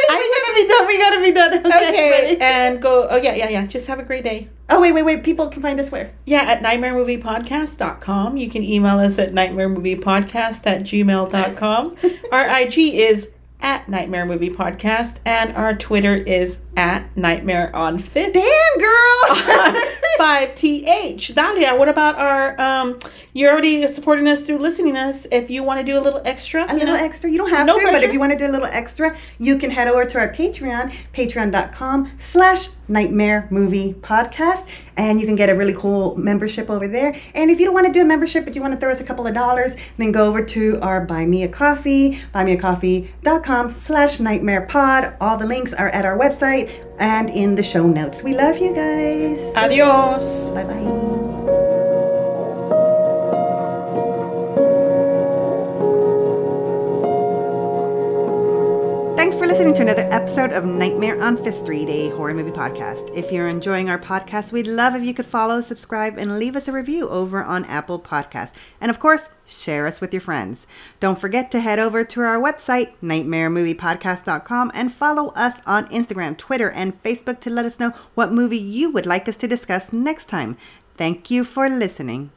we 0.09 0.31
gotta 0.33 0.53
be 0.55 0.67
done. 0.67 0.87
We 0.87 0.97
gotta 0.97 1.21
be 1.21 1.31
done. 1.31 1.61
Okay. 1.75 2.33
okay, 2.33 2.37
and 2.41 2.81
go. 2.81 3.07
Oh 3.07 3.17
yeah, 3.17 3.35
yeah, 3.35 3.49
yeah. 3.49 3.67
Just 3.67 3.85
have 3.85 3.99
a 3.99 4.03
great 4.03 4.23
day. 4.23 4.49
oh, 4.71 4.81
wait, 4.81 4.93
wait, 4.93 5.03
wait. 5.03 5.23
People 5.23 5.47
can 5.49 5.61
find 5.61 5.79
us 5.79 5.91
where? 5.91 6.11
Yeah, 6.25 6.41
at 6.41 6.63
nightmaremoviepodcast.com. 6.63 8.37
You 8.37 8.49
can 8.49 8.63
email 8.63 8.97
us 8.97 9.19
at 9.19 9.31
nightmaremoviepodcast 9.31 10.65
at 10.65 10.81
gmail.com. 10.81 11.95
our 12.31 12.59
IG 12.61 12.77
is 12.79 13.29
at 13.65 13.89
Nightmare 13.89 14.27
Movie 14.27 14.51
Podcast, 14.51 15.17
and 15.25 15.55
our 15.57 15.73
Twitter 15.73 16.15
is 16.15 16.59
at 16.75 17.15
Nightmare 17.15 17.75
on 17.75 17.99
Fifth. 17.99 18.33
Damn, 18.33 18.79
girl. 18.79 19.35
Five 20.17 20.55
TH. 20.55 21.33
Dalia, 21.35 21.77
what 21.77 21.89
about 21.89 22.17
our 22.17 22.59
um 22.59 22.99
you're 23.35 23.51
already 23.51 23.85
supporting 23.89 24.29
us 24.29 24.43
through 24.43 24.59
listening 24.59 24.95
us. 24.95 25.27
If 25.29 25.49
you 25.49 25.61
want 25.61 25.81
to 25.81 25.85
do 25.85 25.97
a 25.97 25.99
little 25.99 26.21
extra, 26.23 26.63
a 26.63 26.73
little 26.73 26.93
know, 26.93 26.95
extra. 26.95 27.29
You 27.29 27.37
don't 27.37 27.49
have 27.49 27.67
No 27.67 27.77
to, 27.77 27.91
but 27.91 28.01
if 28.01 28.13
you 28.13 28.19
want 28.19 28.31
to 28.31 28.37
do 28.37 28.47
a 28.47 28.53
little 28.53 28.67
extra, 28.67 29.17
you 29.39 29.57
can 29.57 29.69
head 29.71 29.89
over 29.89 30.05
to 30.05 30.17
our 30.17 30.33
Patreon, 30.33 30.95
patreon.com 31.13 32.11
slash 32.17 32.69
nightmare 32.87 33.49
movie 33.51 33.93
podcast. 33.95 34.67
And 34.95 35.19
you 35.19 35.25
can 35.25 35.35
get 35.35 35.49
a 35.49 35.55
really 35.55 35.73
cool 35.73 36.15
membership 36.15 36.69
over 36.69 36.87
there. 36.87 37.19
And 37.33 37.51
if 37.51 37.59
you 37.59 37.65
don't 37.65 37.73
want 37.73 37.87
to 37.87 37.91
do 37.91 38.03
a 38.03 38.05
membership, 38.05 38.45
but 38.45 38.55
you 38.55 38.61
want 38.61 38.73
to 38.73 38.79
throw 38.79 38.89
us 38.91 39.01
a 39.01 39.03
couple 39.03 39.27
of 39.27 39.33
dollars, 39.33 39.75
then 39.97 40.13
go 40.13 40.25
over 40.25 40.41
to 40.45 40.79
our 40.81 41.05
Buy 41.05 41.25
Me 41.25 41.43
a 41.43 41.49
Coffee, 41.49 42.21
buymeacoffee.com 42.33 43.69
slash 43.71 44.21
nightmare 44.21 44.61
pod. 44.61 45.17
All 45.19 45.37
the 45.37 45.45
links 45.45 45.73
are 45.73 45.89
at 45.89 46.05
our 46.05 46.17
website 46.17 46.64
and 46.99 47.29
in 47.29 47.55
the 47.55 47.63
show 47.63 47.87
notes. 47.87 48.23
We 48.23 48.33
love 48.33 48.57
you 48.57 48.73
guys. 48.73 49.39
Adios. 49.55 50.49
Bye 50.49 50.63
bye. 50.63 51.74
Listening 59.55 59.73
to 59.73 59.83
another 59.83 60.09
episode 60.11 60.51
of 60.51 60.65
Nightmare 60.65 61.23
on 61.23 61.41
Fifth 61.41 61.55
Street, 61.55 61.87
a 61.87 62.09
horror 62.09 62.33
movie 62.33 62.51
podcast. 62.51 63.15
If 63.15 63.31
you're 63.31 63.47
enjoying 63.47 63.89
our 63.89 63.97
podcast, 63.97 64.51
we'd 64.51 64.67
love 64.67 64.95
if 64.95 65.03
you 65.03 65.13
could 65.13 65.25
follow, 65.25 65.61
subscribe, 65.61 66.17
and 66.17 66.37
leave 66.37 66.57
us 66.57 66.67
a 66.67 66.73
review 66.73 67.07
over 67.07 67.41
on 67.41 67.63
Apple 67.63 67.97
Podcasts. 67.97 68.53
And 68.81 68.91
of 68.91 68.99
course, 68.99 69.29
share 69.45 69.87
us 69.87 70.01
with 70.01 70.13
your 70.13 70.19
friends. 70.19 70.67
Don't 70.99 71.17
forget 71.17 71.51
to 71.51 71.61
head 71.61 71.79
over 71.79 72.03
to 72.03 72.19
our 72.19 72.37
website, 72.37 72.95
nightmaremoviepodcast.com, 73.01 74.71
and 74.73 74.91
follow 74.91 75.29
us 75.35 75.61
on 75.65 75.87
Instagram, 75.87 76.37
Twitter, 76.37 76.69
and 76.69 77.01
Facebook 77.01 77.39
to 77.39 77.49
let 77.49 77.63
us 77.63 77.79
know 77.79 77.91
what 78.13 78.33
movie 78.33 78.57
you 78.57 78.91
would 78.91 79.05
like 79.05 79.29
us 79.29 79.37
to 79.37 79.47
discuss 79.47 79.93
next 79.93 80.25
time. 80.25 80.57
Thank 80.97 81.31
you 81.31 81.45
for 81.45 81.69
listening. 81.69 82.31